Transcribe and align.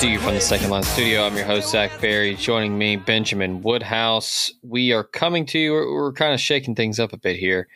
to 0.00 0.08
you 0.08 0.20
from 0.20 0.34
the 0.34 0.40
Second 0.40 0.70
Line 0.70 0.84
Studio. 0.84 1.26
I'm 1.26 1.34
your 1.34 1.44
host, 1.44 1.70
Zach 1.70 2.00
Berry. 2.00 2.36
Joining 2.36 2.78
me, 2.78 2.94
Benjamin 2.94 3.62
Woodhouse. 3.62 4.52
We 4.62 4.92
are 4.92 5.02
coming 5.02 5.44
to 5.46 5.58
you. 5.58 5.72
We're, 5.72 5.92
we're 5.92 6.12
kind 6.12 6.32
of 6.32 6.40
shaking 6.40 6.76
things 6.76 7.00
up 7.00 7.12
a 7.12 7.16
bit 7.16 7.34
here. 7.34 7.66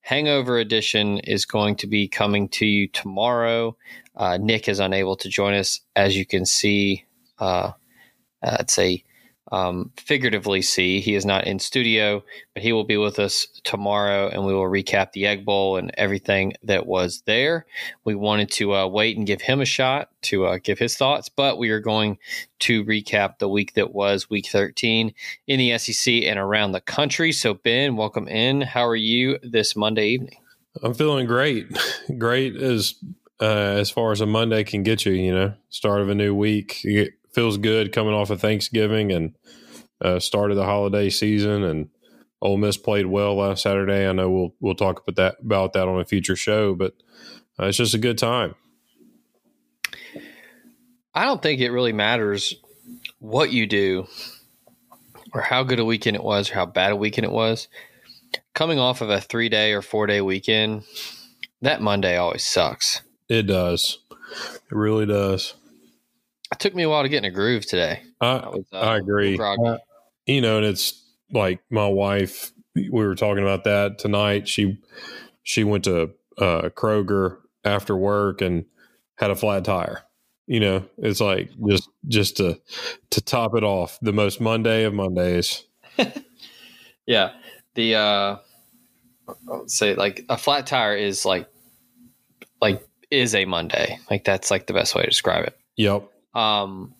Hangover 0.00 0.58
Edition 0.58 1.18
is 1.18 1.44
going 1.44 1.76
to 1.76 1.86
be 1.86 2.08
coming 2.08 2.48
to 2.48 2.66
you 2.66 2.88
tomorrow. 2.88 3.76
Uh, 4.16 4.38
Nick 4.38 4.68
is 4.68 4.80
unable 4.80 5.14
to 5.18 5.28
join 5.28 5.54
us, 5.54 5.80
as 5.94 6.16
you 6.16 6.26
can 6.26 6.44
see. 6.46 7.04
Uh, 7.38 7.70
I'd 8.42 8.70
say 8.70 9.04
um, 9.52 9.90
figuratively 9.96 10.62
see. 10.62 11.00
He 11.00 11.14
is 11.14 11.24
not 11.24 11.46
in 11.46 11.58
studio, 11.58 12.22
but 12.54 12.62
he 12.62 12.72
will 12.72 12.84
be 12.84 12.96
with 12.96 13.18
us 13.18 13.46
tomorrow, 13.64 14.28
and 14.28 14.44
we 14.44 14.52
will 14.52 14.62
recap 14.62 15.12
the 15.12 15.26
Egg 15.26 15.44
Bowl 15.44 15.76
and 15.76 15.90
everything 15.96 16.54
that 16.62 16.86
was 16.86 17.22
there. 17.26 17.66
We 18.04 18.14
wanted 18.14 18.50
to 18.52 18.74
uh, 18.74 18.86
wait 18.86 19.16
and 19.16 19.26
give 19.26 19.40
him 19.40 19.60
a 19.60 19.66
shot 19.66 20.10
to 20.22 20.46
uh, 20.46 20.58
give 20.62 20.78
his 20.78 20.96
thoughts, 20.96 21.28
but 21.28 21.58
we 21.58 21.70
are 21.70 21.80
going 21.80 22.18
to 22.60 22.84
recap 22.84 23.38
the 23.38 23.48
week 23.48 23.74
that 23.74 23.92
was 23.92 24.28
Week 24.28 24.46
13 24.46 25.14
in 25.46 25.58
the 25.58 25.78
SEC 25.78 26.14
and 26.24 26.38
around 26.38 26.72
the 26.72 26.80
country. 26.80 27.32
So, 27.32 27.54
Ben, 27.54 27.96
welcome 27.96 28.28
in. 28.28 28.60
How 28.60 28.86
are 28.86 28.96
you 28.96 29.38
this 29.42 29.76
Monday 29.76 30.08
evening? 30.08 30.36
I'm 30.82 30.94
feeling 30.94 31.26
great. 31.26 31.66
Great 32.18 32.56
as 32.56 32.94
uh, 33.40 33.44
as 33.44 33.90
far 33.90 34.12
as 34.12 34.20
a 34.20 34.26
Monday 34.26 34.64
can 34.64 34.82
get 34.82 35.04
you. 35.06 35.12
You 35.12 35.34
know, 35.34 35.54
start 35.70 36.00
of 36.00 36.08
a 36.08 36.14
new 36.14 36.34
week. 36.34 36.80
It 36.84 37.14
feels 37.32 37.58
good 37.58 37.92
coming 37.92 38.14
off 38.14 38.30
of 38.30 38.40
Thanksgiving 38.40 39.12
and 39.12 39.34
uh, 40.00 40.18
start 40.20 40.50
of 40.50 40.56
the 40.56 40.64
holiday 40.64 41.10
season. 41.10 41.62
And 41.62 41.88
Ole 42.40 42.56
Miss 42.56 42.76
played 42.76 43.06
well 43.06 43.36
last 43.36 43.62
Saturday. 43.62 44.08
I 44.08 44.12
know 44.12 44.30
we'll 44.30 44.54
we'll 44.60 44.74
talk 44.74 45.02
about 45.02 45.16
that 45.16 45.36
about 45.44 45.72
that 45.72 45.88
on 45.88 46.00
a 46.00 46.04
future 46.04 46.36
show, 46.36 46.74
but 46.74 46.94
uh, 47.58 47.66
it's 47.66 47.78
just 47.78 47.94
a 47.94 47.98
good 47.98 48.18
time. 48.18 48.54
I 51.14 51.24
don't 51.24 51.42
think 51.42 51.60
it 51.60 51.70
really 51.70 51.92
matters 51.92 52.54
what 53.18 53.50
you 53.50 53.66
do 53.66 54.06
or 55.34 55.40
how 55.40 55.64
good 55.64 55.80
a 55.80 55.84
weekend 55.84 56.16
it 56.16 56.22
was 56.22 56.50
or 56.50 56.54
how 56.54 56.66
bad 56.66 56.92
a 56.92 56.96
weekend 56.96 57.24
it 57.24 57.32
was. 57.32 57.68
Coming 58.54 58.78
off 58.78 59.00
of 59.00 59.10
a 59.10 59.20
three 59.20 59.48
day 59.48 59.72
or 59.72 59.82
four 59.82 60.06
day 60.06 60.20
weekend, 60.20 60.84
that 61.62 61.80
Monday 61.80 62.16
always 62.16 62.46
sucks. 62.46 63.02
It 63.28 63.42
does. 63.42 63.98
It 64.10 64.76
really 64.76 65.06
does. 65.06 65.54
It 66.52 66.58
took 66.58 66.74
me 66.74 66.82
a 66.84 66.88
while 66.88 67.02
to 67.02 67.08
get 67.08 67.18
in 67.18 67.24
a 67.24 67.30
groove 67.30 67.66
today. 67.66 68.02
I, 68.20 68.48
was, 68.48 68.64
uh, 68.72 68.78
I 68.78 68.96
agree. 68.96 69.38
Uh, 69.38 69.78
you 70.26 70.40
know, 70.40 70.58
and 70.58 70.66
it's 70.66 71.04
like 71.32 71.60
my 71.70 71.86
wife. 71.86 72.52
We 72.74 72.90
were 72.90 73.14
talking 73.14 73.42
about 73.42 73.64
that 73.64 73.98
tonight. 73.98 74.48
She 74.48 74.78
she 75.42 75.64
went 75.64 75.84
to 75.84 76.10
uh, 76.38 76.70
Kroger 76.70 77.38
after 77.64 77.96
work 77.96 78.40
and 78.40 78.64
had 79.16 79.30
a 79.30 79.36
flat 79.36 79.64
tire. 79.64 80.02
You 80.46 80.60
know, 80.60 80.84
it's 80.96 81.20
like 81.20 81.50
just 81.68 81.88
just 82.06 82.36
to 82.38 82.60
to 83.10 83.20
top 83.20 83.54
it 83.54 83.64
off, 83.64 83.98
the 84.00 84.12
most 84.12 84.40
Monday 84.40 84.84
of 84.84 84.94
Mondays. 84.94 85.64
yeah, 87.06 87.32
the 87.74 87.94
uh, 87.94 88.36
say 89.66 89.94
like 89.94 90.24
a 90.28 90.38
flat 90.38 90.66
tire 90.66 90.96
is 90.96 91.26
like 91.26 91.48
like 92.62 92.86
is 93.10 93.34
a 93.34 93.44
Monday. 93.44 93.98
Like 94.10 94.24
that's 94.24 94.50
like 94.50 94.66
the 94.66 94.72
best 94.72 94.94
way 94.94 95.02
to 95.02 95.08
describe 95.08 95.44
it. 95.44 95.58
Yep. 95.76 96.10
Um, 96.34 96.94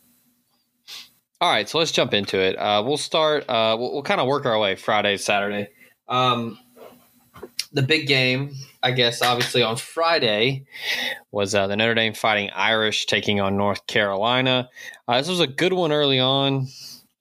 all 1.40 1.50
right, 1.50 1.68
so 1.68 1.78
let's 1.78 1.92
jump 1.92 2.14
into 2.14 2.40
it. 2.40 2.56
Uh, 2.56 2.82
we'll 2.84 2.96
start. 2.96 3.48
Uh, 3.48 3.76
we'll, 3.78 3.92
we'll 3.92 4.02
kind 4.02 4.20
of 4.20 4.26
work 4.26 4.44
our 4.44 4.58
way 4.58 4.74
Friday, 4.74 5.16
Saturday. 5.16 5.68
Um, 6.08 6.58
the 7.72 7.82
big 7.82 8.06
game, 8.06 8.54
I 8.82 8.92
guess, 8.92 9.22
obviously 9.22 9.62
on 9.62 9.76
Friday 9.76 10.66
was 11.30 11.54
uh, 11.54 11.66
the 11.66 11.76
Notre 11.76 11.94
Dame 11.94 12.14
Fighting 12.14 12.50
Irish 12.50 13.06
taking 13.06 13.40
on 13.40 13.56
North 13.56 13.86
Carolina. 13.86 14.68
Uh, 15.06 15.18
this 15.18 15.28
was 15.28 15.40
a 15.40 15.46
good 15.46 15.72
one 15.72 15.92
early 15.92 16.18
on. 16.18 16.66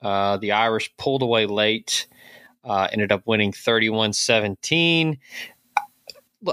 Uh, 0.01 0.37
the 0.37 0.53
Irish 0.53 0.95
pulled 0.97 1.21
away 1.21 1.45
late, 1.45 2.07
uh, 2.63 2.87
ended 2.91 3.11
up 3.11 3.23
winning 3.25 3.51
31 3.51 4.13
17. 4.13 5.17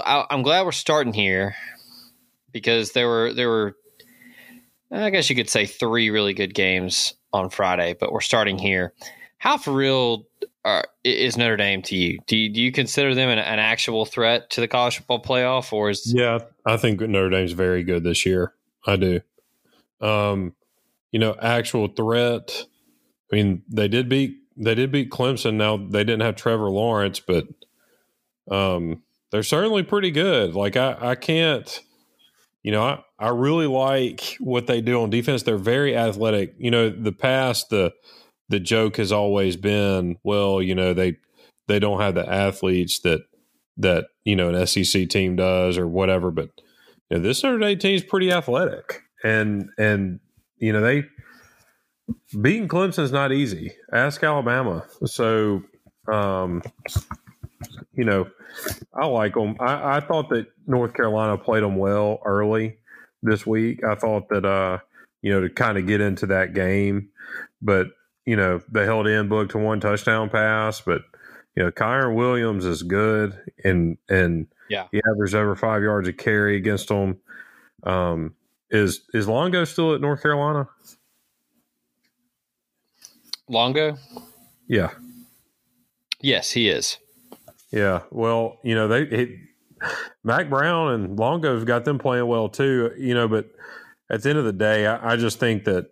I'm 0.03 0.41
glad 0.41 0.65
we're 0.65 0.71
starting 0.71 1.13
here 1.13 1.55
because 2.51 2.91
there 2.91 3.07
were 3.07 3.33
there 3.33 3.49
were 3.49 3.75
I 4.95 5.09
guess 5.09 5.29
you 5.29 5.35
could 5.35 5.49
say 5.49 5.65
three 5.65 6.09
really 6.09 6.33
good 6.33 6.53
games 6.53 7.13
on 7.33 7.49
Friday, 7.49 7.95
but 7.99 8.11
we're 8.11 8.21
starting 8.21 8.57
here. 8.57 8.93
How 9.37 9.57
for 9.57 9.73
real 9.73 10.25
are, 10.63 10.85
is 11.03 11.37
Notre 11.37 11.57
Dame 11.57 11.81
to 11.83 11.95
you? 11.95 12.19
Do 12.27 12.37
you, 12.37 12.49
do 12.49 12.61
you 12.61 12.71
consider 12.71 13.13
them 13.13 13.29
an, 13.29 13.37
an, 13.37 13.59
actual 13.59 14.05
threat 14.05 14.49
to 14.51 14.61
the 14.61 14.67
college 14.67 14.97
football 14.97 15.21
playoff, 15.21 15.71
or 15.73 15.89
is 15.89 16.11
yeah? 16.13 16.39
I 16.65 16.77
think 16.77 17.01
Notre 17.01 17.29
Dame's 17.29 17.51
very 17.51 17.83
good 17.83 18.03
this 18.03 18.25
year. 18.25 18.53
I 18.87 18.95
do. 18.95 19.21
Um, 20.01 20.55
you 21.11 21.19
know, 21.19 21.35
actual 21.41 21.87
threat. 21.87 22.65
I 23.31 23.35
mean, 23.35 23.63
they 23.69 23.87
did 23.87 24.09
beat 24.09 24.37
they 24.57 24.75
did 24.75 24.91
beat 24.91 25.11
Clemson. 25.11 25.55
Now 25.55 25.77
they 25.77 26.03
didn't 26.03 26.21
have 26.21 26.35
Trevor 26.35 26.69
Lawrence, 26.69 27.19
but 27.19 27.47
um, 28.49 29.03
they're 29.31 29.43
certainly 29.43 29.83
pretty 29.83 30.11
good. 30.11 30.55
Like 30.55 30.77
I, 30.77 30.97
I 30.99 31.15
can't 31.15 31.81
you 32.65 32.71
know, 32.71 32.81
I, 32.81 33.03
I 33.17 33.29
really 33.29 33.67
like 33.67 34.35
what 34.39 34.67
they 34.67 34.81
do 34.81 35.01
on 35.01 35.09
defense. 35.09 35.43
They're 35.43 35.57
very 35.57 35.95
athletic. 35.95 36.55
You 36.57 36.71
know, 36.71 36.89
the 36.89 37.13
past 37.13 37.69
the 37.69 37.93
the 38.49 38.59
joke 38.59 38.97
has 38.97 39.11
always 39.11 39.55
been, 39.55 40.17
well, 40.23 40.61
you 40.61 40.75
know, 40.75 40.93
they 40.93 41.17
they 41.67 41.79
don't 41.79 42.01
have 42.01 42.15
the 42.15 42.29
athletes 42.29 42.99
that 42.99 43.21
that 43.77 44.05
you 44.23 44.35
know 44.35 44.49
an 44.49 44.67
SEC 44.67 45.09
team 45.09 45.35
does 45.35 45.77
or 45.77 45.87
whatever. 45.87 46.31
But 46.31 46.49
you 47.09 47.17
know, 47.17 47.23
this 47.23 47.43
Notre 47.43 47.59
Dame 47.59 47.79
team 47.79 47.95
is 47.95 48.03
pretty 48.03 48.31
athletic, 48.31 49.01
and 49.23 49.69
and 49.77 50.19
you 50.57 50.73
know 50.73 50.81
they 50.81 51.05
beating 52.41 52.67
Clemson 52.67 53.03
is 53.03 53.11
not 53.11 53.31
easy. 53.31 53.71
Ask 53.93 54.23
Alabama. 54.23 54.85
So, 55.05 55.63
um, 56.11 56.61
you 57.93 58.03
know, 58.03 58.27
I 58.93 59.05
like 59.05 59.33
them. 59.33 59.55
I, 59.59 59.97
I 59.97 59.99
thought 60.01 60.29
that 60.29 60.47
North 60.67 60.93
Carolina 60.93 61.37
played 61.37 61.63
them 61.63 61.77
well 61.77 62.19
early 62.25 62.77
this 63.25 63.45
week. 63.45 63.83
I 63.83 63.95
thought 63.95 64.29
that, 64.29 64.45
uh, 64.45 64.79
you 65.21 65.31
know, 65.31 65.41
to 65.41 65.49
kind 65.49 65.77
of 65.77 65.87
get 65.87 66.01
into 66.01 66.27
that 66.27 66.53
game, 66.53 67.09
but 67.61 67.87
you 68.25 68.35
know, 68.35 68.61
they 68.71 68.85
held 68.85 69.07
Ian 69.07 69.29
Book 69.29 69.49
to 69.49 69.57
one 69.57 69.79
touchdown 69.79 70.29
pass, 70.29 70.81
but 70.81 71.01
you 71.55 71.63
know, 71.63 71.71
Kyren 71.71 72.15
Williams 72.15 72.65
is 72.65 72.83
good 72.83 73.39
and 73.63 73.97
and 74.09 74.47
yeah, 74.69 74.87
he 74.91 75.01
averaged 75.11 75.35
over 75.35 75.55
five 75.55 75.83
yards 75.83 76.07
a 76.07 76.13
carry 76.13 76.57
against 76.57 76.87
them. 76.87 77.17
Um, 77.83 78.35
is 78.71 79.01
is 79.13 79.27
Longo 79.27 79.63
still 79.63 79.93
at 79.93 80.01
North 80.01 80.21
Carolina? 80.21 80.67
Longo? 83.47 83.97
Yeah. 84.67 84.89
Yes, 86.19 86.51
he 86.51 86.69
is. 86.69 86.97
Yeah. 87.71 88.01
Well, 88.09 88.57
you 88.63 88.73
know, 88.73 88.87
they 88.87 89.03
it, 89.03 89.29
Mack 90.23 90.49
Brown 90.49 90.93
and 90.93 91.17
Longo's 91.17 91.63
got 91.63 91.85
them 91.85 91.99
playing 91.99 92.27
well 92.27 92.49
too, 92.49 92.91
you 92.97 93.13
know, 93.13 93.27
but 93.27 93.51
at 94.09 94.23
the 94.23 94.29
end 94.29 94.39
of 94.39 94.45
the 94.45 94.53
day, 94.53 94.85
I, 94.85 95.13
I 95.13 95.15
just 95.15 95.39
think 95.39 95.65
that 95.65 95.87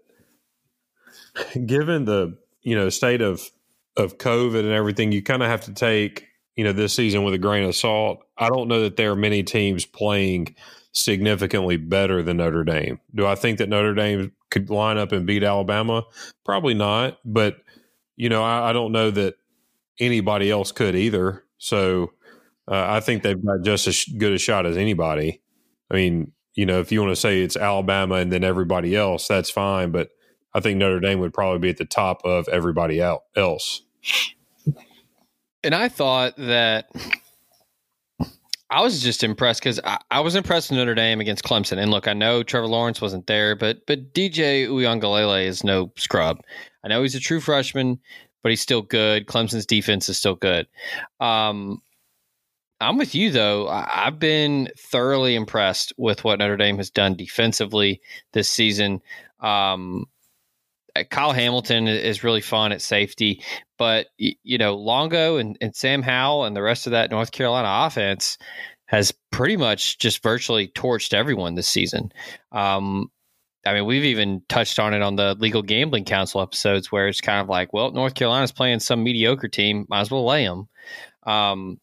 given 1.65 2.05
the, 2.05 2.37
you 2.61 2.75
know, 2.75 2.89
state 2.89 3.21
of 3.21 3.49
of 3.95 4.17
COVID 4.17 4.59
and 4.59 4.71
everything, 4.71 5.11
you 5.11 5.21
kind 5.21 5.43
of 5.43 5.49
have 5.49 5.61
to 5.65 5.73
take, 5.73 6.27
you 6.55 6.63
know, 6.63 6.73
this 6.73 6.93
season 6.93 7.23
with 7.23 7.33
a 7.33 7.37
grain 7.37 7.63
of 7.63 7.75
salt. 7.75 8.19
I 8.37 8.49
don't 8.49 8.67
know 8.67 8.81
that 8.81 8.97
there 8.97 9.11
are 9.11 9.15
many 9.15 9.43
teams 9.43 9.85
playing 9.85 10.55
significantly 10.93 11.77
better 11.77 12.23
than 12.23 12.37
Notre 12.37 12.63
Dame. 12.63 12.99
Do 13.13 13.25
I 13.27 13.35
think 13.35 13.57
that 13.59 13.69
Notre 13.69 13.93
Dame 13.93 14.31
could 14.49 14.69
line 14.69 14.97
up 14.97 15.11
and 15.11 15.25
beat 15.25 15.43
Alabama? 15.43 16.05
Probably 16.43 16.73
not. 16.73 17.19
But, 17.25 17.57
you 18.15 18.29
know, 18.29 18.43
I, 18.43 18.69
I 18.69 18.73
don't 18.73 18.91
know 18.91 19.11
that 19.11 19.35
anybody 19.99 20.49
else 20.49 20.71
could 20.71 20.95
either. 20.95 21.43
So 21.57 22.13
uh, 22.67 22.85
I 22.89 22.99
think 22.99 23.23
they've 23.23 23.43
got 23.43 23.61
just 23.63 23.87
as 23.87 24.05
good 24.05 24.33
a 24.33 24.37
shot 24.37 24.65
as 24.65 24.77
anybody. 24.77 25.41
I 25.91 25.95
mean, 25.95 26.31
you 26.55 26.65
know, 26.65 26.79
if 26.79 26.91
you 26.91 27.01
want 27.01 27.11
to 27.11 27.19
say 27.19 27.41
it's 27.41 27.57
Alabama 27.57 28.15
and 28.15 28.31
then 28.31 28.43
everybody 28.43 28.95
else, 28.95 29.27
that's 29.27 29.49
fine. 29.49 29.91
But 29.91 30.09
I 30.53 30.59
think 30.59 30.77
Notre 30.77 30.99
Dame 30.99 31.19
would 31.19 31.33
probably 31.33 31.59
be 31.59 31.69
at 31.69 31.77
the 31.77 31.85
top 31.85 32.21
of 32.23 32.47
everybody 32.47 33.01
else. 33.01 33.81
And 35.63 35.73
I 35.73 35.89
thought 35.89 36.35
that 36.37 36.91
I 38.69 38.81
was 38.81 39.01
just 39.01 39.23
impressed 39.23 39.61
because 39.61 39.79
I, 39.83 39.97
I, 40.11 40.19
was 40.19 40.35
impressed 40.35 40.69
with 40.69 40.77
Notre 40.77 40.95
Dame 40.95 41.21
against 41.21 41.43
Clemson. 41.43 41.77
And 41.77 41.89
look, 41.89 42.07
I 42.07 42.13
know 42.13 42.43
Trevor 42.43 42.67
Lawrence 42.67 42.99
wasn't 43.01 43.27
there, 43.27 43.55
but 43.55 43.85
but 43.87 44.13
DJ 44.13 44.67
Uiagalelei 44.67 45.45
is 45.45 45.63
no 45.63 45.91
scrub. 45.95 46.41
I 46.83 46.87
know 46.87 47.01
he's 47.01 47.15
a 47.15 47.19
true 47.19 47.39
freshman, 47.39 47.99
but 48.41 48.49
he's 48.49 48.61
still 48.61 48.81
good. 48.81 49.25
Clemson's 49.25 49.65
defense 49.65 50.09
is 50.09 50.17
still 50.17 50.35
good. 50.35 50.67
Um, 51.19 51.81
I'm 52.83 52.97
with 52.97 53.15
you 53.15 53.31
though. 53.31 53.67
I, 53.67 54.05
have 54.05 54.19
been 54.19 54.69
thoroughly 54.77 55.35
impressed 55.35 55.93
with 55.97 56.23
what 56.23 56.39
Notre 56.39 56.57
Dame 56.57 56.77
has 56.77 56.89
done 56.89 57.15
defensively 57.15 58.01
this 58.33 58.49
season. 58.49 59.01
Um, 59.39 60.05
uh, 60.95 61.03
Kyle 61.09 61.31
Hamilton 61.31 61.87
is 61.87 62.23
really 62.23 62.41
fun 62.41 62.71
at 62.71 62.81
safety, 62.81 63.43
but 63.77 64.07
you 64.17 64.57
know 64.57 64.75
Longo 64.75 65.37
and, 65.37 65.57
and 65.61 65.75
Sam 65.75 66.01
Howell 66.01 66.45
and 66.45 66.55
the 66.55 66.61
rest 66.61 66.87
of 66.87 66.91
that 66.91 67.11
North 67.11 67.31
Carolina 67.31 67.87
offense 67.87 68.37
has 68.85 69.13
pretty 69.31 69.57
much 69.57 69.97
just 69.97 70.21
virtually 70.21 70.67
torched 70.67 71.13
everyone 71.13 71.55
this 71.55 71.69
season. 71.69 72.11
Um, 72.51 73.09
I 73.65 73.73
mean, 73.73 73.85
we've 73.85 74.03
even 74.03 74.43
touched 74.49 74.77
on 74.77 74.93
it 74.93 75.01
on 75.01 75.15
the 75.15 75.35
legal 75.39 75.61
gambling 75.61 76.03
council 76.03 76.41
episodes 76.41 76.91
where 76.91 77.07
it's 77.07 77.21
kind 77.21 77.39
of 77.39 77.47
like, 77.47 77.71
well, 77.71 77.91
North 77.91 78.13
Carolina's 78.13 78.51
playing 78.51 78.79
some 78.79 79.03
mediocre 79.03 79.47
team, 79.47 79.85
might 79.89 80.01
as 80.01 80.11
well 80.11 80.25
lay 80.25 80.45
them. 80.45 80.67
Um, 81.25 81.79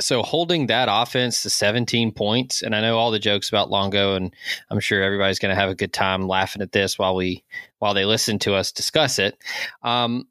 so 0.00 0.22
holding 0.22 0.66
that 0.66 0.88
offense 0.90 1.42
to 1.42 1.50
17 1.50 2.12
points, 2.12 2.62
and 2.62 2.74
I 2.74 2.80
know 2.80 2.98
all 2.98 3.10
the 3.10 3.18
jokes 3.18 3.48
about 3.48 3.70
Longo, 3.70 4.14
and 4.14 4.34
I'm 4.70 4.80
sure 4.80 5.02
everybody's 5.02 5.38
going 5.38 5.54
to 5.54 5.60
have 5.60 5.70
a 5.70 5.74
good 5.74 5.92
time 5.92 6.26
laughing 6.26 6.62
at 6.62 6.72
this 6.72 6.98
while 6.98 7.14
we 7.14 7.44
while 7.78 7.94
they 7.94 8.04
listen 8.04 8.38
to 8.40 8.54
us 8.54 8.72
discuss 8.72 9.18
it. 9.18 9.36
Um, 9.82 10.26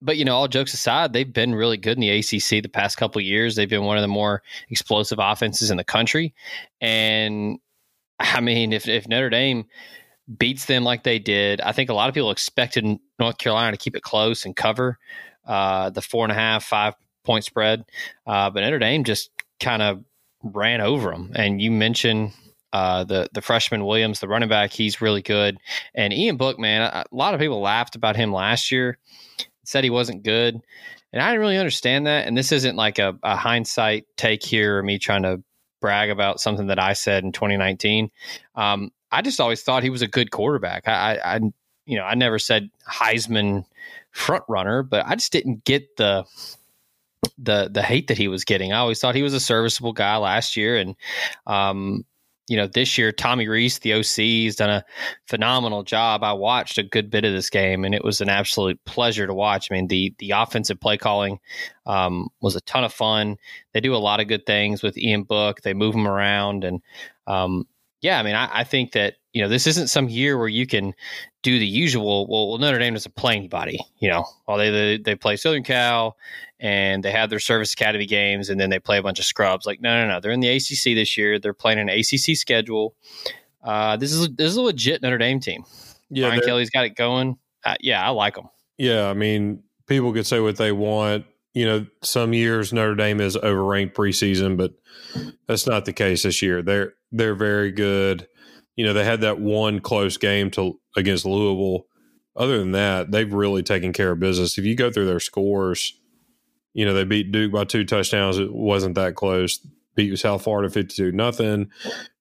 but 0.00 0.16
you 0.16 0.24
know, 0.24 0.34
all 0.34 0.48
jokes 0.48 0.74
aside, 0.74 1.12
they've 1.12 1.32
been 1.32 1.54
really 1.54 1.76
good 1.76 1.96
in 1.96 2.00
the 2.00 2.10
ACC 2.10 2.62
the 2.62 2.68
past 2.68 2.96
couple 2.96 3.20
years. 3.20 3.54
They've 3.54 3.68
been 3.68 3.84
one 3.84 3.96
of 3.96 4.02
the 4.02 4.08
more 4.08 4.42
explosive 4.68 5.18
offenses 5.20 5.70
in 5.70 5.76
the 5.76 5.84
country, 5.84 6.34
and 6.80 7.58
I 8.20 8.40
mean, 8.40 8.72
if 8.72 8.88
if 8.88 9.08
Notre 9.08 9.30
Dame 9.30 9.64
beats 10.38 10.66
them 10.66 10.84
like 10.84 11.02
they 11.02 11.18
did, 11.18 11.60
I 11.60 11.72
think 11.72 11.90
a 11.90 11.94
lot 11.94 12.08
of 12.08 12.14
people 12.14 12.30
expected 12.30 12.84
North 13.18 13.38
Carolina 13.38 13.72
to 13.72 13.76
keep 13.76 13.96
it 13.96 14.02
close 14.02 14.44
and 14.44 14.54
cover 14.54 14.98
uh, 15.44 15.90
the 15.90 16.02
four 16.02 16.24
and 16.24 16.32
a 16.32 16.36
half, 16.36 16.64
five 16.64 16.94
point 17.24 17.44
spread. 17.44 17.84
Uh, 18.26 18.50
but 18.50 18.60
Notre 18.60 18.78
Dame 18.78 19.04
just 19.04 19.30
kind 19.60 19.82
of 19.82 20.04
ran 20.42 20.80
over 20.80 21.10
them. 21.10 21.32
And 21.34 21.60
you 21.60 21.70
mentioned 21.70 22.32
uh, 22.72 23.04
the 23.04 23.28
the 23.32 23.42
freshman 23.42 23.84
Williams, 23.84 24.20
the 24.20 24.28
running 24.28 24.48
back, 24.48 24.72
he's 24.72 25.00
really 25.00 25.22
good. 25.22 25.58
And 25.94 26.12
Ian 26.12 26.36
Book, 26.36 26.58
man, 26.58 26.82
a, 26.82 27.04
a 27.10 27.14
lot 27.14 27.34
of 27.34 27.40
people 27.40 27.60
laughed 27.60 27.96
about 27.96 28.16
him 28.16 28.32
last 28.32 28.72
year, 28.72 28.98
said 29.64 29.84
he 29.84 29.90
wasn't 29.90 30.22
good. 30.22 30.60
And 31.12 31.20
I 31.20 31.28
didn't 31.28 31.40
really 31.40 31.58
understand 31.58 32.06
that. 32.06 32.26
And 32.26 32.36
this 32.36 32.52
isn't 32.52 32.76
like 32.76 32.98
a, 32.98 33.18
a 33.22 33.36
hindsight 33.36 34.06
take 34.16 34.42
here 34.42 34.78
or 34.78 34.82
me 34.82 34.98
trying 34.98 35.24
to 35.24 35.42
brag 35.80 36.08
about 36.08 36.40
something 36.40 36.68
that 36.68 36.78
I 36.78 36.94
said 36.94 37.24
in 37.24 37.32
2019. 37.32 38.10
Um, 38.54 38.90
I 39.10 39.20
just 39.20 39.40
always 39.40 39.62
thought 39.62 39.82
he 39.82 39.90
was 39.90 40.00
a 40.00 40.08
good 40.08 40.30
quarterback. 40.30 40.88
I, 40.88 41.16
I, 41.16 41.34
I, 41.34 41.40
you 41.84 41.98
know, 41.98 42.04
I 42.04 42.14
never 42.14 42.38
said 42.38 42.70
Heisman 42.90 43.66
front 44.10 44.44
runner, 44.48 44.82
but 44.82 45.04
I 45.06 45.16
just 45.16 45.32
didn't 45.32 45.64
get 45.64 45.96
the 45.96 46.24
the 47.38 47.70
the 47.72 47.82
hate 47.82 48.08
that 48.08 48.18
he 48.18 48.28
was 48.28 48.44
getting. 48.44 48.72
I 48.72 48.78
always 48.78 49.00
thought 49.00 49.14
he 49.14 49.22
was 49.22 49.34
a 49.34 49.40
serviceable 49.40 49.92
guy 49.92 50.16
last 50.16 50.56
year, 50.56 50.76
and 50.76 50.96
um, 51.46 52.04
you 52.48 52.56
know, 52.56 52.66
this 52.66 52.98
year 52.98 53.12
Tommy 53.12 53.48
Rees, 53.48 53.78
the 53.78 53.94
OC, 53.94 54.44
has 54.44 54.56
done 54.56 54.70
a 54.70 54.84
phenomenal 55.26 55.84
job. 55.84 56.24
I 56.24 56.32
watched 56.32 56.76
a 56.76 56.82
good 56.82 57.10
bit 57.10 57.24
of 57.24 57.32
this 57.32 57.48
game, 57.48 57.84
and 57.84 57.94
it 57.94 58.04
was 58.04 58.20
an 58.20 58.28
absolute 58.28 58.78
pleasure 58.84 59.26
to 59.26 59.34
watch. 59.34 59.68
I 59.70 59.74
mean, 59.74 59.88
the 59.88 60.14
the 60.18 60.32
offensive 60.32 60.80
play 60.80 60.96
calling 60.96 61.38
um, 61.86 62.28
was 62.40 62.56
a 62.56 62.60
ton 62.62 62.84
of 62.84 62.92
fun. 62.92 63.36
They 63.72 63.80
do 63.80 63.94
a 63.94 63.96
lot 63.96 64.20
of 64.20 64.28
good 64.28 64.46
things 64.46 64.82
with 64.82 64.98
Ian 64.98 65.22
Book. 65.22 65.62
They 65.62 65.74
move 65.74 65.94
him 65.94 66.08
around, 66.08 66.64
and 66.64 66.82
um, 67.26 67.66
yeah, 68.00 68.18
I 68.18 68.22
mean, 68.22 68.34
I, 68.34 68.48
I, 68.52 68.64
think 68.64 68.92
that 68.92 69.14
you 69.32 69.42
know 69.42 69.48
this 69.48 69.68
isn't 69.68 69.88
some 69.88 70.08
year 70.08 70.36
where 70.36 70.48
you 70.48 70.66
can 70.66 70.92
do 71.42 71.58
the 71.58 71.66
usual. 71.66 72.26
Well, 72.28 72.58
Notre 72.58 72.78
Dame 72.78 72.94
doesn't 72.94 73.14
play 73.14 73.36
anybody. 73.36 73.78
You 73.98 74.10
know, 74.10 74.24
well 74.46 74.56
they 74.56 74.70
they, 74.70 74.98
they 74.98 75.14
play 75.14 75.36
Southern 75.36 75.64
Cal 75.64 76.16
and 76.62 77.02
they 77.02 77.10
have 77.10 77.28
their 77.28 77.40
service 77.40 77.72
academy 77.72 78.06
games, 78.06 78.48
and 78.48 78.58
then 78.58 78.70
they 78.70 78.78
play 78.78 78.96
a 78.96 79.02
bunch 79.02 79.18
of 79.18 79.24
scrubs. 79.24 79.66
Like, 79.66 79.80
no, 79.80 80.00
no, 80.00 80.14
no, 80.14 80.20
they're 80.20 80.30
in 80.30 80.40
the 80.40 80.48
ACC 80.48 80.94
this 80.94 81.18
year. 81.18 81.40
They're 81.40 81.52
playing 81.52 81.80
an 81.80 81.88
ACC 81.88 82.36
schedule. 82.36 82.94
Uh, 83.62 83.96
this 83.96 84.12
is 84.12 84.28
this 84.36 84.50
is 84.50 84.56
a 84.56 84.62
legit 84.62 85.02
Notre 85.02 85.18
Dame 85.18 85.40
team. 85.40 85.64
Yeah, 86.08 86.28
Brian 86.28 86.42
Kelly's 86.42 86.70
got 86.70 86.84
it 86.84 86.94
going. 86.94 87.36
Uh, 87.64 87.74
yeah, 87.80 88.06
I 88.06 88.10
like 88.10 88.36
them. 88.36 88.48
Yeah, 88.78 89.08
I 89.08 89.14
mean, 89.14 89.62
people 89.86 90.12
could 90.12 90.26
say 90.26 90.40
what 90.40 90.56
they 90.56 90.72
want. 90.72 91.26
You 91.52 91.66
know, 91.66 91.86
some 92.02 92.32
years 92.32 92.72
Notre 92.72 92.94
Dame 92.94 93.20
is 93.20 93.36
overranked 93.36 93.94
preseason, 93.94 94.56
but 94.56 94.72
that's 95.46 95.66
not 95.66 95.84
the 95.84 95.92
case 95.92 96.22
this 96.22 96.42
year. 96.42 96.62
They're 96.62 96.94
they're 97.10 97.34
very 97.34 97.72
good. 97.72 98.28
You 98.76 98.86
know, 98.86 98.92
they 98.92 99.04
had 99.04 99.20
that 99.20 99.38
one 99.38 99.80
close 99.80 100.16
game 100.16 100.50
to 100.52 100.80
against 100.96 101.24
Louisville. 101.24 101.86
Other 102.34 102.58
than 102.58 102.72
that, 102.72 103.10
they've 103.10 103.32
really 103.32 103.62
taken 103.62 103.92
care 103.92 104.12
of 104.12 104.20
business. 104.20 104.56
If 104.56 104.64
you 104.64 104.74
go 104.74 104.90
through 104.90 105.06
their 105.06 105.20
scores, 105.20 105.98
you 106.72 106.86
know, 106.86 106.94
they 106.94 107.04
beat 107.04 107.30
Duke 107.30 107.52
by 107.52 107.64
two 107.64 107.84
touchdowns. 107.84 108.38
It 108.38 108.52
wasn't 108.52 108.94
that 108.94 109.14
close. 109.14 109.58
Beat 109.94 110.18
South 110.18 110.42
Florida 110.42 110.70
52 110.70 111.12
nothing. 111.12 111.70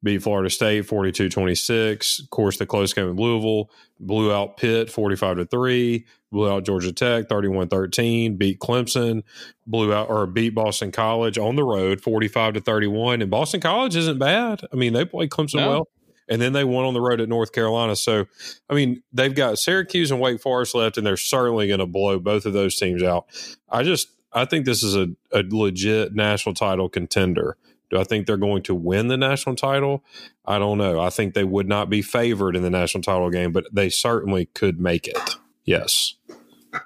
Beat 0.03 0.21
Florida 0.21 0.49
State 0.49 0.85
42 0.85 1.29
26. 1.29 2.19
Of 2.19 2.29
course, 2.29 2.57
the 2.57 2.65
close 2.65 2.93
game 2.93 3.07
with 3.07 3.17
Louisville. 3.17 3.71
Blew 3.97 4.33
out 4.33 4.57
Pitt 4.57 4.89
45 4.89 5.37
to 5.37 5.45
3. 5.45 6.05
Blew 6.33 6.51
out 6.51 6.65
Georgia 6.65 6.91
Tech 6.91 7.29
31 7.29 7.69
13. 7.69 8.35
Beat 8.35 8.59
Clemson. 8.59 9.23
Blew 9.65 9.93
out 9.93 10.09
or 10.09 10.27
beat 10.27 10.53
Boston 10.53 10.91
College 10.91 11.37
on 11.37 11.55
the 11.55 11.63
road 11.63 12.01
45 12.01 12.55
to 12.55 12.59
31. 12.61 13.21
And 13.21 13.31
Boston 13.31 13.61
College 13.61 13.95
isn't 13.95 14.19
bad. 14.19 14.61
I 14.73 14.75
mean, 14.75 14.91
they 14.91 15.05
played 15.05 15.29
Clemson 15.29 15.55
no. 15.55 15.69
well 15.69 15.87
and 16.31 16.41
then 16.41 16.53
they 16.53 16.63
won 16.63 16.85
on 16.85 16.93
the 16.93 17.01
road 17.01 17.19
at 17.19 17.27
North 17.27 17.51
Carolina. 17.51 17.93
So, 17.93 18.25
I 18.69 18.73
mean, 18.73 19.03
they've 19.11 19.35
got 19.35 19.59
Syracuse 19.59 20.11
and 20.11 20.21
Wake 20.21 20.39
Forest 20.39 20.73
left, 20.73 20.97
and 20.97 21.05
they're 21.05 21.17
certainly 21.17 21.67
going 21.67 21.81
to 21.81 21.85
blow 21.85 22.19
both 22.19 22.45
of 22.45 22.53
those 22.53 22.77
teams 22.77 23.03
out. 23.03 23.25
I 23.69 23.83
just, 23.83 24.07
I 24.31 24.45
think 24.45 24.65
this 24.65 24.81
is 24.81 24.95
a, 24.95 25.09
a 25.33 25.43
legit 25.49 26.15
national 26.15 26.55
title 26.55 26.87
contender. 26.87 27.57
Do 27.89 27.99
I 27.99 28.05
think 28.05 28.25
they're 28.25 28.37
going 28.37 28.63
to 28.63 28.73
win 28.73 29.09
the 29.09 29.17
national 29.17 29.57
title? 29.57 30.05
I 30.45 30.57
don't 30.57 30.77
know. 30.77 31.01
I 31.01 31.09
think 31.09 31.33
they 31.33 31.43
would 31.43 31.67
not 31.67 31.89
be 31.89 32.01
favored 32.01 32.55
in 32.55 32.63
the 32.63 32.69
national 32.69 33.03
title 33.03 33.29
game, 33.29 33.51
but 33.51 33.65
they 33.69 33.89
certainly 33.89 34.45
could 34.45 34.79
make 34.79 35.09
it. 35.09 35.35
Yes. 35.65 36.15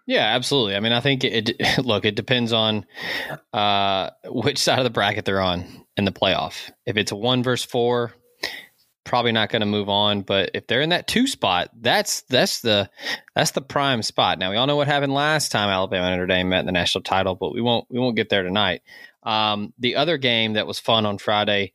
Yeah, 0.08 0.26
absolutely. 0.26 0.76
I 0.76 0.80
mean, 0.80 0.92
I 0.92 1.02
think 1.02 1.24
it, 1.24 1.78
look, 1.86 2.04
it 2.04 2.16
depends 2.16 2.52
on 2.52 2.88
uh, 3.54 4.10
which 4.26 4.58
side 4.58 4.80
of 4.80 4.86
the 4.86 4.90
bracket 4.90 5.26
they're 5.26 5.40
on 5.40 5.86
in 5.96 6.06
the 6.06 6.12
playoff. 6.12 6.72
If 6.88 6.98
it's 6.98 7.12
a 7.12 7.16
one 7.16 7.44
versus 7.44 7.70
four, 7.70 8.16
probably 9.06 9.32
not 9.32 9.50
going 9.50 9.62
to 9.62 9.66
move 9.66 9.88
on. 9.88 10.24
But 10.24 10.52
if 10.54 10.68
they're 10.68 10.82
in 10.82 10.90
that 10.90 11.08
two 11.08 11.28
spot, 11.28 11.70
that's 11.80 12.22
that's 12.24 12.60
the 12.62 12.90
that's 13.36 13.52
the 13.52 13.62
prime 13.62 14.04
spot. 14.04 14.40
Now 14.40 14.52
we 14.52 14.58
all 14.58 14.68
know 14.68 14.76
what 14.76 14.88
happened 14.88 15.14
last 15.14 15.52
time 15.52 15.70
Alabama 15.70 16.08
and 16.08 16.16
Notre 16.16 16.28
Dame 16.28 16.50
met 16.50 16.62
in 16.62 16.66
the 16.66 16.72
national 16.74 17.04
title, 17.04 17.36
but 17.36 17.54
we 17.54 17.62
won't 17.62 17.86
we 17.90 18.00
won't 18.00 18.18
get 18.18 18.30
there 18.30 18.44
tonight. 18.44 18.82
Um, 19.24 19.74
the 19.80 19.96
other 19.96 20.18
game 20.18 20.54
that 20.54 20.68
was 20.68 20.80
fun 20.80 21.06
on 21.06 21.18
Friday, 21.18 21.74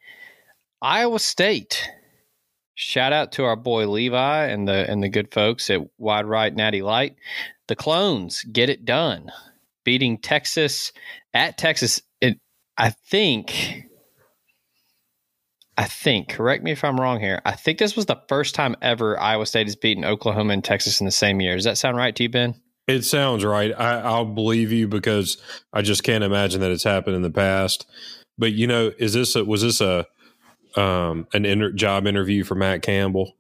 Iowa 0.83 1.19
State. 1.19 1.89
Shout 2.75 3.13
out 3.13 3.33
to 3.33 3.45
our 3.45 3.57
boy 3.57 3.87
Levi 3.89 4.47
and 4.47 4.67
the 4.69 4.91
and 4.91 5.03
the 5.03 5.09
good 5.09 5.33
folks 5.33 5.71
at 5.71 5.81
Wide 5.99 6.27
Right 6.27 6.55
Natty 6.55 6.83
Light. 6.83 7.17
The 7.69 7.77
clones 7.77 8.43
get 8.45 8.69
it 8.69 8.85
done, 8.85 9.31
beating 9.85 10.19
Texas 10.19 10.93
at 11.33 11.59
Texas. 11.59 12.03
It, 12.21 12.39
I 12.77 12.91
think 12.91 13.85
I 15.81 15.85
think, 15.85 16.29
correct 16.29 16.63
me 16.63 16.73
if 16.73 16.85
I'm 16.85 17.01
wrong 17.01 17.21
here. 17.21 17.41
I 17.47 17.53
think 17.53 17.79
this 17.79 17.97
was 17.97 18.05
the 18.05 18.21
first 18.29 18.55
time 18.55 18.77
ever 18.83 19.19
Iowa 19.19 19.47
State 19.47 19.67
has 19.67 19.77
beaten 19.77 20.05
Oklahoma 20.05 20.53
and 20.53 20.63
Texas 20.63 21.01
in 21.01 21.07
the 21.07 21.11
same 21.11 21.41
year. 21.41 21.55
Does 21.55 21.65
that 21.65 21.79
sound 21.79 21.97
right 21.97 22.15
to 22.17 22.23
you, 22.23 22.29
Ben? 22.29 22.55
It 22.87 23.03
sounds 23.07 23.47
right. 23.47 23.73
I, 23.73 24.19
will 24.19 24.27
believe 24.27 24.73
you 24.73 24.89
because 24.89 25.39
I 25.73 25.81
just 25.81 26.03
can't 26.03 26.23
imagine 26.23 26.61
that 26.61 26.71
it's 26.71 26.85
happened 26.85 27.17
in 27.17 27.23
the 27.23 27.31
past. 27.31 27.87
But 28.37 28.53
you 28.53 28.67
know, 28.67 28.93
is 28.99 29.15
this 29.15 29.35
a, 29.35 29.43
was 29.43 29.63
this 29.63 29.81
a 29.81 30.07
um, 30.79 31.27
an 31.33 31.47
inter- 31.47 31.73
job 31.73 32.07
interview 32.07 32.45
for 32.45 32.57
Matt 32.57 32.83
Campbell? 32.83 33.35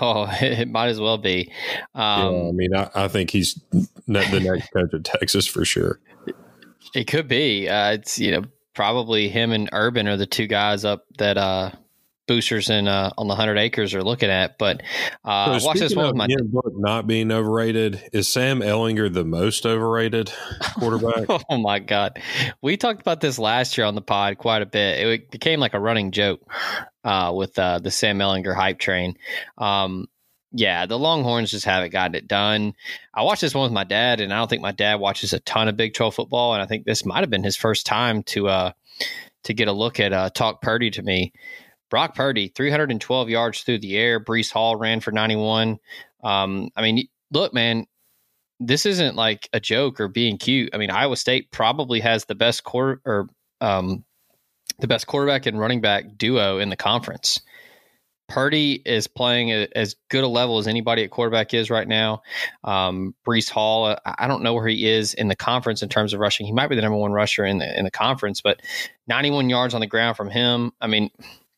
Oh, 0.00 0.26
it 0.40 0.68
might 0.68 0.88
as 0.88 0.98
well 0.98 1.18
be. 1.18 1.52
Um, 1.94 2.34
yeah, 2.34 2.48
I 2.48 2.50
mean, 2.50 2.74
I, 2.74 2.90
I, 2.92 3.06
think 3.06 3.30
he's 3.30 3.62
the 3.70 4.40
next 4.40 4.72
coach 4.72 4.92
of 4.92 5.04
Texas 5.04 5.46
for 5.46 5.64
sure. 5.64 6.00
It 6.92 7.06
could 7.06 7.28
be. 7.28 7.68
Uh, 7.68 7.92
it's 7.92 8.18
you 8.18 8.32
know 8.32 8.42
probably 8.74 9.28
him 9.28 9.52
and 9.52 9.68
Urban 9.72 10.08
are 10.08 10.16
the 10.16 10.26
two 10.26 10.46
guys 10.46 10.84
up 10.84 11.04
that 11.18 11.38
uh, 11.38 11.70
boosters 12.26 12.70
in 12.70 12.88
uh, 12.88 13.10
on 13.18 13.28
the 13.28 13.34
hundred 13.34 13.58
acres 13.58 13.94
are 13.94 14.02
looking 14.02 14.30
at. 14.30 14.58
But 14.58 14.82
uh, 15.24 15.58
so 15.58 15.66
watch 15.66 15.78
this 15.78 15.94
one 15.94 16.06
with 16.06 16.16
my 16.16 16.28
book 16.44 16.72
not 16.76 17.06
being 17.06 17.30
overrated. 17.30 18.02
Is 18.12 18.28
Sam 18.28 18.60
Ehlinger 18.60 19.12
the 19.12 19.24
most 19.24 19.66
overrated 19.66 20.32
quarterback? 20.78 21.26
oh 21.28 21.58
my 21.58 21.78
god, 21.78 22.20
we 22.60 22.76
talked 22.76 23.00
about 23.00 23.20
this 23.20 23.38
last 23.38 23.76
year 23.76 23.86
on 23.86 23.94
the 23.94 24.02
pod 24.02 24.38
quite 24.38 24.62
a 24.62 24.66
bit. 24.66 25.06
It 25.06 25.30
became 25.30 25.60
like 25.60 25.74
a 25.74 25.80
running 25.80 26.10
joke 26.10 26.40
uh, 27.04 27.32
with 27.34 27.58
uh, 27.58 27.78
the 27.78 27.90
Sam 27.90 28.18
Ehlinger 28.18 28.54
hype 28.54 28.78
train. 28.78 29.16
Um, 29.58 30.08
yeah, 30.52 30.86
the 30.86 30.98
Longhorns 30.98 31.50
just 31.50 31.64
haven't 31.64 31.92
gotten 31.92 32.14
it 32.14 32.28
done. 32.28 32.74
I 33.14 33.22
watched 33.22 33.40
this 33.40 33.54
one 33.54 33.64
with 33.64 33.72
my 33.72 33.84
dad, 33.84 34.20
and 34.20 34.32
I 34.32 34.36
don't 34.36 34.48
think 34.48 34.62
my 34.62 34.72
dad 34.72 34.96
watches 34.96 35.32
a 35.32 35.40
ton 35.40 35.68
of 35.68 35.76
Big 35.76 35.94
12 35.94 36.14
football, 36.14 36.54
and 36.54 36.62
I 36.62 36.66
think 36.66 36.84
this 36.84 37.04
might 37.04 37.20
have 37.20 37.30
been 37.30 37.44
his 37.44 37.56
first 37.56 37.86
time 37.86 38.22
to 38.24 38.48
uh, 38.48 38.72
to 39.44 39.54
get 39.54 39.68
a 39.68 39.72
look 39.72 39.98
at 39.98 40.12
uh, 40.12 40.30
talk 40.30 40.60
Purdy 40.60 40.90
to 40.90 41.02
me. 41.02 41.32
Brock 41.90 42.14
Purdy, 42.14 42.48
312 42.48 43.28
yards 43.28 43.62
through 43.62 43.78
the 43.78 43.96
air. 43.96 44.18
Breece 44.18 44.50
Hall 44.50 44.76
ran 44.76 45.00
for 45.00 45.12
91. 45.12 45.78
Um, 46.24 46.70
I 46.74 46.82
mean, 46.82 47.06
look, 47.30 47.52
man, 47.52 47.86
this 48.60 48.86
isn't 48.86 49.14
like 49.14 49.48
a 49.52 49.60
joke 49.60 50.00
or 50.00 50.08
being 50.08 50.38
cute. 50.38 50.70
I 50.72 50.78
mean, 50.78 50.90
Iowa 50.90 51.16
State 51.16 51.50
probably 51.50 52.00
has 52.00 52.24
the 52.24 52.34
best 52.34 52.64
quarter 52.64 53.00
or 53.04 53.26
um, 53.60 54.04
the 54.78 54.88
best 54.88 55.06
quarterback 55.06 55.46
and 55.46 55.58
running 55.58 55.80
back 55.80 56.16
duo 56.16 56.58
in 56.58 56.70
the 56.70 56.76
conference. 56.76 57.40
Purdy 58.32 58.80
is 58.86 59.06
playing 59.06 59.50
a, 59.50 59.68
as 59.76 59.94
good 60.08 60.24
a 60.24 60.28
level 60.28 60.56
as 60.56 60.66
anybody 60.66 61.04
at 61.04 61.10
quarterback 61.10 61.52
is 61.52 61.68
right 61.68 61.86
now. 61.86 62.22
Um, 62.64 63.14
Breece 63.26 63.50
Hall, 63.50 63.84
uh, 63.84 63.96
I 64.06 64.26
don't 64.26 64.42
know 64.42 64.54
where 64.54 64.66
he 64.66 64.88
is 64.88 65.12
in 65.12 65.28
the 65.28 65.36
conference 65.36 65.82
in 65.82 65.90
terms 65.90 66.14
of 66.14 66.20
rushing. 66.20 66.46
He 66.46 66.52
might 66.52 66.68
be 66.68 66.76
the 66.76 66.80
number 66.80 66.96
one 66.96 67.12
rusher 67.12 67.44
in 67.44 67.58
the 67.58 67.78
in 67.78 67.84
the 67.84 67.90
conference, 67.90 68.40
but 68.40 68.62
91 69.06 69.50
yards 69.50 69.74
on 69.74 69.82
the 69.82 69.86
ground 69.86 70.16
from 70.16 70.30
him. 70.30 70.72
I 70.80 70.86
mean, 70.86 71.10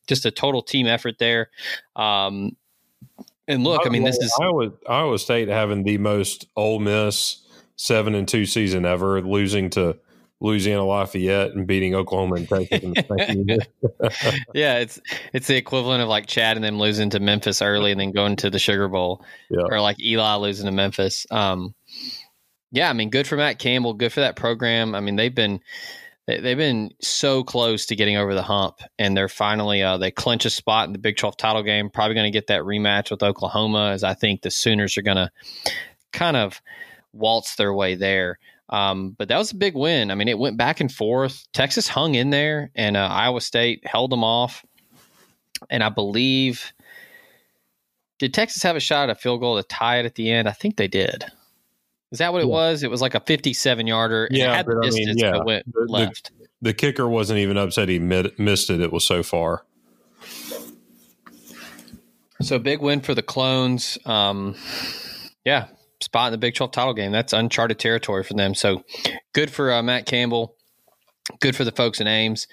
just 0.07 0.25
a 0.25 0.31
total 0.31 0.61
team 0.61 0.85
effort 0.85 1.17
there. 1.17 1.49
Um, 1.95 2.57
and 3.47 3.63
look, 3.63 3.85
I 3.85 3.89
mean, 3.89 4.03
this 4.03 4.17
is 4.17 4.37
Iowa, 4.41 4.73
Iowa 4.89 5.17
State 5.17 5.47
having 5.47 5.83
the 5.83 5.97
most 5.97 6.45
Ole 6.57 6.79
Miss 6.79 7.41
seven 7.77 8.15
and 8.15 8.27
two 8.27 8.45
season 8.45 8.85
ever, 8.85 9.21
losing 9.21 9.69
to 9.71 9.97
Louisiana 10.41 10.85
Lafayette 10.85 11.51
and 11.51 11.65
beating 11.65 11.95
Oklahoma 11.95 12.35
and 12.35 12.49
Texas. 12.49 12.83
yeah, 14.53 14.79
it's 14.79 14.99
it's 15.33 15.47
the 15.47 15.55
equivalent 15.55 16.03
of 16.03 16.09
like 16.09 16.27
Chad 16.27 16.57
and 16.57 16.63
them 16.63 16.77
losing 16.77 17.09
to 17.11 17.19
Memphis 17.19 17.61
early 17.61 17.91
and 17.91 17.99
then 17.99 18.11
going 18.11 18.35
to 18.37 18.49
the 18.49 18.59
Sugar 18.59 18.87
Bowl, 18.87 19.23
yeah. 19.49 19.63
or 19.69 19.79
like 19.79 20.01
Eli 20.01 20.35
losing 20.35 20.65
to 20.65 20.71
Memphis. 20.71 21.25
Um, 21.31 21.73
yeah, 22.71 22.89
I 22.89 22.93
mean, 22.93 23.09
good 23.09 23.27
for 23.27 23.37
Matt 23.37 23.59
Campbell, 23.59 23.93
good 23.93 24.11
for 24.11 24.19
that 24.19 24.35
program. 24.35 24.95
I 24.95 24.99
mean, 24.99 25.15
they've 25.15 25.33
been 25.33 25.61
they've 26.27 26.57
been 26.57 26.91
so 27.01 27.43
close 27.43 27.85
to 27.85 27.95
getting 27.95 28.17
over 28.17 28.33
the 28.33 28.43
hump, 28.43 28.81
and 28.99 29.15
they're 29.15 29.29
finally 29.29 29.81
uh, 29.81 29.97
they 29.97 30.11
clinch 30.11 30.45
a 30.45 30.49
spot 30.49 30.87
in 30.87 30.93
the 30.93 30.99
Big 30.99 31.15
Twelve 31.15 31.37
title 31.37 31.63
game. 31.63 31.89
Probably 31.89 32.15
going 32.15 32.31
to 32.31 32.37
get 32.37 32.47
that 32.47 32.63
rematch 32.63 33.09
with 33.09 33.23
Oklahoma, 33.23 33.91
as 33.91 34.03
I 34.03 34.13
think 34.13 34.41
the 34.41 34.51
Sooners 34.51 34.97
are 34.97 35.03
going 35.03 35.17
to 35.17 35.31
kind 36.11 36.35
of 36.35 36.61
waltz 37.13 37.55
their 37.55 37.73
way 37.73 37.95
there. 37.95 38.39
Um, 38.69 39.11
but 39.11 39.27
that 39.27 39.37
was 39.37 39.51
a 39.51 39.55
big 39.55 39.75
win. 39.75 40.11
I 40.11 40.15
mean, 40.15 40.27
it 40.27 40.39
went 40.39 40.57
back 40.57 40.79
and 40.79 40.91
forth. 40.91 41.45
Texas 41.53 41.87
hung 41.87 42.15
in 42.15 42.31
there, 42.31 42.71
and 42.75 42.97
uh, 42.97 43.07
Iowa 43.11 43.41
State 43.41 43.85
held 43.85 44.11
them 44.11 44.23
off. 44.23 44.65
And 45.69 45.83
I 45.83 45.89
believe, 45.89 46.73
did 48.19 48.33
Texas 48.33 48.63
have 48.63 48.75
a 48.75 48.79
shot 48.79 49.09
at 49.09 49.17
a 49.17 49.19
field 49.19 49.39
goal 49.39 49.57
to 49.57 49.63
tie 49.63 49.99
it 49.99 50.05
at 50.05 50.15
the 50.15 50.31
end? 50.31 50.47
I 50.47 50.51
think 50.51 50.77
they 50.77 50.87
did. 50.87 51.25
Is 52.11 52.19
that 52.19 52.33
what 52.33 52.41
it 52.41 52.47
yeah. 52.47 52.53
was? 52.53 52.83
It 52.83 52.89
was 52.89 53.01
like 53.01 53.15
a 53.15 53.19
57 53.19 53.87
yarder. 53.87 54.27
Yeah, 54.31 54.63
but 54.63 54.77
I 54.85 54.89
mean, 54.89 55.17
yeah. 55.17 55.31
The, 55.31 55.63
the, 55.65 56.13
the, 56.61 56.73
kicker 56.73 57.07
wasn't 57.07 57.39
even 57.39 57.57
upset 57.57 57.89
he 57.89 57.99
missed 57.99 58.69
it. 58.69 58.79
It 58.79 58.91
was 58.91 59.05
so 59.05 59.21
far. 59.21 59.65
So 62.41 62.59
big 62.59 62.81
win 62.81 63.01
for 63.01 63.13
the 63.13 63.23
clones. 63.23 63.97
Um, 64.05 64.55
yeah, 65.43 65.67
spot 66.05 66.27
in 66.27 66.31
the 66.31 66.37
Big 66.37 66.53
12 66.53 66.71
title 66.71 66.93
game. 66.93 67.11
That's 67.11 67.33
uncharted 67.33 67.79
territory 67.79 68.23
for 68.23 68.35
them. 68.35 68.53
So 68.53 68.83
good 69.33 69.51
for 69.51 69.73
uh, 69.73 69.83
Matt 69.83 70.05
Campbell. 70.05 70.55
Good 71.41 71.55
for 71.55 71.63
the 71.63 71.71
folks 71.71 71.99
in 71.99 72.07
Ames. 72.07 72.47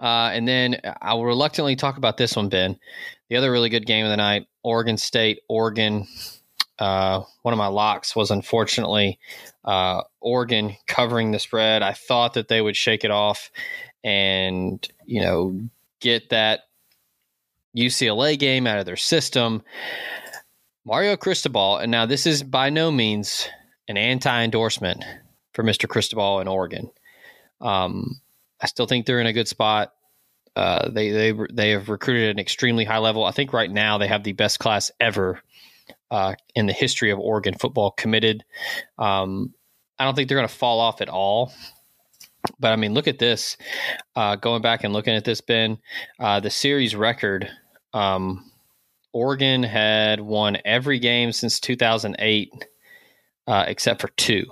Uh, 0.00 0.30
and 0.32 0.48
then 0.48 0.80
I 1.00 1.12
will 1.14 1.26
reluctantly 1.26 1.76
talk 1.76 1.98
about 1.98 2.16
this 2.16 2.34
one, 2.34 2.48
Ben. 2.48 2.78
The 3.28 3.36
other 3.36 3.52
really 3.52 3.68
good 3.68 3.86
game 3.86 4.04
of 4.04 4.10
the 4.10 4.16
night 4.16 4.46
Oregon 4.62 4.96
State, 4.96 5.40
Oregon. 5.48 6.06
Uh, 6.78 7.22
one 7.42 7.52
of 7.52 7.58
my 7.58 7.68
locks 7.68 8.16
was 8.16 8.30
unfortunately 8.30 9.20
uh, 9.64 10.02
Oregon 10.20 10.76
covering 10.88 11.30
the 11.30 11.38
spread. 11.38 11.82
I 11.82 11.92
thought 11.92 12.34
that 12.34 12.48
they 12.48 12.60
would 12.60 12.76
shake 12.76 13.04
it 13.04 13.10
off 13.10 13.50
and, 14.02 14.86
you 15.04 15.20
know, 15.20 15.60
get 16.00 16.30
that 16.30 16.60
UCLA 17.76 18.38
game 18.38 18.66
out 18.66 18.78
of 18.78 18.86
their 18.86 18.96
system. 18.96 19.62
Mario 20.84 21.16
Cristobal, 21.16 21.78
and 21.78 21.90
now 21.90 22.04
this 22.04 22.26
is 22.26 22.42
by 22.42 22.68
no 22.68 22.90
means 22.90 23.48
an 23.88 23.96
anti-endorsement 23.96 25.02
for 25.54 25.62
Mr. 25.64 25.88
Cristobal 25.88 26.40
in 26.40 26.48
Oregon. 26.48 26.90
Um, 27.60 28.20
I 28.60 28.66
still 28.66 28.86
think 28.86 29.06
they're 29.06 29.20
in 29.20 29.26
a 29.26 29.32
good 29.32 29.48
spot. 29.48 29.92
Uh, 30.54 30.90
they 30.90 31.10
they 31.10 31.34
they 31.52 31.70
have 31.70 31.88
recruited 31.88 32.30
an 32.30 32.38
extremely 32.38 32.84
high 32.84 32.98
level. 32.98 33.24
I 33.24 33.32
think 33.32 33.52
right 33.52 33.70
now 33.70 33.98
they 33.98 34.06
have 34.06 34.22
the 34.22 34.32
best 34.32 34.58
class 34.58 34.90
ever 35.00 35.40
uh, 36.10 36.34
in 36.54 36.66
the 36.66 36.72
history 36.72 37.10
of 37.10 37.18
Oregon 37.18 37.54
football 37.54 37.90
committed. 37.90 38.44
Um, 38.98 39.54
I 39.98 40.04
don't 40.04 40.14
think 40.14 40.28
they're 40.28 40.38
going 40.38 40.48
to 40.48 40.54
fall 40.54 40.80
off 40.80 41.00
at 41.00 41.08
all. 41.08 41.52
But 42.60 42.72
I 42.72 42.76
mean, 42.76 42.92
look 42.92 43.08
at 43.08 43.18
this. 43.18 43.56
Uh, 44.14 44.36
going 44.36 44.60
back 44.60 44.84
and 44.84 44.92
looking 44.92 45.14
at 45.14 45.24
this, 45.24 45.40
Ben, 45.40 45.78
uh, 46.20 46.40
the 46.40 46.50
series 46.50 46.94
record 46.94 47.48
um, 47.94 48.44
Oregon 49.14 49.62
had 49.62 50.20
won 50.20 50.58
every 50.64 50.98
game 50.98 51.32
since 51.32 51.60
2008, 51.60 52.52
uh, 53.46 53.64
except 53.66 54.00
for 54.00 54.08
two. 54.08 54.44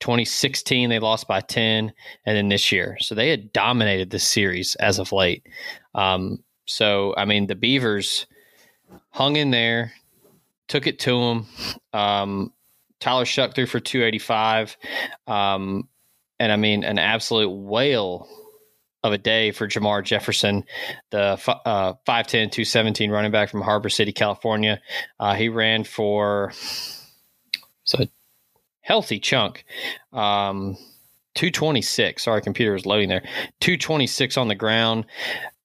2016, 0.00 0.88
they 0.88 0.98
lost 0.98 1.28
by 1.28 1.40
10, 1.40 1.92
and 2.24 2.36
then 2.36 2.48
this 2.48 2.72
year. 2.72 2.96
So 3.00 3.14
they 3.14 3.28
had 3.28 3.52
dominated 3.52 4.10
this 4.10 4.26
series 4.26 4.76
as 4.76 4.98
of 4.98 5.12
late. 5.12 5.46
Um, 5.94 6.42
so, 6.64 7.14
I 7.16 7.24
mean, 7.24 7.48
the 7.48 7.54
Beavers 7.54 8.26
hung 9.10 9.36
in 9.36 9.50
there, 9.50 9.92
took 10.68 10.86
it 10.86 10.98
to 11.00 11.10
them. 11.10 11.46
Um, 11.92 12.52
Tyler 13.00 13.24
Shough 13.24 13.54
threw 13.54 13.66
for 13.66 13.80
285. 13.80 14.76
Um, 15.26 15.88
and 16.38 16.52
I 16.52 16.56
mean, 16.56 16.84
an 16.84 16.98
absolute 16.98 17.50
whale 17.50 18.28
of 19.04 19.12
a 19.12 19.18
day 19.18 19.50
for 19.50 19.66
Jamar 19.66 20.04
Jefferson, 20.04 20.64
the 21.10 21.38
uh, 21.66 21.94
5'10, 22.06 22.52
217 22.52 23.10
running 23.10 23.32
back 23.32 23.50
from 23.50 23.60
Harbor 23.60 23.88
City, 23.88 24.12
California. 24.12 24.80
Uh, 25.18 25.34
he 25.34 25.48
ran 25.48 25.84
for 25.84 26.52
a 27.94 28.08
healthy 28.80 29.18
chunk. 29.18 29.64
Um, 30.12 30.76
226. 31.34 32.24
Sorry, 32.24 32.42
computer 32.42 32.74
is 32.74 32.86
loading 32.86 33.08
there. 33.08 33.22
226 33.60 34.36
on 34.36 34.48
the 34.48 34.54
ground 34.54 35.06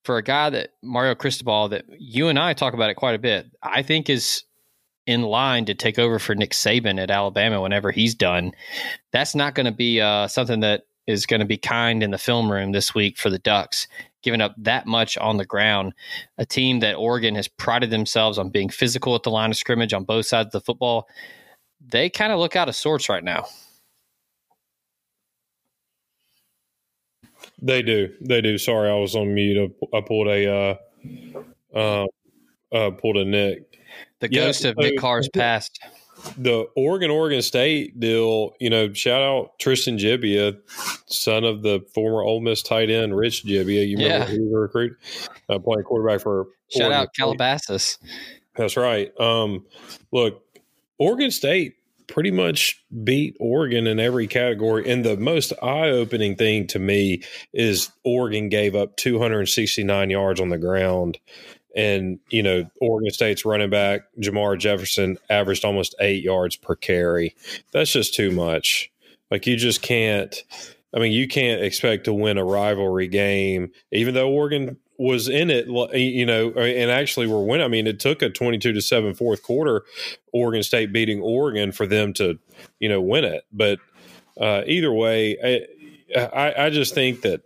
for 0.02 0.16
a 0.16 0.22
guy 0.22 0.50
that 0.50 0.70
Mario 0.82 1.14
Cristobal 1.14 1.68
that 1.68 1.84
you 1.98 2.28
and 2.28 2.38
I 2.38 2.54
talk 2.54 2.74
about 2.74 2.90
it 2.90 2.94
quite 2.94 3.14
a 3.14 3.18
bit. 3.18 3.46
I 3.62 3.82
think 3.82 4.08
is 4.08 4.44
in 5.06 5.22
line 5.22 5.64
to 5.66 5.74
take 5.74 5.98
over 5.98 6.18
for 6.18 6.34
Nick 6.34 6.50
Saban 6.50 7.00
at 7.00 7.10
Alabama 7.10 7.60
whenever 7.60 7.90
he's 7.90 8.14
done. 8.14 8.52
That's 9.12 9.34
not 9.34 9.54
going 9.54 9.66
to 9.66 9.72
be 9.72 10.00
uh, 10.00 10.28
something 10.28 10.60
that 10.60 10.86
is 11.08 11.24
going 11.24 11.40
to 11.40 11.46
be 11.46 11.56
kind 11.56 12.02
in 12.02 12.10
the 12.10 12.18
film 12.18 12.52
room 12.52 12.70
this 12.72 12.94
week 12.94 13.16
for 13.16 13.30
the 13.30 13.38
Ducks, 13.38 13.88
giving 14.22 14.42
up 14.42 14.54
that 14.58 14.86
much 14.86 15.16
on 15.16 15.38
the 15.38 15.46
ground. 15.46 15.94
A 16.36 16.44
team 16.44 16.80
that 16.80 16.96
Oregon 16.96 17.34
has 17.34 17.48
prided 17.48 17.90
themselves 17.90 18.38
on 18.38 18.50
being 18.50 18.68
physical 18.68 19.14
at 19.14 19.22
the 19.22 19.30
line 19.30 19.50
of 19.50 19.56
scrimmage 19.56 19.94
on 19.94 20.04
both 20.04 20.26
sides 20.26 20.48
of 20.48 20.52
the 20.52 20.60
football. 20.60 21.08
They 21.80 22.10
kind 22.10 22.30
of 22.30 22.38
look 22.38 22.56
out 22.56 22.68
of 22.68 22.76
sorts 22.76 23.08
right 23.08 23.24
now. 23.24 23.46
They 27.60 27.82
do. 27.82 28.12
They 28.20 28.42
do. 28.42 28.58
Sorry, 28.58 28.90
I 28.90 28.94
was 28.94 29.16
on 29.16 29.34
mute. 29.34 29.74
I, 29.94 30.00
pulled 30.02 30.28
a 30.28 30.78
uh, 31.74 31.76
uh, 31.76 32.06
uh, 32.70 32.90
pulled 32.90 33.16
a 33.16 33.24
Nick. 33.24 33.78
The 34.20 34.28
ghost 34.28 34.62
yeah, 34.62 34.70
of 34.70 34.76
Nick 34.76 34.98
Carr's 34.98 35.28
past 35.28 35.80
the 36.36 36.66
Oregon 36.76 37.10
Oregon 37.10 37.42
State 37.42 37.98
deal, 37.98 38.52
you 38.60 38.70
know, 38.70 38.92
shout 38.92 39.22
out 39.22 39.58
Tristan 39.58 39.96
Gebbia, 39.96 40.58
son 41.06 41.44
of 41.44 41.62
the 41.62 41.84
former 41.94 42.22
Ole 42.22 42.40
Miss 42.40 42.62
tight 42.62 42.90
end 42.90 43.16
Rich 43.16 43.44
Gebbia. 43.44 43.88
You 43.88 43.96
remember 43.96 44.24
yeah. 44.24 44.26
he 44.26 44.40
was 44.40 44.52
a 44.52 44.58
recruit 44.58 44.96
uh, 45.48 45.58
playing 45.58 45.84
quarterback 45.84 46.20
for 46.20 46.48
shout 46.70 46.86
Oregon 46.86 47.00
out 47.00 47.14
Calabasas. 47.14 47.98
That's 48.56 48.76
right. 48.76 49.12
Um, 49.20 49.66
look, 50.12 50.42
Oregon 50.98 51.30
State 51.30 51.74
pretty 52.08 52.30
much 52.30 52.82
beat 53.04 53.36
Oregon 53.38 53.86
in 53.86 54.00
every 54.00 54.26
category. 54.26 54.90
And 54.90 55.04
the 55.04 55.16
most 55.16 55.52
eye 55.62 55.90
opening 55.90 56.34
thing 56.34 56.66
to 56.68 56.78
me 56.78 57.22
is 57.52 57.90
Oregon 58.02 58.48
gave 58.48 58.74
up 58.74 58.96
269 58.96 60.10
yards 60.10 60.40
on 60.40 60.48
the 60.48 60.58
ground 60.58 61.18
and, 61.78 62.18
you 62.28 62.42
know, 62.42 62.68
Oregon 62.80 63.12
State's 63.12 63.44
running 63.44 63.70
back, 63.70 64.00
Jamar 64.18 64.58
Jefferson, 64.58 65.16
averaged 65.30 65.64
almost 65.64 65.94
eight 66.00 66.24
yards 66.24 66.56
per 66.56 66.74
carry. 66.74 67.36
That's 67.70 67.92
just 67.92 68.14
too 68.14 68.32
much. 68.32 68.90
Like, 69.30 69.46
you 69.46 69.56
just 69.56 69.80
can't. 69.80 70.42
I 70.92 70.98
mean, 70.98 71.12
you 71.12 71.28
can't 71.28 71.62
expect 71.62 72.04
to 72.04 72.12
win 72.12 72.36
a 72.36 72.44
rivalry 72.44 73.06
game, 73.06 73.70
even 73.92 74.14
though 74.14 74.28
Oregon 74.28 74.76
was 74.96 75.28
in 75.28 75.50
it, 75.50 75.68
you 75.94 76.26
know, 76.26 76.50
and 76.50 76.90
actually 76.90 77.28
were 77.28 77.44
winning. 77.44 77.64
I 77.64 77.68
mean, 77.68 77.86
it 77.86 78.00
took 78.00 78.22
a 78.22 78.30
22 78.30 78.72
to 78.72 78.80
7 78.80 79.14
fourth 79.14 79.44
quarter, 79.44 79.84
Oregon 80.32 80.64
State 80.64 80.92
beating 80.92 81.20
Oregon 81.20 81.70
for 81.70 81.86
them 81.86 82.12
to, 82.14 82.40
you 82.80 82.88
know, 82.88 83.00
win 83.00 83.24
it. 83.24 83.44
But 83.52 83.78
uh, 84.40 84.62
either 84.66 84.92
way, 84.92 85.36
I, 86.16 86.18
I, 86.18 86.64
I 86.64 86.70
just 86.70 86.94
think 86.94 87.20
that 87.20 87.42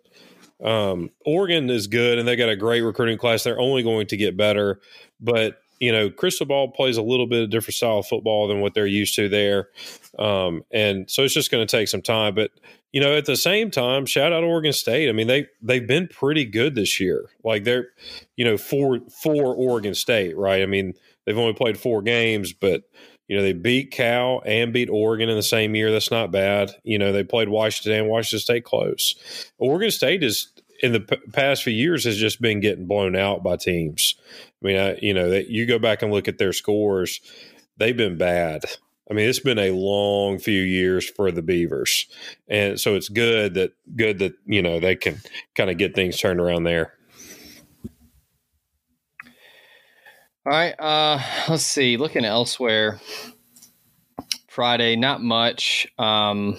um, 0.65 1.11
Oregon 1.25 1.71
is 1.71 1.87
good 1.87 2.19
and 2.19 2.27
they 2.27 2.37
got 2.37 2.49
a 2.49 2.57
great 2.57 2.83
recruiting 2.83 3.19
class. 3.19 3.45
They're 3.45 3.61
only 3.61 3.83
going 3.83 4.07
to 4.09 4.17
get 4.17 4.37
better, 4.37 4.81
but 5.21 5.59
you 5.83 5.91
know, 5.91 6.11
Cristobal 6.11 6.69
plays 6.69 6.97
a 6.97 7.03
little 7.03 7.27
bit 7.27 7.43
of 7.43 7.51
different 7.51 7.75
style 7.75 7.99
of 7.99 8.07
football 8.07 8.47
than 8.47 8.61
what 8.61 8.73
they're 8.73 8.87
used 8.87 9.17
to 9.17 9.29
there, 9.29 9.69
um, 10.17 10.63
and 10.71 11.11
so 11.11 11.25
it's 11.25 11.35
just 11.35 11.51
going 11.51 11.67
to 11.67 11.77
take 11.77 11.89
some 11.89 12.03
time. 12.03 12.37
But 12.37 12.53
you 12.93 13.01
know, 13.01 13.17
at 13.17 13.25
the 13.25 13.35
same 13.35 13.69
time, 13.69 14.07
shout 14.07 14.33
out 14.33 14.45
Oregon 14.45 14.73
State. 14.73 15.09
I 15.09 15.13
mean, 15.13 15.27
they 15.27 15.49
they've 15.61 15.85
been 15.87 16.07
pretty 16.07 16.45
good 16.45 16.77
this 16.77 17.01
year. 17.01 17.31
Like 17.43 17.65
they're, 17.65 17.89
you 18.37 18.45
know, 18.45 18.57
for 18.57 19.01
for 19.23 19.57
Oregon 19.57 19.97
State, 19.97 20.37
right? 20.37 20.63
I 20.63 20.67
mean, 20.67 20.95
they've 21.27 21.37
only 21.37 21.55
played 21.55 21.77
four 21.77 22.01
games, 22.01 22.53
but 22.53 22.83
you 23.33 23.39
know, 23.39 23.45
they 23.45 23.55
beat 23.55 23.93
Cal 23.93 24.43
and 24.45 24.75
beat 24.75 24.91
Oregon 24.91 25.31
in 25.31 25.37
the 25.37 25.43
same 25.43 25.75
year. 25.75 25.91
That's 25.91 26.11
not 26.11 26.31
bad. 26.31 26.73
You 26.85 26.99
know, 26.99 27.13
they 27.13 27.25
played 27.25 27.49
Washington 27.49 27.99
and 27.99 28.11
Washington 28.11 28.41
State 28.41 28.65
close. 28.65 29.15
Oregon 29.57 29.91
State 29.91 30.23
is 30.23 30.49
in 30.83 30.93
the 30.93 31.01
p- 31.01 31.17
past 31.33 31.63
few 31.63 31.73
years 31.73 32.05
has 32.05 32.19
just 32.19 32.43
been 32.43 32.61
getting 32.61 32.87
blown 32.87 33.17
out 33.17 33.43
by 33.43 33.57
teams. 33.57 34.17
I 34.63 34.67
mean, 34.67 34.77
I, 34.77 34.99
you 35.01 35.15
know, 35.15 35.33
you 35.33 35.65
go 35.65 35.79
back 35.79 36.03
and 36.03 36.13
look 36.13 36.29
at 36.29 36.37
their 36.37 36.53
scores, 36.53 37.23
they've 37.79 37.97
been 37.97 38.19
bad. 38.19 38.67
I 39.11 39.15
mean, 39.15 39.27
it's 39.27 39.41
been 39.41 39.59
a 39.59 39.71
long 39.71 40.39
few 40.39 40.61
years 40.61 41.09
for 41.09 41.31
the 41.33 41.41
Beavers, 41.41 42.09
and 42.49 42.79
so 42.79 42.97
it's 42.97 43.09
good 43.09 43.55
that 43.55 43.73
good 43.97 44.19
that 44.19 44.35
you 44.45 44.61
know 44.61 44.79
they 44.79 44.95
can 44.95 45.23
kind 45.55 45.71
of 45.71 45.79
get 45.79 45.95
things 45.95 46.19
turned 46.19 46.39
around 46.39 46.65
there. 46.65 46.93
All 50.45 50.53
right, 50.53 50.75
uh, 50.77 51.21
let's 51.49 51.65
see. 51.65 51.97
Looking 51.97 52.25
elsewhere, 52.25 53.01
Friday, 54.49 54.97
not 54.97 55.23
much. 55.23 55.87
Um, 55.99 56.59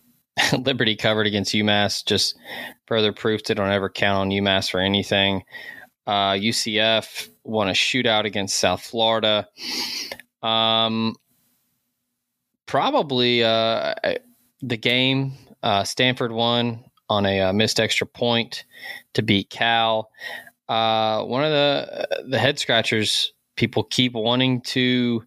Liberty 0.58 0.96
covered 0.96 1.28
against 1.28 1.54
UMass, 1.54 2.04
just 2.04 2.36
further 2.86 3.12
proof 3.12 3.44
they 3.44 3.54
don't 3.54 3.70
ever 3.70 3.88
count 3.88 4.18
on 4.18 4.30
UMass 4.30 4.68
for 4.68 4.80
anything. 4.80 5.44
Uh, 6.08 6.32
UCF 6.32 7.28
won 7.44 7.68
a 7.68 7.72
shootout 7.72 8.24
against 8.24 8.56
South 8.56 8.82
Florida. 8.82 9.46
Um, 10.42 11.14
probably 12.66 13.44
uh, 13.44 13.94
the 14.60 14.76
game 14.76 15.34
uh, 15.62 15.84
Stanford 15.84 16.32
won 16.32 16.84
on 17.08 17.26
a 17.26 17.40
uh, 17.42 17.52
missed 17.52 17.78
extra 17.78 18.08
point 18.08 18.64
to 19.14 19.22
beat 19.22 19.50
Cal. 19.50 20.10
Uh, 20.70 21.24
one 21.24 21.42
of 21.42 21.50
the 21.50 22.24
the 22.28 22.38
head 22.38 22.60
scratchers 22.60 23.32
people 23.56 23.82
keep 23.82 24.12
wanting 24.14 24.60
to 24.60 25.24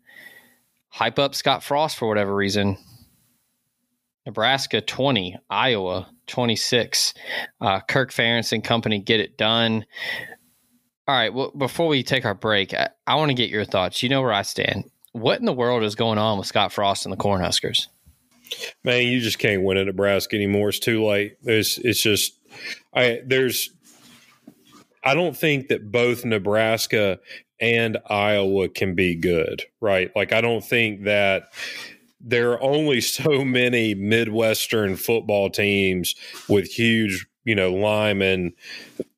hype 0.88 1.20
up 1.20 1.36
Scott 1.36 1.64
Frost 1.64 1.98
for 1.98 2.08
whatever 2.08 2.34
reason. 2.34 2.78
Nebraska 4.26 4.80
20, 4.80 5.38
Iowa 5.50 6.08
26. 6.28 7.14
Uh, 7.60 7.82
Kirk 7.82 8.14
Ferentz 8.14 8.54
and 8.54 8.64
company 8.64 9.00
get 9.00 9.20
it 9.20 9.38
done. 9.38 9.86
All 11.10 11.16
right. 11.16 11.34
Well, 11.34 11.52
before 11.58 11.90
we 11.90 12.04
take 12.04 12.24
our 12.24 12.34
break, 12.34 12.74
I, 12.74 12.88
I 13.06 13.16
want 13.16 13.30
to 13.30 13.36
get 13.36 13.50
your 13.50 13.66
thoughts. 13.66 14.02
You 14.02 14.08
know 14.08 14.22
where 14.22 14.32
I 14.32 14.44
stand. 14.44 14.86
What 15.12 15.40
in 15.40 15.46
the 15.46 15.52
world 15.52 15.84
is 15.84 15.96
going 15.96 16.20
on 16.20 16.38
with 16.38 16.48
Scott 16.48 16.72
Frost 16.72 17.06
and 17.06 17.12
the 17.12 17.18
Cornhuskers? 17.18 17.88
Man, 18.86 19.08
you 19.08 19.20
just 19.20 19.40
can't 19.40 19.64
win 19.64 19.78
at 19.78 19.88
Nebraska 19.88 20.38
anymore. 20.38 20.70
It's 20.70 20.80
too 20.80 21.04
late. 21.04 21.36
It's 21.44 21.78
it's 21.80 22.02
just 22.02 22.40
I 22.94 23.20
there's 23.26 23.72
I 25.03 25.13
don't 25.13 25.36
think 25.36 25.67
that 25.67 25.91
both 25.91 26.25
Nebraska 26.25 27.19
and 27.60 27.98
Iowa 28.10 28.69
can 28.69 28.95
be 28.95 29.15
good, 29.15 29.63
right? 29.81 30.12
Like 30.15 30.33
I 30.33 30.41
don't 30.41 30.63
think 30.63 31.03
that 31.03 31.53
there 32.19 32.51
are 32.51 32.62
only 32.62 33.01
so 33.01 33.43
many 33.43 33.93
Midwestern 33.93 34.95
football 34.95 35.50
teams 35.50 36.15
with 36.48 36.72
huge, 36.72 37.27
you 37.43 37.55
know, 37.55 37.74
linemen 37.74 38.53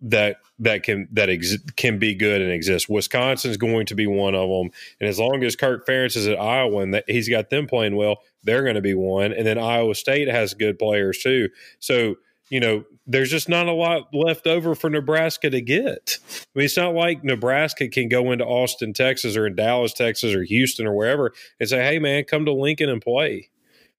that 0.01 0.37
that 0.59 0.83
can 0.83 1.07
that 1.11 1.29
ex- 1.29 1.57
can 1.75 1.99
be 1.99 2.15
good 2.15 2.41
and 2.41 2.51
exist. 2.51 2.89
Wisconsin's 2.89 3.57
going 3.57 3.85
to 3.87 3.95
be 3.95 4.07
one 4.07 4.35
of 4.35 4.49
them, 4.49 4.71
and 4.99 5.09
as 5.09 5.19
long 5.19 5.43
as 5.43 5.55
Kirk 5.55 5.85
Ferentz 5.85 6.15
is 6.15 6.27
at 6.27 6.39
Iowa 6.39 6.81
and 6.81 6.93
that 6.93 7.03
he's 7.07 7.29
got 7.29 7.49
them 7.49 7.67
playing 7.67 7.95
well, 7.95 8.19
they're 8.43 8.63
going 8.63 8.75
to 8.75 8.81
be 8.81 8.93
one. 8.93 9.33
And 9.33 9.45
then 9.45 9.57
Iowa 9.57 9.95
State 9.95 10.27
has 10.27 10.53
good 10.53 10.79
players 10.79 11.19
too. 11.19 11.49
So 11.79 12.15
you 12.49 12.59
know, 12.59 12.83
there's 13.07 13.31
just 13.31 13.49
not 13.49 13.67
a 13.67 13.73
lot 13.73 14.13
left 14.13 14.47
over 14.47 14.75
for 14.75 14.89
Nebraska 14.89 15.49
to 15.49 15.61
get. 15.61 16.17
I 16.29 16.45
mean, 16.55 16.65
it's 16.65 16.77
not 16.77 16.93
like 16.93 17.23
Nebraska 17.23 17.87
can 17.87 18.07
go 18.07 18.31
into 18.31 18.45
Austin, 18.45 18.93
Texas, 18.93 19.35
or 19.35 19.47
in 19.47 19.55
Dallas, 19.55 19.93
Texas, 19.93 20.33
or 20.33 20.43
Houston, 20.43 20.87
or 20.87 20.95
wherever 20.95 21.33
and 21.59 21.69
say, 21.69 21.83
"Hey, 21.83 21.99
man, 21.99 22.23
come 22.23 22.45
to 22.45 22.53
Lincoln 22.53 22.89
and 22.89 23.01
play." 23.01 23.49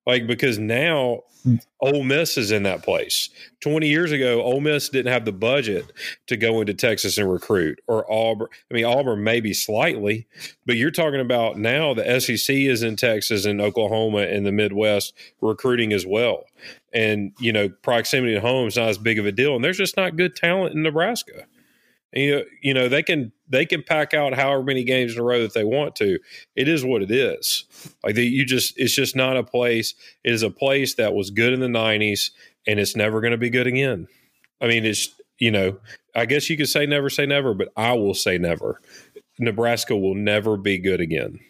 Like 0.07 0.27
because 0.27 0.59
now 0.59 1.23
hmm. 1.43 1.57
Ole 1.81 2.05
Miss 2.05 2.39
is 2.39 2.53
in 2.53 2.63
that 2.63 2.83
place. 2.83 3.29
Twenty 3.61 3.89
years 3.89 4.13
ago, 4.13 4.43
Ole 4.43 4.61
Miss 4.61 4.89
didn't 4.89 5.13
have 5.13 5.25
the 5.25 5.33
budget 5.33 5.93
to 6.29 6.37
go 6.37 6.61
into 6.61 6.75
Texas 6.75 7.19
and 7.19 7.31
recruit, 7.31 7.81
or 7.87 8.11
Auburn. 8.11 8.49
I 8.71 8.75
mean, 8.75 8.85
Auburn 8.85 9.25
maybe 9.25 9.53
slightly, 9.53 10.27
but 10.65 10.77
you're 10.77 10.91
talking 10.91 11.21
about 11.21 11.59
now 11.59 11.93
the 11.93 12.21
SEC 12.21 12.55
is 12.55 12.83
in 12.83 12.97
Texas 12.97 13.45
and 13.45 13.61
Oklahoma 13.61 14.19
and 14.19 14.47
the 14.47 14.53
Midwest 14.53 15.13
recruiting 15.41 15.93
as 15.93 16.07
well. 16.07 16.45
And 16.93 17.33
you 17.41 17.53
know, 17.53 17.69
proximity 17.69 18.35
to 18.35 18.41
home 18.41 18.69
is 18.69 18.77
not 18.77 18.89
as 18.89 18.99
big 18.99 19.19
of 19.19 19.27
a 19.27 19.33
deal, 19.33 19.57
and 19.57 19.65
there's 19.65 19.79
just 19.79 19.97
not 19.97 20.17
good 20.17 20.37
talent 20.37 20.75
in 20.75 20.83
Nebraska. 20.83 21.47
You 22.13 22.37
know, 22.37 22.43
you 22.63 22.75
know 22.75 22.89
they 22.89 23.03
can 23.03 23.33
they 23.49 23.67
can 23.67 23.83
pack 23.83 24.15
out 24.15 24.35
however 24.35 24.63
many 24.63 24.85
games 24.85 25.15
in 25.15 25.21
a 25.21 25.23
row 25.23 25.43
that 25.43 25.55
they 25.55 25.65
want 25.65 25.97
to. 25.97 26.19
It 26.55 26.69
is 26.69 26.85
what 26.85 27.03
it 27.03 27.11
is. 27.11 27.65
Like 28.03 28.15
they, 28.15 28.23
you 28.23 28.45
just, 28.45 28.75
it's 28.77 28.95
just 28.95 29.15
not 29.15 29.37
a 29.37 29.43
place. 29.43 29.95
It 30.25 30.33
is 30.33 30.43
a 30.43 30.51
place 30.51 30.95
that 30.95 31.15
was 31.15 31.31
good 31.31 31.53
in 31.53 31.61
the 31.61 31.67
'90s, 31.67 32.31
and 32.67 32.81
it's 32.81 32.97
never 32.97 33.21
going 33.21 33.33
to 33.33 33.39
be 33.39 33.51
good 33.51 33.67
again. 33.67 34.09
I 34.61 34.67
mean, 34.67 34.85
it's 34.85 35.11
you 35.39 35.51
know, 35.51 35.79
I 36.15 36.27
guess 36.27 36.49
you 36.49 36.57
could 36.57 36.69
say 36.69 36.87
never 36.87 37.11
say 37.11 37.27
never, 37.27 37.55
but 37.55 37.69
I 37.77 37.93
will 37.93 38.15
say 38.15 38.39
never. 38.39 38.81
Nebraska 39.39 39.97
will 39.97 40.15
never 40.15 40.57
be 40.57 40.79
good 40.79 41.01
again. 41.01 41.41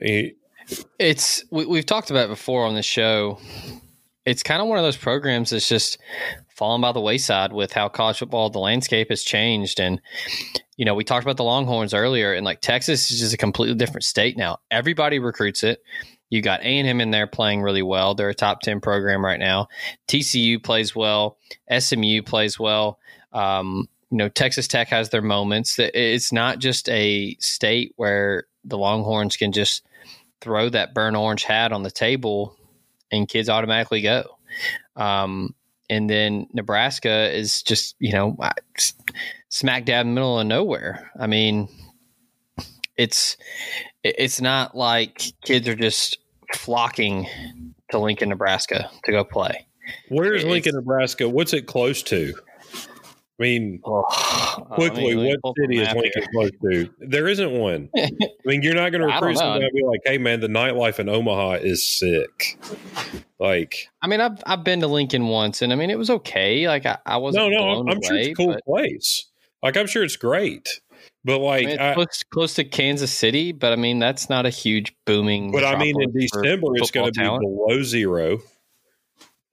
Eh, 0.00 0.30
it's 0.98 1.44
we, 1.50 1.76
have 1.76 1.86
talked 1.86 2.10
about 2.10 2.26
it 2.26 2.28
before 2.28 2.66
on 2.66 2.74
the 2.74 2.82
show. 2.82 3.38
It's 4.24 4.42
kind 4.42 4.62
of 4.62 4.68
one 4.68 4.78
of 4.78 4.84
those 4.84 4.96
programs 4.96 5.50
that's 5.50 5.68
just 5.68 5.98
fallen 6.62 6.80
by 6.80 6.92
the 6.92 7.00
wayside 7.00 7.52
with 7.52 7.72
how 7.72 7.88
college 7.88 8.20
football 8.20 8.48
the 8.48 8.60
landscape 8.60 9.08
has 9.08 9.24
changed. 9.24 9.80
And 9.80 10.00
you 10.76 10.84
know 10.84 10.94
we 10.94 11.02
talked 11.02 11.24
about 11.24 11.36
the 11.36 11.42
longhorns 11.42 11.92
earlier 11.92 12.32
and 12.34 12.44
like 12.44 12.60
texas 12.60 13.10
is 13.10 13.18
just 13.18 13.34
a 13.34 13.36
completely 13.36 13.74
different 13.74 14.04
state 14.04 14.36
now. 14.36 14.58
Everybody 14.70 15.18
recruits 15.18 15.64
it. 15.64 15.82
You 16.30 16.40
got 16.40 16.60
a&m 16.60 17.00
in 17.00 17.10
there 17.10 17.26
playing 17.26 17.62
really 17.62 17.82
well. 17.82 18.14
They're 18.14 18.28
a 18.28 18.34
top 18.34 18.60
10 18.60 18.80
program 18.80 19.24
right 19.24 19.40
now. 19.40 19.66
Tcu 20.06 20.62
plays 20.62 20.94
well. 20.94 21.36
Smu 21.68 22.22
plays 22.22 22.60
well. 22.60 23.00
Um, 23.32 23.88
you 24.12 24.18
know 24.18 24.28
texas 24.28 24.68
tech 24.68 24.86
has 24.86 25.08
their 25.08 25.20
moments. 25.20 25.80
It's 25.80 26.32
not 26.32 26.60
just 26.60 26.88
a 26.90 27.34
state 27.40 27.92
where 27.96 28.44
the 28.64 28.78
longhorns 28.78 29.36
can 29.36 29.50
just 29.50 29.82
throw 30.40 30.68
that 30.68 30.94
burnt 30.94 31.16
orange 31.16 31.42
hat 31.42 31.72
on 31.72 31.82
the 31.82 31.90
table 31.90 32.56
and 33.10 33.26
kids 33.26 33.48
automatically 33.48 34.00
go. 34.00 34.38
Um, 34.94 35.56
and 35.92 36.08
then 36.08 36.46
Nebraska 36.54 37.30
is 37.36 37.62
just 37.62 37.96
you 37.98 38.12
know 38.12 38.36
smack 39.50 39.84
dab 39.84 40.06
in 40.06 40.14
the 40.14 40.14
middle 40.14 40.40
of 40.40 40.46
nowhere. 40.46 41.10
I 41.20 41.26
mean, 41.26 41.68
it's 42.96 43.36
it's 44.02 44.40
not 44.40 44.74
like 44.74 45.22
kids 45.44 45.68
are 45.68 45.76
just 45.76 46.18
flocking 46.54 47.26
to 47.90 47.98
Lincoln, 47.98 48.30
Nebraska 48.30 48.90
to 49.04 49.12
go 49.12 49.22
play. 49.22 49.66
Where's 50.08 50.44
Lincoln, 50.44 50.74
Nebraska? 50.74 51.28
What's 51.28 51.52
it 51.52 51.66
close 51.66 52.02
to? 52.04 52.32
I 53.38 53.42
mean, 53.42 53.80
oh, 53.84 54.02
quickly, 54.70 55.12
I 55.12 55.16
mean, 55.16 55.36
what 55.40 55.54
city 55.58 55.80
is 55.80 55.92
Lincoln 55.94 56.24
close 56.32 56.50
to? 56.62 56.90
There 57.00 57.28
isn't 57.28 57.52
one. 57.52 57.88
I 57.96 58.10
mean, 58.44 58.62
you're 58.62 58.74
not 58.74 58.92
going 58.92 59.00
to 59.00 59.12
recruit 59.12 59.38
someone 59.38 59.62
and 59.62 59.72
be 59.72 59.82
like, 59.84 60.00
"Hey, 60.04 60.18
man, 60.18 60.40
the 60.40 60.48
nightlife 60.48 60.98
in 60.98 61.08
Omaha 61.08 61.58
is 61.62 61.86
sick." 61.86 62.58
Like, 63.38 63.88
I 64.02 64.06
mean, 64.06 64.20
I've 64.20 64.42
I've 64.46 64.64
been 64.64 64.80
to 64.80 64.86
Lincoln 64.86 65.28
once, 65.28 65.62
and 65.62 65.72
I 65.72 65.76
mean, 65.76 65.90
it 65.90 65.98
was 65.98 66.10
okay. 66.10 66.68
Like, 66.68 66.86
I, 66.86 66.98
I 67.06 67.16
wasn't. 67.16 67.50
No, 67.50 67.58
no, 67.58 67.80
I'm, 67.80 67.88
I'm 67.88 68.02
sure 68.02 68.16
it's 68.16 68.28
a 68.28 68.34
cool 68.34 68.54
but, 68.54 68.64
place. 68.64 69.26
Like, 69.62 69.76
I'm 69.76 69.86
sure 69.86 70.04
it's 70.04 70.16
great. 70.16 70.80
But 71.24 71.38
like, 71.38 71.64
I 71.64 71.66
mean, 71.66 71.78
I, 71.78 71.94
close, 71.94 72.22
close, 72.32 72.54
to 72.54 72.64
Kansas 72.64 73.12
City, 73.12 73.52
but 73.52 73.72
I 73.72 73.76
mean, 73.76 74.00
that's 74.00 74.28
not 74.28 74.44
a 74.44 74.50
huge 74.50 74.94
booming. 75.06 75.52
But 75.52 75.64
I 75.64 75.78
mean, 75.78 76.00
in 76.00 76.12
December, 76.12 76.68
it's 76.74 76.90
going 76.90 77.12
to 77.12 77.20
be 77.20 77.26
below 77.26 77.82
zero, 77.82 78.40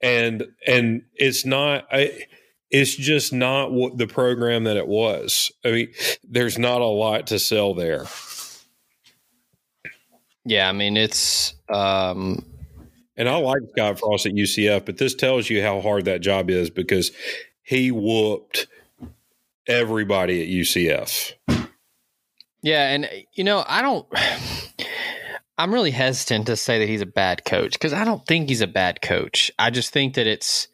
and 0.02 0.46
and 0.66 1.02
it's 1.14 1.46
not. 1.46 1.86
I, 1.92 2.26
it's 2.70 2.94
just 2.94 3.32
not 3.32 3.72
what 3.72 3.98
the 3.98 4.06
program 4.06 4.64
that 4.64 4.76
it 4.76 4.86
was. 4.86 5.50
I 5.64 5.70
mean, 5.70 5.92
there's 6.28 6.58
not 6.58 6.80
a 6.80 6.86
lot 6.86 7.28
to 7.28 7.38
sell 7.38 7.74
there. 7.74 8.06
Yeah, 10.44 10.68
I 10.68 10.72
mean 10.72 10.96
it's 10.96 11.54
um 11.68 12.44
and 13.16 13.28
I 13.28 13.36
like 13.36 13.60
Scott 13.72 14.00
Frost 14.00 14.26
at 14.26 14.32
UCF, 14.32 14.86
but 14.86 14.96
this 14.96 15.14
tells 15.14 15.50
you 15.50 15.62
how 15.62 15.80
hard 15.80 16.06
that 16.06 16.22
job 16.22 16.48
is 16.48 16.70
because 16.70 17.12
he 17.62 17.90
whooped 17.90 18.66
everybody 19.66 20.42
at 20.42 20.48
UCF. 20.48 21.32
Yeah, 22.62 22.88
and 22.88 23.08
you 23.34 23.44
know, 23.44 23.64
I 23.66 23.82
don't 23.82 24.06
I'm 25.58 25.74
really 25.74 25.90
hesitant 25.90 26.46
to 26.46 26.56
say 26.56 26.78
that 26.78 26.88
he's 26.88 27.02
a 27.02 27.06
bad 27.06 27.44
coach 27.44 27.72
because 27.72 27.92
I 27.92 28.04
don't 28.04 28.26
think 28.26 28.48
he's 28.48 28.62
a 28.62 28.66
bad 28.66 29.02
coach. 29.02 29.50
I 29.58 29.68
just 29.68 29.92
think 29.92 30.14
that 30.14 30.26
it's 30.26 30.68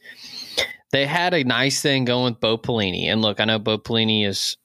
they 0.93 1.07
had 1.07 1.35
a 1.35 1.45
nice 1.45 1.81
thing 1.83 2.05
going 2.05 2.33
with 2.33 2.41
Bo 2.41 2.59
Pelini. 2.59 3.07
And 3.07 3.23
look, 3.23 3.41
I 3.41 3.45
know 3.45 3.59
Bo 3.59 3.79
Pelini 3.79 4.27
is 4.27 4.57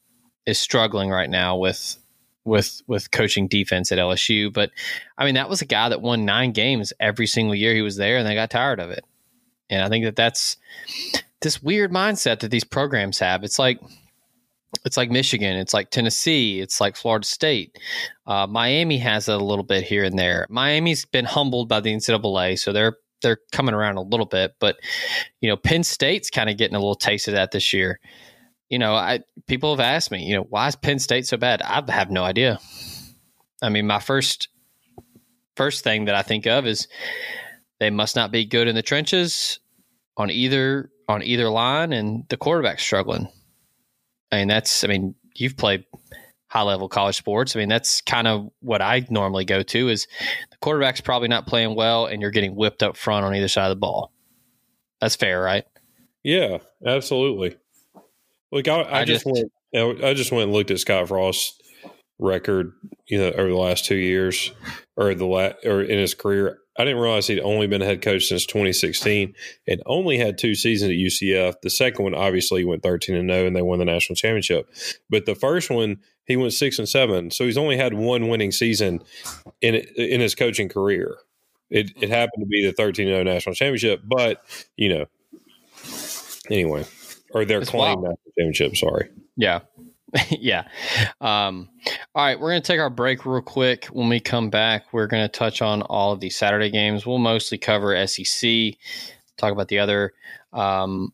is 0.45 0.59
struggling 0.59 1.09
right 1.09 1.29
now 1.29 1.57
with 1.57 1.97
with 2.43 2.81
with 2.87 3.11
coaching 3.11 3.47
defense 3.47 3.91
at 3.91 3.99
LSU, 3.99 4.51
but 4.51 4.71
I 5.17 5.25
mean 5.25 5.35
that 5.35 5.49
was 5.49 5.61
a 5.61 5.65
guy 5.65 5.89
that 5.89 6.01
won 6.01 6.25
nine 6.25 6.51
games 6.51 6.93
every 6.99 7.27
single 7.27 7.55
year 7.55 7.73
he 7.73 7.81
was 7.81 7.97
there, 7.97 8.17
and 8.17 8.27
they 8.27 8.35
got 8.35 8.49
tired 8.49 8.79
of 8.79 8.89
it. 8.91 9.05
And 9.69 9.81
I 9.81 9.89
think 9.89 10.05
that 10.05 10.15
that's 10.15 10.57
this 11.41 11.61
weird 11.61 11.91
mindset 11.91 12.39
that 12.39 12.51
these 12.51 12.63
programs 12.63 13.19
have. 13.19 13.43
It's 13.43 13.59
like 13.59 13.79
it's 14.85 14.97
like 14.97 15.11
Michigan, 15.11 15.57
it's 15.57 15.73
like 15.73 15.89
Tennessee, 15.89 16.61
it's 16.61 16.79
like 16.79 16.95
Florida 16.95 17.25
State. 17.25 17.77
Uh, 18.25 18.47
Miami 18.47 18.97
has 18.99 19.27
it 19.27 19.33
a 19.33 19.43
little 19.43 19.63
bit 19.63 19.83
here 19.83 20.03
and 20.03 20.17
there. 20.17 20.47
Miami's 20.49 21.05
been 21.05 21.25
humbled 21.25 21.67
by 21.67 21.81
the 21.81 21.93
NCAA, 21.93 22.57
so 22.57 22.71
they're 22.71 22.97
they're 23.21 23.39
coming 23.51 23.75
around 23.75 23.97
a 23.97 24.01
little 24.01 24.25
bit, 24.25 24.55
but 24.59 24.77
you 25.39 25.49
know, 25.49 25.57
Penn 25.57 25.83
State's 25.83 26.29
kind 26.29 26.49
of 26.49 26.57
getting 26.57 26.75
a 26.75 26.79
little 26.79 26.95
taste 26.95 27.27
of 27.27 27.33
that 27.33 27.51
this 27.51 27.73
year. 27.73 27.99
You 28.69 28.79
know, 28.79 28.93
I 28.93 29.21
people 29.47 29.75
have 29.75 29.79
asked 29.79 30.11
me, 30.11 30.25
you 30.25 30.35
know, 30.35 30.43
why 30.43 30.67
is 30.67 30.75
Penn 30.75 30.99
State 30.99 31.27
so 31.27 31.37
bad? 31.37 31.61
I 31.61 31.83
have 31.91 32.11
no 32.11 32.23
idea. 32.23 32.59
I 33.61 33.69
mean, 33.69 33.87
my 33.87 33.99
first 33.99 34.49
first 35.55 35.83
thing 35.83 36.05
that 36.05 36.15
I 36.15 36.21
think 36.21 36.47
of 36.47 36.65
is 36.65 36.87
they 37.79 37.89
must 37.89 38.15
not 38.15 38.31
be 38.31 38.45
good 38.45 38.67
in 38.67 38.75
the 38.75 38.81
trenches 38.81 39.59
on 40.17 40.29
either 40.29 40.89
on 41.07 41.23
either 41.23 41.49
line, 41.49 41.93
and 41.93 42.23
the 42.29 42.37
quarterback's 42.37 42.83
struggling. 42.83 43.27
I 44.31 44.37
mean, 44.37 44.47
that's 44.47 44.83
I 44.83 44.87
mean, 44.87 45.15
you've 45.35 45.57
played 45.57 45.85
high 46.51 46.63
level 46.63 46.89
college 46.89 47.15
sports. 47.15 47.55
I 47.55 47.59
mean, 47.59 47.69
that's 47.69 48.01
kind 48.01 48.27
of 48.27 48.49
what 48.59 48.81
I 48.81 49.07
normally 49.09 49.45
go 49.45 49.63
to 49.63 49.87
is 49.87 50.05
the 50.49 50.57
quarterback's 50.57 50.99
probably 50.99 51.29
not 51.29 51.47
playing 51.47 51.75
well 51.75 52.07
and 52.07 52.21
you're 52.21 52.29
getting 52.29 52.57
whipped 52.57 52.83
up 52.83 52.97
front 52.97 53.25
on 53.25 53.33
either 53.33 53.47
side 53.47 53.67
of 53.67 53.69
the 53.69 53.79
ball. 53.79 54.11
That's 54.99 55.15
fair, 55.15 55.41
right? 55.41 55.63
Yeah, 56.23 56.57
absolutely. 56.85 57.55
Look, 58.51 58.67
I, 58.67 58.81
I, 58.81 58.99
I 58.99 59.05
just, 59.05 59.25
just, 59.25 59.45
went. 59.73 60.03
I 60.03 60.13
just 60.13 60.33
went 60.33 60.43
and 60.43 60.51
looked 60.51 60.71
at 60.71 60.79
Scott 60.79 61.07
Frost's 61.07 61.57
record, 62.19 62.73
you 63.07 63.17
know, 63.17 63.31
over 63.31 63.49
the 63.49 63.55
last 63.55 63.85
two 63.85 63.95
years, 63.95 64.51
or 64.97 65.15
the 65.15 65.25
la- 65.25 65.53
or 65.63 65.81
in 65.81 65.99
his 65.99 66.13
career. 66.13 66.59
I 66.77 66.85
didn't 66.85 67.01
realize 67.01 67.27
he'd 67.27 67.41
only 67.41 67.67
been 67.67 67.81
a 67.81 67.85
head 67.85 68.01
coach 68.01 68.25
since 68.25 68.45
2016 68.45 69.35
and 69.67 69.83
only 69.85 70.17
had 70.17 70.37
two 70.37 70.55
seasons 70.55 70.91
at 70.91 70.97
UCF. 70.97 71.55
The 71.61 71.69
second 71.69 72.03
one 72.03 72.15
obviously 72.15 72.63
went 72.63 72.81
13 72.81 73.15
and 73.15 73.29
0 73.29 73.47
and 73.47 73.55
they 73.55 73.61
won 73.61 73.79
the 73.79 73.85
national 73.85 74.15
championship. 74.15 74.69
But 75.09 75.25
the 75.25 75.35
first 75.35 75.69
one 75.69 75.99
he 76.25 76.37
went 76.37 76.53
6 76.53 76.79
and 76.79 76.87
7. 76.87 77.31
So 77.31 77.45
he's 77.45 77.57
only 77.57 77.77
had 77.77 77.93
one 77.93 78.29
winning 78.29 78.51
season 78.51 79.01
in 79.59 79.75
in 79.75 80.21
his 80.21 80.35
coaching 80.35 80.69
career. 80.69 81.17
It 81.69 81.91
it 82.01 82.09
happened 82.09 82.43
to 82.43 82.47
be 82.47 82.65
the 82.65 82.73
13 82.73 83.07
0 83.07 83.23
national 83.23 83.55
championship, 83.55 84.01
but 84.03 84.41
you 84.77 84.89
know, 84.89 85.05
anyway, 86.49 86.85
or 87.31 87.45
their 87.45 87.61
claim 87.61 88.01
national 88.01 88.17
championship, 88.37 88.77
sorry. 88.77 89.09
Yeah. 89.35 89.59
yeah. 90.29 90.67
Um, 91.19 91.69
all 92.13 92.25
right, 92.25 92.39
we're 92.39 92.51
going 92.51 92.61
to 92.61 92.67
take 92.67 92.79
our 92.79 92.89
break 92.89 93.25
real 93.25 93.41
quick. 93.41 93.85
When 93.85 94.09
we 94.09 94.19
come 94.19 94.49
back, 94.49 94.91
we're 94.91 95.07
going 95.07 95.23
to 95.23 95.29
touch 95.29 95.61
on 95.61 95.81
all 95.83 96.11
of 96.11 96.19
the 96.19 96.29
Saturday 96.29 96.69
games. 96.69 97.05
We'll 97.05 97.17
mostly 97.17 97.57
cover 97.57 97.95
SEC, 98.07 98.75
talk 99.37 99.51
about 99.51 99.67
the 99.67 99.79
other 99.79 100.13
um, 100.53 101.13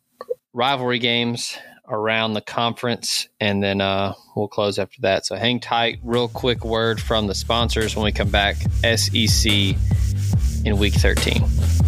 rivalry 0.53 0.99
games 0.99 1.57
around 1.87 2.33
the 2.33 2.41
conference, 2.41 3.29
and 3.39 3.63
then 3.63 3.79
uh, 3.79 4.13
we'll 4.35 4.47
close 4.47 4.77
after 4.77 5.01
that. 5.01 5.25
So 5.25 5.35
hang 5.35 5.59
tight. 5.59 5.99
Real 6.03 6.27
quick 6.27 6.65
word 6.65 6.99
from 6.99 7.27
the 7.27 7.35
sponsors 7.35 7.95
when 7.95 8.05
we 8.05 8.11
come 8.11 8.29
back 8.29 8.57
SEC 8.83 9.51
in 10.65 10.77
week 10.77 10.93
13. 10.95 11.86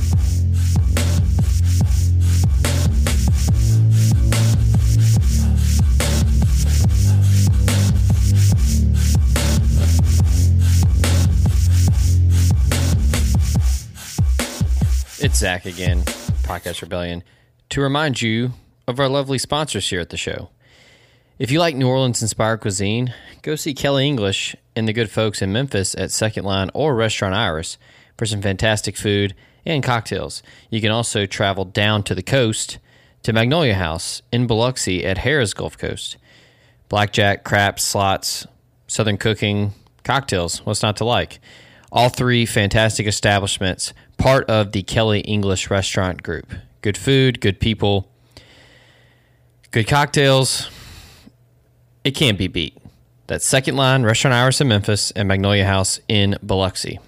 It's 15.21 15.39
Zach 15.39 15.65
again, 15.65 16.03
Podcast 16.43 16.81
Rebellion, 16.81 17.23
to 17.71 17.81
remind 17.81 18.21
you 18.21 18.53
of 18.87 19.01
our 19.01 19.09
lovely 19.09 19.37
sponsors 19.37 19.89
here 19.89 19.99
at 19.99 20.11
the 20.11 20.17
show. 20.17 20.49
If 21.37 21.51
you 21.51 21.59
like 21.59 21.75
New 21.75 21.89
Orleans 21.89 22.21
inspired 22.21 22.61
cuisine, 22.61 23.13
go 23.41 23.57
see 23.57 23.73
Kelly 23.73 24.07
English 24.07 24.55
and 24.77 24.87
the 24.87 24.93
good 24.93 25.11
folks 25.11 25.41
in 25.41 25.51
Memphis 25.51 25.93
at 25.95 26.11
Second 26.11 26.45
Line 26.45 26.71
or 26.73 26.95
Restaurant 26.95 27.35
Iris 27.35 27.77
for 28.17 28.25
some 28.25 28.41
fantastic 28.41 28.95
food 28.95 29.35
and 29.65 29.83
cocktails. 29.83 30.41
You 30.69 30.79
can 30.79 30.91
also 30.91 31.25
travel 31.25 31.65
down 31.65 32.03
to 32.03 32.15
the 32.15 32.23
coast 32.23 32.77
to 33.23 33.33
Magnolia 33.33 33.73
House 33.75 34.21
in 34.31 34.47
Biloxi 34.47 35.05
at 35.05 35.17
Harrah's 35.17 35.53
Gulf 35.53 35.77
Coast. 35.77 36.15
Blackjack, 36.87 37.43
craps, 37.43 37.83
slots, 37.83 38.47
southern 38.87 39.17
cooking, 39.17 39.73
cocktails, 40.05 40.65
what's 40.65 40.81
not 40.81 40.95
to 40.95 41.03
like? 41.03 41.39
All 41.91 42.09
three 42.09 42.45
fantastic 42.45 43.07
establishments 43.07 43.93
part 44.17 44.49
of 44.49 44.73
the 44.73 44.83
Kelly 44.83 45.21
English 45.21 45.69
restaurant 45.69 46.21
group. 46.21 46.53
Good 46.81 46.97
food, 46.97 47.41
good 47.41 47.59
people, 47.59 48.09
good 49.71 49.87
cocktails. 49.87 50.69
It 52.03 52.11
can't 52.11 52.37
be 52.37 52.47
beat. 52.47 52.77
That's 53.27 53.47
Second 53.47 53.75
Line, 53.75 54.03
Restaurant 54.03 54.33
Iris 54.33 54.61
in 54.61 54.67
Memphis, 54.67 55.11
and 55.11 55.27
Magnolia 55.27 55.65
House 55.65 55.99
in 56.07 56.37
Biloxi. 56.43 56.99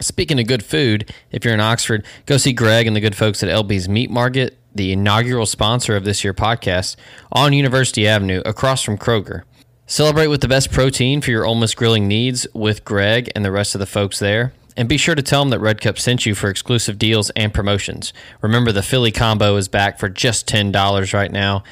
Speaking 0.00 0.40
of 0.40 0.46
good 0.46 0.64
food, 0.64 1.12
if 1.30 1.44
you're 1.44 1.54
in 1.54 1.60
Oxford, 1.60 2.04
go 2.26 2.36
see 2.36 2.52
Greg 2.52 2.86
and 2.86 2.96
the 2.96 3.00
good 3.00 3.16
folks 3.16 3.42
at 3.42 3.48
LB's 3.48 3.88
Meat 3.88 4.10
Market, 4.10 4.56
the 4.74 4.92
inaugural 4.92 5.46
sponsor 5.46 5.96
of 5.96 6.04
this 6.04 6.24
year 6.24 6.34
podcast, 6.34 6.96
on 7.32 7.52
University 7.52 8.06
Avenue 8.08 8.42
across 8.44 8.82
from 8.82 8.96
Kroger. 8.98 9.42
Celebrate 9.90 10.28
with 10.28 10.40
the 10.40 10.46
best 10.46 10.70
protein 10.70 11.20
for 11.20 11.32
your 11.32 11.52
Miss 11.56 11.74
grilling 11.74 12.06
needs 12.06 12.46
with 12.54 12.84
Greg 12.84 13.28
and 13.34 13.44
the 13.44 13.50
rest 13.50 13.74
of 13.74 13.80
the 13.80 13.86
folks 13.86 14.20
there. 14.20 14.52
And 14.76 14.88
be 14.88 14.96
sure 14.96 15.16
to 15.16 15.22
tell 15.22 15.42
them 15.42 15.50
that 15.50 15.58
Red 15.58 15.80
Cup 15.80 15.98
sent 15.98 16.24
you 16.24 16.36
for 16.36 16.48
exclusive 16.48 16.96
deals 16.96 17.30
and 17.30 17.52
promotions. 17.52 18.12
Remember, 18.40 18.70
the 18.70 18.84
Philly 18.84 19.10
combo 19.10 19.56
is 19.56 19.66
back 19.66 19.98
for 19.98 20.08
just 20.08 20.46
$10 20.46 21.12
right 21.12 21.32
now. 21.32 21.64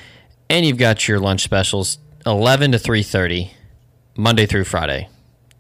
And 0.51 0.67
you've 0.67 0.79
got 0.79 1.07
your 1.07 1.21
lunch 1.21 1.43
specials 1.43 1.99
11 2.27 2.73
to 2.73 2.79
3.30, 2.79 3.51
Monday 4.17 4.47
through 4.47 4.65
Friday. 4.65 5.09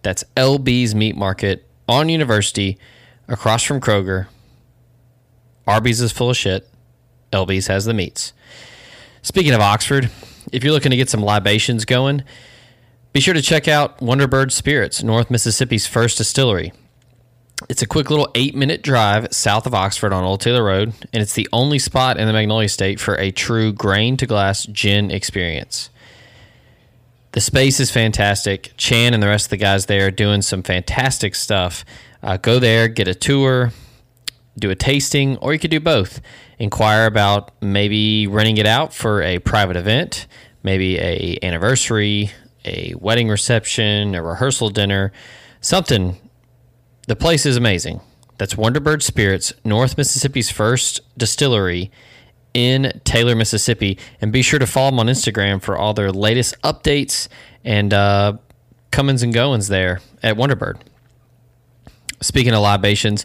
That's 0.02 0.24
LB's 0.36 0.96
Meat 0.96 1.14
Market 1.14 1.64
on 1.88 2.08
University, 2.08 2.76
across 3.28 3.62
from 3.62 3.80
Kroger. 3.80 4.26
Arby's 5.64 6.00
is 6.00 6.10
full 6.10 6.30
of 6.30 6.36
shit. 6.36 6.68
LB's 7.32 7.68
has 7.68 7.84
the 7.84 7.94
meats. 7.94 8.32
Speaking 9.22 9.54
of 9.54 9.60
Oxford, 9.60 10.10
if 10.50 10.64
you're 10.64 10.72
looking 10.72 10.90
to 10.90 10.96
get 10.96 11.08
some 11.08 11.22
libations 11.22 11.84
going, 11.84 12.24
be 13.12 13.20
sure 13.20 13.34
to 13.34 13.42
check 13.42 13.66
out 13.66 13.98
Wonderbird 13.98 14.52
Spirits, 14.52 15.02
North 15.02 15.30
Mississippi's 15.30 15.86
first 15.86 16.18
distillery. 16.18 16.72
It's 17.68 17.82
a 17.82 17.86
quick 17.86 18.10
little 18.10 18.30
eight 18.34 18.54
minute 18.54 18.82
drive 18.82 19.28
south 19.32 19.66
of 19.66 19.74
Oxford 19.74 20.12
on 20.12 20.24
Old 20.24 20.40
Taylor 20.40 20.62
Road, 20.62 20.92
and 21.12 21.22
it's 21.22 21.34
the 21.34 21.48
only 21.52 21.78
spot 21.78 22.18
in 22.18 22.26
the 22.26 22.32
Magnolia 22.32 22.68
State 22.68 23.00
for 23.00 23.16
a 23.18 23.30
true 23.30 23.72
grain 23.72 24.16
to 24.18 24.26
glass 24.26 24.64
gin 24.66 25.10
experience. 25.10 25.90
The 27.32 27.40
space 27.40 27.80
is 27.80 27.90
fantastic. 27.90 28.72
Chan 28.76 29.14
and 29.14 29.22
the 29.22 29.26
rest 29.26 29.46
of 29.46 29.50
the 29.50 29.56
guys 29.56 29.86
there 29.86 30.06
are 30.06 30.10
doing 30.10 30.42
some 30.42 30.62
fantastic 30.62 31.34
stuff. 31.34 31.84
Uh, 32.22 32.36
go 32.36 32.58
there, 32.58 32.88
get 32.88 33.08
a 33.08 33.14
tour, 33.14 33.72
do 34.58 34.70
a 34.70 34.74
tasting, 34.74 35.36
or 35.38 35.52
you 35.52 35.58
could 35.58 35.70
do 35.70 35.80
both. 35.80 36.20
Inquire 36.58 37.06
about 37.06 37.52
maybe 37.62 38.26
renting 38.26 38.58
it 38.58 38.66
out 38.66 38.92
for 38.92 39.22
a 39.22 39.38
private 39.40 39.76
event, 39.76 40.26
maybe 40.62 40.98
a 40.98 41.38
anniversary, 41.42 42.30
a 42.64 42.94
wedding 42.98 43.28
reception, 43.28 44.14
a 44.14 44.22
rehearsal 44.22 44.70
dinner, 44.70 45.12
something 45.60 46.16
the 47.08 47.16
place 47.16 47.46
is 47.46 47.56
amazing. 47.56 48.02
That's 48.36 48.54
Wonderbird 48.54 49.02
Spirits, 49.02 49.54
North 49.64 49.96
Mississippi's 49.96 50.50
first 50.50 51.00
distillery 51.16 51.90
in 52.52 53.00
Taylor, 53.04 53.34
Mississippi. 53.34 53.98
And 54.20 54.30
be 54.30 54.42
sure 54.42 54.58
to 54.58 54.66
follow 54.66 54.90
them 54.90 55.00
on 55.00 55.06
Instagram 55.06 55.62
for 55.62 55.76
all 55.76 55.94
their 55.94 56.12
latest 56.12 56.60
updates 56.62 57.28
and 57.64 57.94
uh, 57.94 58.34
comings 58.90 59.22
and 59.22 59.32
goings 59.32 59.68
there 59.68 60.00
at 60.22 60.36
Wonderbird. 60.36 60.78
Speaking 62.20 62.52
of 62.52 62.60
libations, 62.60 63.24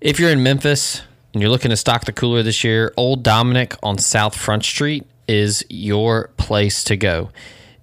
if 0.00 0.20
you're 0.20 0.30
in 0.30 0.42
Memphis 0.42 1.02
and 1.32 1.40
you're 1.40 1.50
looking 1.50 1.70
to 1.70 1.76
stock 1.76 2.04
the 2.04 2.12
cooler 2.12 2.42
this 2.42 2.62
year, 2.62 2.92
Old 2.96 3.22
Dominick 3.22 3.74
on 3.82 3.96
South 3.96 4.36
Front 4.36 4.64
Street 4.64 5.06
is 5.26 5.64
your 5.70 6.28
place 6.36 6.84
to 6.84 6.96
go. 6.96 7.30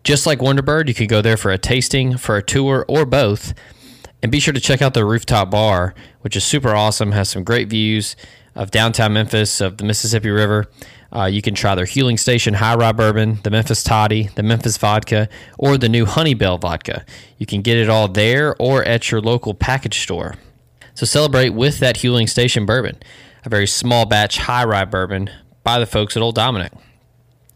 Just 0.10 0.26
like 0.26 0.40
Wonderbird, 0.40 0.88
you 0.88 0.96
could 0.96 1.08
go 1.08 1.22
there 1.22 1.38
for 1.38 1.52
a 1.52 1.60
tasting, 1.60 2.18
for 2.18 2.36
a 2.36 2.42
tour, 2.42 2.84
or 2.88 3.06
both. 3.06 3.54
And 4.24 4.32
be 4.32 4.40
sure 4.40 4.56
to 4.56 4.60
check 4.60 4.82
out 4.82 4.96
the 4.96 5.06
rooftop 5.06 5.52
bar, 5.52 5.94
which 6.22 6.36
is 6.36 6.44
super 6.44 6.70
awesome, 6.70 7.12
has 7.12 7.30
some 7.30 7.44
great 7.44 7.70
views 7.70 8.16
of 8.56 8.72
downtown 8.72 9.14
Memphis, 9.14 9.62
of 9.62 9.78
the 9.78 9.84
Mississippi 9.84 10.32
River. 10.32 10.66
Uh, 11.16 11.26
you 11.26 11.44
can 11.44 11.54
try 11.54 11.76
their 11.76 11.86
Huling 11.86 12.18
Station 12.18 12.56
High 12.56 12.74
Rye 12.74 12.92
Bourbon, 12.92 13.38
the 13.44 13.52
Memphis 13.52 13.84
Toddy, 13.84 14.30
the 14.34 14.42
Memphis 14.42 14.78
Vodka, 14.78 15.30
or 15.60 15.78
the 15.78 15.88
new 15.88 16.08
Honeybell 16.08 16.60
Vodka. 16.60 17.06
You 17.38 17.46
can 17.46 17.62
get 17.62 17.78
it 17.78 17.88
all 17.88 18.08
there 18.08 18.56
or 18.60 18.84
at 18.84 19.12
your 19.12 19.22
local 19.22 19.54
package 19.54 20.00
store. 20.00 20.38
So 20.96 21.06
celebrate 21.06 21.50
with 21.50 21.78
that 21.82 21.98
Huling 21.98 22.28
Station 22.28 22.66
bourbon, 22.66 22.98
a 23.46 23.50
very 23.50 23.68
small 23.68 24.08
batch 24.08 24.40
high 24.40 24.64
rye 24.64 24.86
bourbon 24.86 25.30
by 25.64 25.78
the 25.78 25.86
folks 25.86 26.18
at 26.18 26.24
Old 26.24 26.34
Dominick. 26.34 26.72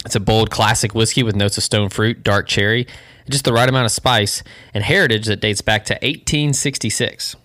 It's 0.05 0.15
a 0.15 0.19
bold 0.19 0.49
classic 0.49 0.93
whiskey 0.93 1.23
with 1.23 1.35
notes 1.35 1.57
of 1.57 1.63
stone 1.63 1.89
fruit, 1.89 2.23
dark 2.23 2.47
cherry, 2.47 2.87
just 3.29 3.45
the 3.45 3.53
right 3.53 3.69
amount 3.69 3.85
of 3.85 3.91
spice, 3.91 4.43
and 4.73 4.83
heritage 4.83 5.27
that 5.27 5.39
dates 5.39 5.61
back 5.61 5.85
to 5.85 5.93
1866. 5.93 7.35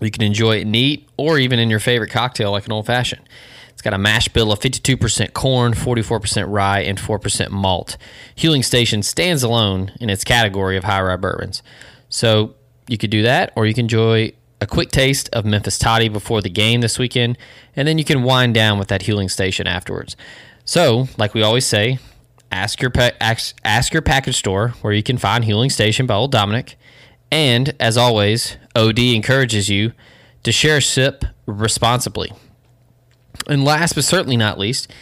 You 0.00 0.10
can 0.10 0.22
enjoy 0.22 0.58
it 0.58 0.66
neat 0.66 1.08
or 1.16 1.38
even 1.38 1.58
in 1.58 1.70
your 1.70 1.80
favorite 1.80 2.10
cocktail 2.10 2.52
like 2.52 2.66
an 2.66 2.72
old 2.72 2.86
fashioned. 2.86 3.28
It's 3.70 3.82
got 3.82 3.94
a 3.94 3.98
mash 3.98 4.28
bill 4.28 4.50
of 4.50 4.58
52% 4.58 5.32
corn, 5.34 5.72
44% 5.72 6.46
rye, 6.48 6.80
and 6.80 6.98
4% 6.98 7.50
malt. 7.50 7.96
Huling 8.36 8.64
Station 8.64 9.04
stands 9.04 9.44
alone 9.44 9.92
in 10.00 10.10
its 10.10 10.24
category 10.24 10.76
of 10.76 10.84
high 10.84 11.00
rye 11.00 11.16
bourbons. 11.16 11.62
So 12.08 12.56
you 12.88 12.98
could 12.98 13.10
do 13.10 13.22
that, 13.22 13.52
or 13.54 13.66
you 13.66 13.74
can 13.74 13.84
enjoy 13.84 14.32
a 14.60 14.66
quick 14.66 14.90
taste 14.90 15.28
of 15.32 15.44
Memphis 15.44 15.78
Toddy 15.78 16.08
before 16.08 16.42
the 16.42 16.50
game 16.50 16.80
this 16.80 16.98
weekend, 16.98 17.38
and 17.76 17.86
then 17.86 17.98
you 17.98 18.04
can 18.04 18.24
wind 18.24 18.54
down 18.54 18.80
with 18.80 18.88
that 18.88 19.02
Huling 19.02 19.30
Station 19.30 19.68
afterwards. 19.68 20.16
So, 20.68 21.08
like 21.16 21.32
we 21.32 21.42
always 21.42 21.64
say, 21.64 21.98
ask 22.52 22.82
your 22.82 22.90
pa- 22.90 23.12
ask, 23.22 23.56
ask 23.64 23.90
your 23.90 24.02
package 24.02 24.36
store 24.36 24.74
where 24.82 24.92
you 24.92 25.02
can 25.02 25.16
find 25.16 25.42
Huling 25.42 25.72
Station 25.72 26.04
by 26.04 26.12
Old 26.12 26.30
Dominick. 26.30 26.76
And 27.32 27.74
as 27.80 27.96
always, 27.96 28.58
OD 28.76 28.98
encourages 28.98 29.70
you 29.70 29.92
to 30.42 30.52
share 30.52 30.82
sip 30.82 31.24
responsibly. 31.46 32.30
And 33.46 33.64
last 33.64 33.94
but 33.94 34.04
certainly 34.04 34.36
not 34.36 34.58
least, 34.58 34.92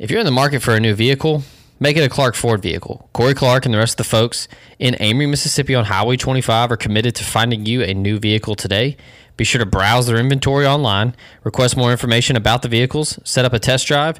if 0.00 0.10
you're 0.10 0.18
in 0.18 0.26
the 0.26 0.32
market 0.32 0.60
for 0.60 0.74
a 0.74 0.80
new 0.80 0.92
vehicle, 0.92 1.44
make 1.78 1.96
it 1.96 2.02
a 2.02 2.08
Clark 2.08 2.34
Ford 2.34 2.60
vehicle. 2.60 3.08
Corey 3.12 3.34
Clark 3.34 3.64
and 3.64 3.72
the 3.72 3.78
rest 3.78 3.92
of 3.92 3.98
the 3.98 4.10
folks 4.10 4.48
in 4.80 4.96
Amory, 4.98 5.26
Mississippi 5.26 5.76
on 5.76 5.84
Highway 5.84 6.16
25 6.16 6.72
are 6.72 6.76
committed 6.76 7.14
to 7.14 7.22
finding 7.22 7.64
you 7.64 7.80
a 7.80 7.94
new 7.94 8.18
vehicle 8.18 8.56
today. 8.56 8.96
Be 9.36 9.44
sure 9.44 9.60
to 9.60 9.66
browse 9.66 10.08
their 10.08 10.16
inventory 10.16 10.66
online, 10.66 11.14
request 11.44 11.76
more 11.76 11.92
information 11.92 12.34
about 12.34 12.62
the 12.62 12.68
vehicles, 12.68 13.20
set 13.22 13.44
up 13.44 13.52
a 13.52 13.60
test 13.60 13.86
drive, 13.86 14.18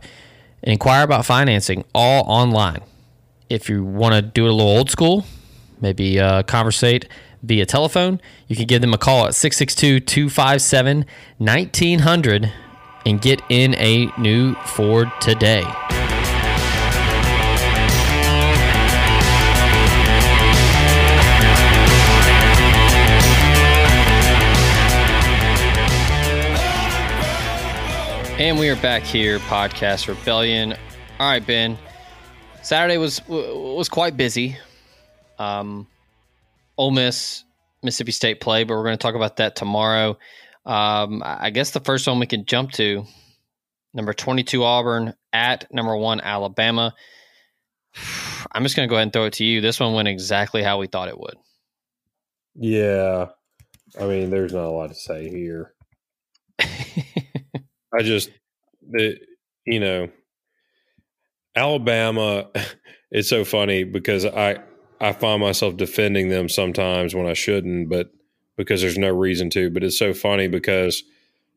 and 0.62 0.72
inquire 0.72 1.04
about 1.04 1.26
financing 1.26 1.84
all 1.94 2.24
online. 2.26 2.82
If 3.48 3.68
you 3.68 3.84
want 3.84 4.14
to 4.14 4.22
do 4.22 4.46
it 4.46 4.50
a 4.50 4.52
little 4.52 4.70
old 4.70 4.90
school, 4.90 5.24
maybe 5.80 6.18
uh, 6.18 6.42
conversate 6.42 7.08
via 7.42 7.66
telephone, 7.66 8.20
you 8.48 8.56
can 8.56 8.66
give 8.66 8.80
them 8.80 8.92
a 8.92 8.98
call 8.98 9.26
at 9.26 9.34
662 9.34 10.00
257 10.00 11.04
1900 11.38 12.52
and 13.04 13.20
get 13.20 13.40
in 13.48 13.74
a 13.76 14.10
new 14.18 14.54
Ford 14.64 15.08
today. 15.20 15.64
And 28.38 28.58
we 28.58 28.68
are 28.68 28.76
back 28.76 29.02
here, 29.02 29.38
podcast 29.38 30.08
rebellion. 30.08 30.74
All 31.18 31.26
right, 31.26 31.44
Ben. 31.44 31.78
Saturday 32.62 32.98
was 32.98 33.26
was 33.26 33.88
quite 33.88 34.18
busy. 34.18 34.58
Um, 35.38 35.86
Ole 36.76 36.90
Miss, 36.90 37.44
Mississippi 37.82 38.12
State 38.12 38.40
play, 38.42 38.64
but 38.64 38.74
we're 38.74 38.82
going 38.82 38.98
to 38.98 39.02
talk 39.02 39.14
about 39.14 39.38
that 39.38 39.56
tomorrow. 39.56 40.18
Um, 40.66 41.22
I 41.24 41.48
guess 41.48 41.70
the 41.70 41.80
first 41.80 42.06
one 42.06 42.18
we 42.18 42.26
can 42.26 42.44
jump 42.44 42.72
to 42.72 43.06
number 43.94 44.12
22 44.12 44.62
Auburn 44.62 45.14
at 45.32 45.72
number 45.72 45.96
one 45.96 46.20
Alabama. 46.20 46.94
I'm 48.52 48.64
just 48.64 48.76
going 48.76 48.86
to 48.86 48.90
go 48.90 48.96
ahead 48.96 49.04
and 49.04 49.12
throw 49.14 49.24
it 49.24 49.32
to 49.34 49.44
you. 49.44 49.62
This 49.62 49.80
one 49.80 49.94
went 49.94 50.08
exactly 50.08 50.62
how 50.62 50.78
we 50.78 50.88
thought 50.88 51.08
it 51.08 51.18
would. 51.18 51.36
Yeah. 52.54 53.28
I 53.98 54.04
mean, 54.04 54.28
there's 54.28 54.52
not 54.52 54.66
a 54.66 54.70
lot 54.70 54.88
to 54.88 54.94
say 54.94 55.30
here. 55.30 55.72
I 57.96 58.02
just, 58.02 58.30
the, 58.88 59.16
you 59.64 59.80
know, 59.80 60.08
Alabama, 61.54 62.48
it's 63.10 63.28
so 63.28 63.44
funny 63.44 63.84
because 63.84 64.24
I, 64.24 64.58
I 65.00 65.12
find 65.12 65.40
myself 65.40 65.76
defending 65.76 66.28
them 66.28 66.48
sometimes 66.48 67.14
when 67.14 67.26
I 67.26 67.34
shouldn't, 67.34 67.88
but 67.88 68.10
because 68.56 68.80
there's 68.80 68.98
no 68.98 69.10
reason 69.10 69.50
to. 69.50 69.70
But 69.70 69.84
it's 69.84 69.98
so 69.98 70.14
funny 70.14 70.48
because, 70.48 71.02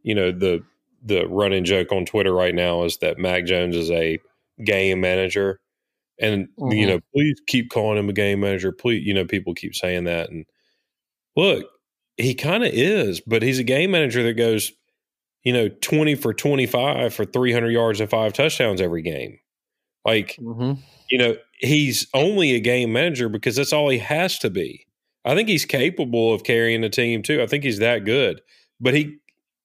you 0.04 0.16
know, 0.16 0.32
the 0.32 0.64
the 1.04 1.26
running 1.28 1.64
joke 1.64 1.92
on 1.92 2.06
Twitter 2.06 2.34
right 2.34 2.54
now 2.54 2.84
is 2.84 2.98
that 2.98 3.18
Mac 3.18 3.46
Jones 3.46 3.76
is 3.76 3.90
a 3.90 4.20
game 4.64 5.00
manager. 5.00 5.60
And, 6.20 6.50
mm-hmm. 6.60 6.72
you 6.74 6.88
know, 6.88 7.00
please 7.14 7.40
keep 7.48 7.70
calling 7.70 7.98
him 7.98 8.10
a 8.10 8.14
game 8.14 8.42
manager. 8.42 8.74
Please, 8.74 9.06
you 9.06 9.14
know, 9.14 9.24
people 9.24 9.54
keep 9.54 9.76
saying 9.76 10.04
that. 10.06 10.30
And 10.30 10.46
look, 11.38 11.66
he 12.18 12.36
kind 12.36 12.66
of 12.66 12.72
is, 12.74 13.22
but 13.22 13.42
he's 13.42 13.60
a 13.60 13.64
game 13.64 13.92
manager 13.92 14.24
that 14.24 14.34
goes, 14.34 14.74
you 15.44 15.54
know, 15.54 15.70
20 15.70 16.16
for 16.16 16.34
25 16.34 17.14
for 17.14 17.26
300 17.26 17.70
yards 17.70 18.00
and 18.00 18.10
five 18.10 18.34
touchdowns 18.34 18.82
every 18.82 19.02
game. 19.02 19.40
Like, 20.06 20.38
mm-hmm. 20.40 20.82
you 21.10 21.18
know, 21.18 21.36
he's 21.60 22.08
only 22.14 22.56
a 22.56 22.60
game 22.60 22.92
manager 22.92 23.30
because 23.30 23.56
that's 23.56 23.74
all 23.74 23.90
he 23.90 24.00
has 24.00 24.40
to 24.40 24.50
be. 24.50 24.86
I 25.26 25.36
think 25.36 25.50
he's 25.50 25.66
capable 25.66 26.34
of 26.34 26.44
carrying 26.44 26.84
a 26.84 26.90
team 26.90 27.22
too. 27.22 27.42
I 27.42 27.48
think 27.48 27.64
he's 27.64 27.80
that 27.80 28.06
good. 28.06 28.42
But 28.80 28.94
he, 28.94 29.18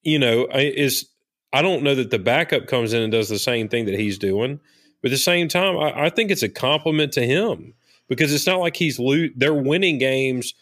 you 0.03 0.19
know, 0.19 0.47
is 0.53 1.07
I 1.53 1.61
don't 1.61 1.83
know 1.83 1.95
that 1.95 2.11
the 2.11 2.19
backup 2.19 2.67
comes 2.67 2.93
in 2.93 3.01
and 3.01 3.11
does 3.11 3.29
the 3.29 3.39
same 3.39 3.69
thing 3.69 3.85
that 3.85 3.97
he's 3.97 4.17
doing. 4.17 4.59
But 5.01 5.11
at 5.11 5.15
the 5.15 5.17
same 5.17 5.47
time, 5.47 5.77
I, 5.77 6.05
I 6.05 6.09
think 6.09 6.31
it's 6.31 6.43
a 6.43 6.49
compliment 6.49 7.13
to 7.13 7.25
him 7.25 7.73
because 8.09 8.33
it's 8.33 8.47
not 8.47 8.59
like 8.59 8.75
he's 8.75 8.99
lo- 8.99 9.29
they're 9.35 9.53
winning 9.53 9.97
games. 9.97 10.53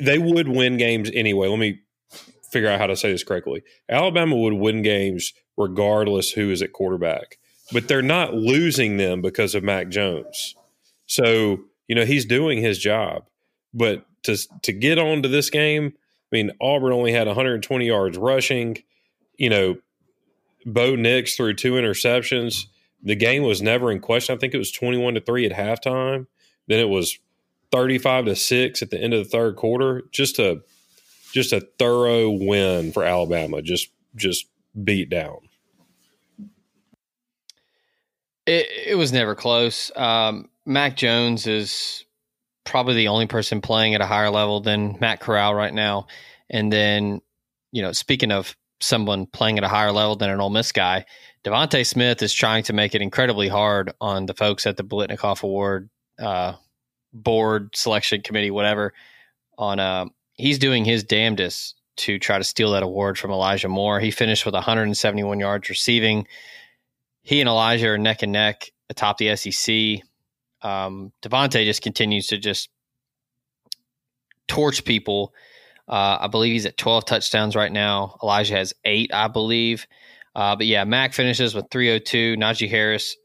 They 0.00 0.18
would 0.18 0.48
win 0.48 0.78
games 0.78 1.10
anyway. 1.12 1.48
Let 1.48 1.58
me 1.58 1.80
figure 2.50 2.68
out 2.68 2.80
how 2.80 2.86
to 2.86 2.96
say 2.96 3.12
this 3.12 3.24
correctly. 3.24 3.62
Alabama 3.88 4.36
would 4.36 4.54
win 4.54 4.82
games 4.82 5.32
regardless 5.56 6.32
who 6.32 6.50
is 6.50 6.62
at 6.62 6.72
quarterback, 6.72 7.38
but 7.72 7.88
they're 7.88 8.02
not 8.02 8.34
losing 8.34 8.96
them 8.96 9.22
because 9.22 9.54
of 9.54 9.62
Mac 9.62 9.88
Jones. 9.88 10.54
So, 11.06 11.60
you 11.88 11.94
know, 11.94 12.04
he's 12.04 12.24
doing 12.24 12.60
his 12.60 12.78
job. 12.78 13.26
But 13.72 14.04
to 14.24 14.36
to 14.62 14.72
get 14.72 14.98
on 14.98 15.22
to 15.22 15.28
this 15.28 15.50
game, 15.50 15.92
I 16.32 16.36
mean, 16.36 16.50
Auburn 16.60 16.92
only 16.92 17.12
had 17.12 17.26
120 17.26 17.86
yards 17.86 18.18
rushing. 18.18 18.78
You 19.36 19.50
know, 19.50 19.76
Bo 20.66 20.96
Nix 20.96 21.36
threw 21.36 21.54
two 21.54 21.72
interceptions. 21.72 22.66
The 23.02 23.16
game 23.16 23.42
was 23.42 23.62
never 23.62 23.90
in 23.90 24.00
question. 24.00 24.34
I 24.34 24.38
think 24.38 24.54
it 24.54 24.58
was 24.58 24.70
21 24.72 25.14
to 25.14 25.20
3 25.20 25.46
at 25.46 25.52
halftime. 25.52 26.26
Then 26.66 26.80
it 26.80 26.88
was 26.88 27.18
35 27.72 28.26
to 28.26 28.36
6 28.36 28.82
at 28.82 28.90
the 28.90 29.00
end 29.00 29.14
of 29.14 29.24
the 29.24 29.30
third 29.30 29.56
quarter. 29.56 30.02
Just 30.12 30.38
a 30.38 30.60
just 31.30 31.52
a 31.52 31.60
thorough 31.78 32.30
win 32.30 32.92
for 32.92 33.04
Alabama. 33.04 33.62
Just 33.62 33.90
just 34.16 34.46
beat 34.84 35.10
down. 35.10 35.38
It, 38.46 38.66
it 38.86 38.94
was 38.96 39.12
never 39.12 39.34
close. 39.34 39.92
Um, 39.96 40.48
Mac 40.66 40.96
Jones 40.96 41.46
is 41.46 42.04
probably 42.64 42.94
the 42.94 43.08
only 43.08 43.26
person 43.26 43.60
playing 43.60 43.94
at 43.94 44.00
a 44.00 44.06
higher 44.06 44.30
level 44.30 44.60
than 44.60 44.96
Matt 45.00 45.20
Corral 45.20 45.54
right 45.54 45.72
now. 45.72 46.06
And 46.48 46.72
then, 46.72 47.20
you 47.72 47.82
know, 47.82 47.92
speaking 47.92 48.32
of 48.32 48.56
someone 48.80 49.26
playing 49.26 49.58
at 49.58 49.64
a 49.64 49.68
higher 49.68 49.92
level 49.92 50.16
than 50.16 50.30
an 50.30 50.40
Ole 50.40 50.50
Miss 50.50 50.72
guy, 50.72 51.04
DeVonta 51.44 51.86
Smith 51.86 52.22
is 52.22 52.32
trying 52.32 52.64
to 52.64 52.72
make 52.72 52.94
it 52.94 53.02
incredibly 53.02 53.48
hard 53.48 53.92
on 54.00 54.26
the 54.26 54.34
folks 54.34 54.66
at 54.66 54.76
the 54.76 54.84
Biletnikoff 54.84 55.42
Award 55.42 55.88
uh, 56.18 56.54
board, 57.12 57.74
selection 57.74 58.22
committee, 58.22 58.50
whatever. 58.50 58.92
On 59.58 59.78
uh, 59.78 60.06
he's 60.40 60.58
doing 60.58 60.84
his 60.84 61.04
damnedest 61.04 61.76
to 61.98 62.18
try 62.18 62.38
to 62.38 62.44
steal 62.44 62.72
that 62.72 62.82
award 62.82 63.18
from 63.18 63.30
Elijah 63.30 63.68
Moore. 63.68 64.00
He 64.00 64.10
finished 64.10 64.44
with 64.44 64.54
171 64.54 65.38
yards 65.38 65.68
receiving. 65.68 66.26
He 67.22 67.40
and 67.40 67.48
Elijah 67.48 67.88
are 67.88 67.98
neck 67.98 68.22
and 68.22 68.32
neck 68.32 68.70
atop 68.88 69.18
the 69.18 69.36
SEC 69.36 70.02
um, 70.62 71.12
DeVonta 71.22 71.64
just 71.64 71.82
continues 71.82 72.28
to 72.28 72.38
just 72.38 72.68
torch 74.48 74.84
people. 74.84 75.34
Uh, 75.88 76.18
I 76.20 76.28
believe 76.28 76.52
he's 76.52 76.66
at 76.66 76.76
12 76.76 77.04
touchdowns 77.04 77.56
right 77.56 77.72
now. 77.72 78.16
Elijah 78.22 78.54
has 78.54 78.74
eight, 78.84 79.12
I 79.12 79.28
believe. 79.28 79.86
Uh, 80.34 80.54
but 80.56 80.66
yeah, 80.66 80.84
Mac 80.84 81.12
finishes 81.12 81.54
with 81.54 81.66
302. 81.70 82.36
Najee 82.36 82.68
Harris, 82.70 83.16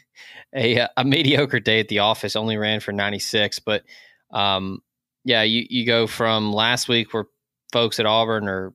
a, 0.54 0.88
a, 0.96 1.04
mediocre 1.04 1.60
day 1.60 1.78
at 1.78 1.88
the 1.88 2.00
office, 2.00 2.34
only 2.34 2.56
ran 2.56 2.80
for 2.80 2.92
96. 2.92 3.60
But 3.60 3.84
um, 4.32 4.82
yeah, 5.28 5.42
you, 5.42 5.66
you 5.68 5.84
go 5.84 6.06
from 6.06 6.54
last 6.54 6.88
week 6.88 7.12
where 7.12 7.26
folks 7.70 8.00
at 8.00 8.06
Auburn 8.06 8.48
are 8.48 8.72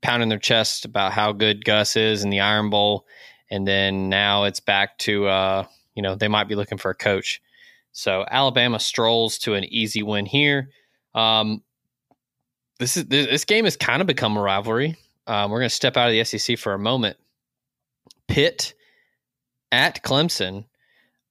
pounding 0.00 0.30
their 0.30 0.38
chests 0.38 0.86
about 0.86 1.12
how 1.12 1.32
good 1.32 1.66
Gus 1.66 1.96
is 1.96 2.24
in 2.24 2.30
the 2.30 2.40
Iron 2.40 2.70
Bowl. 2.70 3.06
And 3.50 3.68
then 3.68 4.08
now 4.08 4.44
it's 4.44 4.58
back 4.58 4.96
to, 5.00 5.26
uh, 5.26 5.66
you 5.94 6.02
know, 6.02 6.14
they 6.14 6.28
might 6.28 6.48
be 6.48 6.54
looking 6.54 6.78
for 6.78 6.90
a 6.90 6.94
coach. 6.94 7.42
So 7.92 8.24
Alabama 8.30 8.80
strolls 8.80 9.36
to 9.40 9.52
an 9.52 9.64
easy 9.64 10.02
win 10.02 10.24
here. 10.24 10.70
Um, 11.14 11.62
this 12.78 12.96
is 12.96 13.04
this 13.04 13.44
game 13.44 13.64
has 13.64 13.76
kind 13.76 14.00
of 14.00 14.06
become 14.06 14.38
a 14.38 14.40
rivalry. 14.40 14.96
Um, 15.26 15.50
we're 15.50 15.60
going 15.60 15.68
to 15.68 15.74
step 15.74 15.98
out 15.98 16.08
of 16.08 16.12
the 16.12 16.24
SEC 16.24 16.58
for 16.58 16.72
a 16.72 16.78
moment. 16.78 17.18
Pitt 18.28 18.72
at 19.70 20.02
Clemson. 20.02 20.64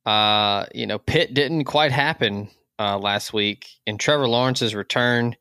Uh, 0.06 0.67
you 0.76 0.86
know, 0.86 1.00
Pitt 1.00 1.34
didn't 1.34 1.63
quite 1.63 1.91
happen 1.91 2.52
uh, 2.82 2.98
last 2.98 3.32
week, 3.34 3.67
and 3.86 4.00
Trevor 4.00 4.28
Lawrence's 4.28 4.74
return 4.74 5.36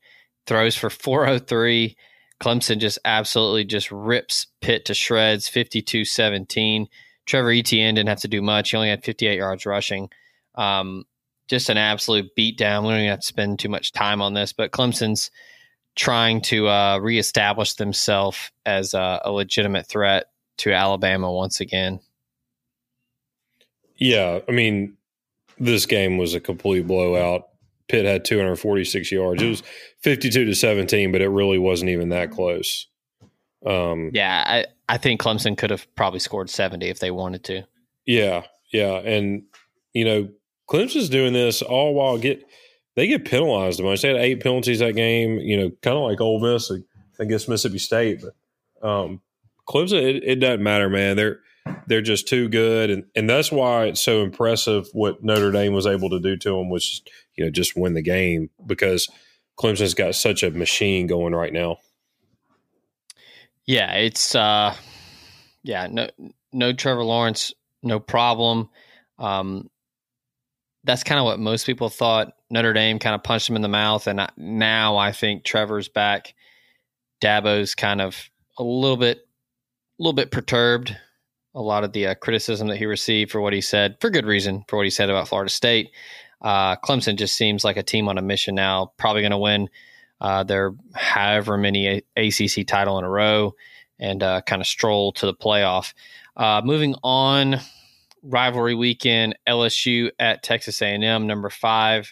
throws 0.45 0.75
for 0.75 0.89
403. 0.89 1.97
Clemson 2.41 2.79
just 2.79 2.99
absolutely 3.03 3.65
just 3.65 3.91
rips 3.91 4.47
Pitt 4.61 4.85
to 4.85 4.93
shreds, 4.93 5.49
52-17. 5.49 6.87
Trevor 7.25 7.51
Etienne 7.51 7.95
didn't 7.95 8.09
have 8.09 8.21
to 8.21 8.27
do 8.27 8.41
much. 8.41 8.71
He 8.71 8.77
only 8.77 8.89
had 8.89 9.03
58 9.03 9.37
yards 9.37 9.65
rushing. 9.65 10.09
Um, 10.55 11.05
just 11.47 11.69
an 11.69 11.77
absolute 11.77 12.29
beatdown. 12.37 12.83
We 12.83 12.89
don't 12.89 12.99
even 12.99 13.09
have 13.09 13.19
to 13.19 13.25
spend 13.27 13.59
too 13.59 13.69
much 13.69 13.91
time 13.91 14.21
on 14.21 14.33
this, 14.33 14.53
but 14.53 14.71
Clemson's 14.71 15.31
trying 15.95 16.41
to 16.41 16.67
uh, 16.67 16.97
reestablish 16.99 17.73
themselves 17.73 18.51
as 18.65 18.93
a, 18.93 19.21
a 19.25 19.31
legitimate 19.31 19.87
threat 19.87 20.27
to 20.57 20.73
Alabama 20.73 21.31
once 21.31 21.59
again. 21.59 21.99
Yeah, 23.97 24.39
I 24.47 24.51
mean, 24.51 24.97
this 25.61 25.85
game 25.85 26.17
was 26.17 26.33
a 26.33 26.39
complete 26.39 26.87
blowout. 26.87 27.47
Pitt 27.87 28.05
had 28.05 28.25
246 28.25 29.11
yards. 29.11 29.41
It 29.41 29.49
was 29.49 29.63
52 29.99 30.45
to 30.45 30.55
17, 30.55 31.11
but 31.11 31.21
it 31.21 31.29
really 31.29 31.59
wasn't 31.59 31.91
even 31.91 32.09
that 32.09 32.31
close. 32.31 32.87
Um, 33.65 34.11
yeah, 34.13 34.43
I, 34.47 34.65
I 34.93 34.97
think 34.97 35.21
Clemson 35.21 35.57
could 35.57 35.69
have 35.69 35.93
probably 35.95 36.19
scored 36.19 36.49
70 36.49 36.87
if 36.89 36.99
they 36.99 37.11
wanted 37.11 37.43
to. 37.45 37.63
Yeah, 38.05 38.45
yeah, 38.73 38.95
and 38.95 39.43
you 39.93 40.05
know 40.05 40.29
Clemson's 40.67 41.09
doing 41.09 41.33
this 41.33 41.61
all 41.61 41.93
while 41.93 42.17
get 42.17 42.43
they 42.95 43.07
get 43.07 43.25
penalized 43.25 43.79
a 43.79 43.83
bunch. 43.83 44.01
They 44.01 44.07
had 44.07 44.17
eight 44.17 44.41
penalties 44.41 44.79
that 44.79 44.95
game. 44.95 45.37
You 45.37 45.57
know, 45.57 45.71
kind 45.83 45.97
of 45.97 46.03
like 46.03 46.19
Ole 46.19 46.39
Miss 46.39 46.71
against 47.19 47.47
Mississippi 47.47 47.77
State, 47.77 48.23
but 48.23 48.87
um, 48.87 49.21
Clemson 49.67 50.01
it, 50.01 50.23
it 50.23 50.35
doesn't 50.37 50.63
matter, 50.63 50.89
man. 50.89 51.15
They're 51.15 51.41
they're 51.87 52.01
just 52.01 52.27
too 52.27 52.49
good, 52.49 52.89
and 52.89 53.05
and 53.15 53.29
that's 53.29 53.51
why 53.51 53.85
it's 53.85 54.01
so 54.01 54.23
impressive 54.23 54.87
what 54.93 55.23
Notre 55.23 55.51
Dame 55.51 55.73
was 55.73 55.87
able 55.87 56.09
to 56.09 56.19
do 56.19 56.37
to 56.37 56.57
them, 56.57 56.69
which 56.69 57.01
you 57.35 57.45
know 57.45 57.51
just 57.51 57.75
win 57.75 57.93
the 57.93 58.01
game 58.01 58.49
because 58.65 59.09
Clemson's 59.57 59.93
got 59.93 60.15
such 60.15 60.43
a 60.43 60.51
machine 60.51 61.07
going 61.07 61.35
right 61.35 61.53
now. 61.53 61.77
Yeah, 63.65 63.93
it's 63.93 64.35
uh, 64.35 64.75
yeah, 65.63 65.87
no, 65.89 66.09
no 66.51 66.73
Trevor 66.73 67.03
Lawrence, 67.03 67.53
no 67.83 67.99
problem. 67.99 68.69
Um, 69.19 69.69
that's 70.83 71.03
kind 71.03 71.19
of 71.19 71.25
what 71.25 71.39
most 71.39 71.65
people 71.65 71.89
thought. 71.89 72.33
Notre 72.49 72.73
Dame 72.73 72.99
kind 72.99 73.15
of 73.15 73.23
punched 73.23 73.49
him 73.49 73.55
in 73.55 73.61
the 73.61 73.67
mouth, 73.67 74.07
and 74.07 74.27
now 74.35 74.97
I 74.97 75.11
think 75.11 75.43
Trevor's 75.43 75.89
back. 75.89 76.33
Dabo's 77.21 77.75
kind 77.75 78.01
of 78.01 78.29
a 78.57 78.63
little 78.63 78.97
bit, 78.97 79.19
a 79.19 80.03
little 80.03 80.13
bit 80.13 80.31
perturbed. 80.31 80.97
A 81.53 81.61
lot 81.61 81.83
of 81.83 81.91
the 81.93 82.07
uh, 82.07 82.15
criticism 82.15 82.67
that 82.69 82.77
he 82.77 82.85
received 82.85 83.31
for 83.31 83.41
what 83.41 83.53
he 83.53 83.61
said, 83.61 83.97
for 83.99 84.09
good 84.09 84.25
reason, 84.25 84.63
for 84.67 84.77
what 84.77 84.85
he 84.85 84.89
said 84.89 85.09
about 85.09 85.27
Florida 85.27 85.49
State. 85.49 85.91
Uh, 86.41 86.75
Clemson 86.77 87.17
just 87.17 87.35
seems 87.35 87.63
like 87.63 87.77
a 87.77 87.83
team 87.83 88.07
on 88.07 88.17
a 88.17 88.21
mission 88.21 88.55
now. 88.55 88.93
Probably 88.97 89.21
going 89.21 89.31
to 89.31 89.37
win 89.37 89.69
uh, 90.21 90.43
their 90.43 90.73
however 90.93 91.57
many 91.57 92.03
a- 92.15 92.27
ACC 92.27 92.65
title 92.65 92.97
in 92.99 93.05
a 93.05 93.09
row 93.09 93.53
and 93.99 94.23
uh, 94.23 94.41
kind 94.41 94.61
of 94.61 94.67
stroll 94.67 95.11
to 95.13 95.25
the 95.25 95.33
playoff. 95.33 95.93
Uh, 96.37 96.61
moving 96.63 96.95
on, 97.03 97.59
rivalry 98.23 98.73
weekend: 98.73 99.37
LSU 99.47 100.09
at 100.19 100.43
Texas 100.43 100.81
A&M, 100.81 101.27
number 101.27 101.49
five. 101.49 102.11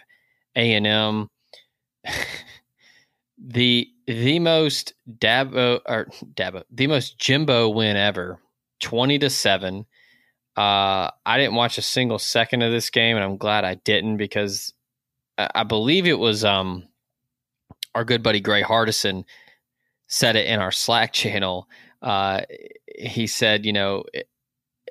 A&M, 0.55 1.29
the 3.37 3.87
the 4.07 4.39
most 4.39 4.93
Dabo 5.09 5.79
or 5.85 6.07
Dabo, 6.33 6.63
the 6.71 6.87
most 6.87 7.19
Jimbo 7.19 7.69
win 7.69 7.95
ever, 7.95 8.39
twenty 8.79 9.19
to 9.19 9.29
seven. 9.29 9.85
Uh, 10.55 11.09
I 11.25 11.37
didn't 11.37 11.55
watch 11.55 11.77
a 11.77 11.81
single 11.81 12.19
second 12.19 12.63
of 12.63 12.71
this 12.71 12.89
game, 12.89 13.15
and 13.15 13.23
I'm 13.23 13.37
glad 13.37 13.63
I 13.63 13.75
didn't 13.75 14.17
because 14.17 14.73
I, 15.37 15.49
I 15.55 15.63
believe 15.63 16.05
it 16.05 16.19
was 16.19 16.43
um 16.43 16.87
our 17.95 18.03
good 18.03 18.23
buddy 18.23 18.39
Gray 18.39 18.63
Hardison 18.63 19.23
said 20.07 20.35
it 20.35 20.47
in 20.47 20.59
our 20.59 20.71
Slack 20.71 21.13
channel. 21.13 21.67
Uh, 22.01 22.41
he 22.97 23.27
said, 23.27 23.65
you 23.65 23.73
know, 23.73 24.03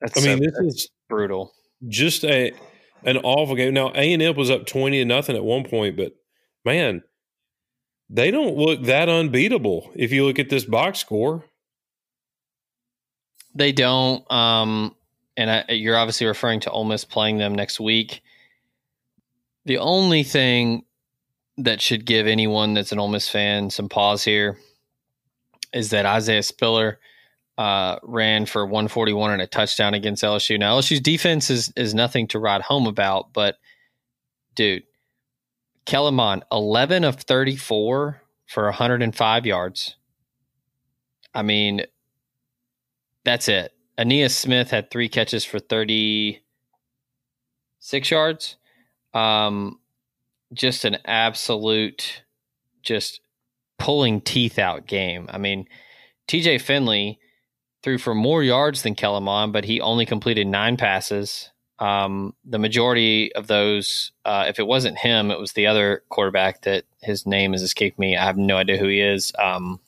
That's 0.00 0.18
I 0.18 0.26
mean, 0.26 0.38
so, 0.38 0.44
this 0.44 0.74
is 0.74 0.90
brutal. 1.08 1.52
Just 1.88 2.24
a 2.24 2.52
an 3.04 3.18
awful 3.18 3.54
game. 3.54 3.74
Now 3.74 3.90
A 3.94 4.12
and 4.12 4.22
M 4.22 4.36
was 4.36 4.50
up 4.50 4.66
20 4.66 4.98
to 4.98 5.04
nothing 5.04 5.36
at 5.36 5.44
one 5.44 5.64
point, 5.64 5.96
but 5.96 6.14
man, 6.64 7.02
they 8.10 8.30
don't 8.30 8.56
look 8.56 8.82
that 8.84 9.08
unbeatable 9.08 9.90
if 9.94 10.12
you 10.12 10.24
look 10.24 10.38
at 10.38 10.50
this 10.50 10.64
box 10.64 10.98
score. 10.98 11.44
They 13.54 13.72
don't. 13.72 14.30
Um, 14.32 14.94
and 15.36 15.50
I, 15.50 15.72
you're 15.72 15.96
obviously 15.96 16.26
referring 16.26 16.60
to 16.60 16.70
Ole 16.70 16.84
Miss 16.84 17.04
playing 17.04 17.38
them 17.38 17.54
next 17.54 17.80
week. 17.80 18.22
The 19.64 19.78
only 19.78 20.22
thing 20.22 20.84
that 21.58 21.80
should 21.80 22.04
give 22.04 22.26
anyone 22.26 22.74
that's 22.74 22.92
an 22.92 22.98
Ole 22.98 23.08
Miss 23.08 23.28
fan 23.28 23.70
some 23.70 23.88
pause 23.88 24.24
here 24.24 24.58
is 25.72 25.90
that 25.90 26.06
Isaiah 26.06 26.42
Spiller 26.42 26.98
uh, 27.56 27.98
ran 28.02 28.46
for 28.46 28.64
141 28.64 29.32
and 29.32 29.42
a 29.42 29.46
touchdown 29.46 29.94
against 29.94 30.22
LSU. 30.24 30.58
Now 30.58 30.78
LSU's 30.78 31.00
defense 31.00 31.50
is 31.50 31.72
is 31.76 31.94
nothing 31.94 32.26
to 32.28 32.38
write 32.38 32.62
home 32.62 32.86
about, 32.86 33.32
but 33.32 33.56
dude, 34.54 34.84
Kellen 35.86 36.14
Mond 36.14 36.44
11 36.50 37.04
of 37.04 37.16
34 37.16 38.20
for 38.46 38.64
105 38.64 39.46
yards. 39.46 39.96
I 41.34 41.42
mean, 41.42 41.82
that's 43.24 43.48
it. 43.48 43.72
Ainias 43.98 44.32
Smith 44.32 44.70
had 44.70 44.90
three 44.90 45.08
catches 45.08 45.44
for 45.44 45.58
36 45.58 46.40
yards. 48.10 48.56
Um, 49.12 49.78
just 50.52 50.84
an 50.84 50.98
absolute, 51.04 52.22
just 52.82 53.20
pulling 53.78 54.20
teeth 54.20 54.58
out 54.58 54.86
game. 54.86 55.28
I 55.32 55.38
mean, 55.38 55.68
TJ 56.28 56.60
Finley 56.60 57.18
threw 57.84 57.98
for 57.98 58.14
more 58.14 58.42
yards 58.42 58.82
than 58.82 58.94
Kellen 58.94 59.52
but 59.52 59.64
he 59.64 59.80
only 59.80 60.06
completed 60.06 60.46
nine 60.46 60.78
passes. 60.78 61.50
Um, 61.78 62.34
the 62.42 62.58
majority 62.58 63.34
of 63.34 63.46
those, 63.46 64.10
uh, 64.24 64.46
if 64.48 64.58
it 64.58 64.66
wasn't 64.66 64.98
him, 64.98 65.30
it 65.30 65.38
was 65.38 65.52
the 65.52 65.66
other 65.66 66.02
quarterback 66.08 66.62
that 66.62 66.84
his 67.02 67.26
name 67.26 67.52
has 67.52 67.62
escaped 67.62 67.98
me. 67.98 68.16
I 68.16 68.24
have 68.24 68.38
no 68.38 68.56
idea 68.56 68.78
who 68.78 68.88
he 68.88 69.00
is. 69.00 69.32
Um, 69.38 69.80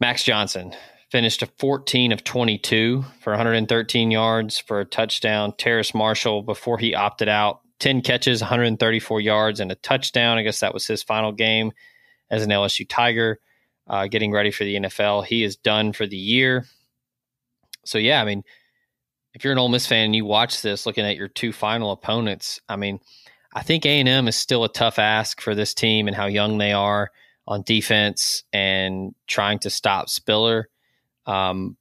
Max 0.00 0.24
Johnson 0.24 0.74
finished 1.10 1.42
a 1.42 1.46
14 1.58 2.12
of 2.12 2.24
22 2.24 3.04
for 3.20 3.32
113 3.32 4.10
yards 4.10 4.58
for 4.58 4.80
a 4.80 4.86
touchdown. 4.86 5.52
Terrace 5.58 5.94
Marshall, 5.94 6.42
before 6.42 6.78
he 6.78 6.94
opted 6.94 7.28
out, 7.28 7.60
10 7.80 8.00
catches, 8.00 8.40
134 8.40 9.20
yards, 9.20 9.60
and 9.60 9.70
a 9.70 9.74
touchdown. 9.76 10.38
I 10.38 10.42
guess 10.44 10.60
that 10.60 10.72
was 10.72 10.86
his 10.86 11.02
final 11.02 11.32
game 11.32 11.72
as 12.30 12.42
an 12.42 12.48
LSU 12.48 12.88
Tiger, 12.88 13.38
uh, 13.92 14.06
getting 14.06 14.32
ready 14.32 14.50
for 14.50 14.64
the 14.64 14.76
NFL. 14.76 15.26
He 15.26 15.44
is 15.44 15.54
done 15.54 15.92
for 15.92 16.06
the 16.06 16.16
year. 16.16 16.64
So, 17.84 17.98
yeah, 17.98 18.22
I 18.22 18.24
mean, 18.24 18.42
if 19.34 19.44
you're 19.44 19.52
an 19.52 19.58
Ole 19.58 19.68
Miss 19.68 19.86
fan 19.86 20.06
and 20.06 20.16
you 20.16 20.24
watch 20.24 20.62
this 20.62 20.86
looking 20.86 21.04
at 21.04 21.16
your 21.16 21.28
two 21.28 21.52
final 21.52 21.92
opponents, 21.92 22.58
I 22.70 22.76
mean, 22.76 23.00
I 23.54 23.62
think 23.62 23.84
A&M 23.84 24.28
is 24.28 24.34
still 24.34 24.64
a 24.64 24.72
tough 24.72 24.98
ask 24.98 25.42
for 25.42 25.54
this 25.54 25.74
team 25.74 26.08
and 26.08 26.16
how 26.16 26.26
young 26.26 26.56
they 26.56 26.72
are 26.72 27.10
on 27.46 27.62
defense 27.62 28.44
and 28.52 29.14
trying 29.26 29.58
to 29.60 29.70
stop 29.70 30.08
Spiller. 30.08 30.70
Um, 31.26 31.76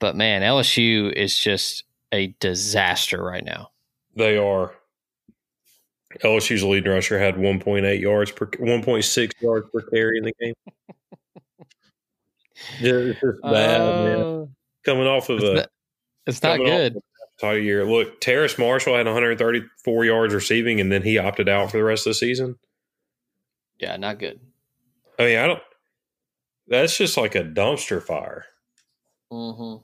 but 0.00 0.16
man, 0.16 0.42
LSU 0.42 1.10
is 1.12 1.36
just 1.36 1.84
a 2.12 2.34
disaster 2.40 3.22
right 3.22 3.44
now. 3.44 3.70
They 4.16 4.36
are. 4.36 4.74
LSU's 6.22 6.64
leading 6.64 6.92
rusher 6.92 7.18
had 7.18 7.36
1.8 7.36 8.00
yards 8.00 8.32
per 8.32 8.46
1.6 8.46 9.32
yards 9.40 9.68
per 9.72 9.80
carry 9.82 10.18
in 10.18 10.24
the 10.24 10.34
game. 10.40 10.54
just 12.80 13.20
bad, 13.42 13.80
uh, 13.80 14.02
man. 14.02 14.48
Coming 14.84 15.06
off 15.06 15.28
of 15.28 15.40
it's 15.40 15.44
a, 15.44 15.54
not, 15.54 15.68
it's 16.26 16.42
not 16.42 16.58
good. 16.58 16.98
Entire 17.40 17.58
year. 17.58 17.84
Look, 17.84 18.20
Terrace 18.20 18.58
Marshall 18.58 18.96
had 18.96 19.06
134 19.06 20.04
yards 20.04 20.34
receiving, 20.34 20.80
and 20.80 20.90
then 20.90 21.02
he 21.02 21.18
opted 21.18 21.48
out 21.48 21.70
for 21.70 21.76
the 21.76 21.84
rest 21.84 22.06
of 22.06 22.10
the 22.10 22.14
season. 22.14 22.56
Yeah, 23.78 23.96
not 23.96 24.18
good. 24.18 24.40
I 25.18 25.24
mean, 25.24 25.38
I 25.38 25.46
don't. 25.46 25.62
That's 26.66 26.96
just 26.96 27.16
like 27.16 27.34
a 27.34 27.44
dumpster 27.44 28.02
fire. 28.02 28.44
Mm-hmm. 29.32 29.82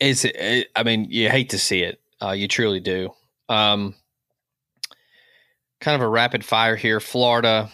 It's, 0.00 0.24
it, 0.24 0.68
I 0.76 0.82
mean, 0.84 1.06
you 1.10 1.28
hate 1.28 1.50
to 1.50 1.58
see 1.58 1.82
it. 1.82 2.00
Uh, 2.22 2.30
you 2.30 2.46
truly 2.46 2.80
do. 2.80 3.10
Um, 3.48 3.94
kind 5.80 5.94
of 5.94 6.02
a 6.02 6.08
rapid 6.08 6.44
fire 6.44 6.76
here. 6.76 7.00
Florida 7.00 7.70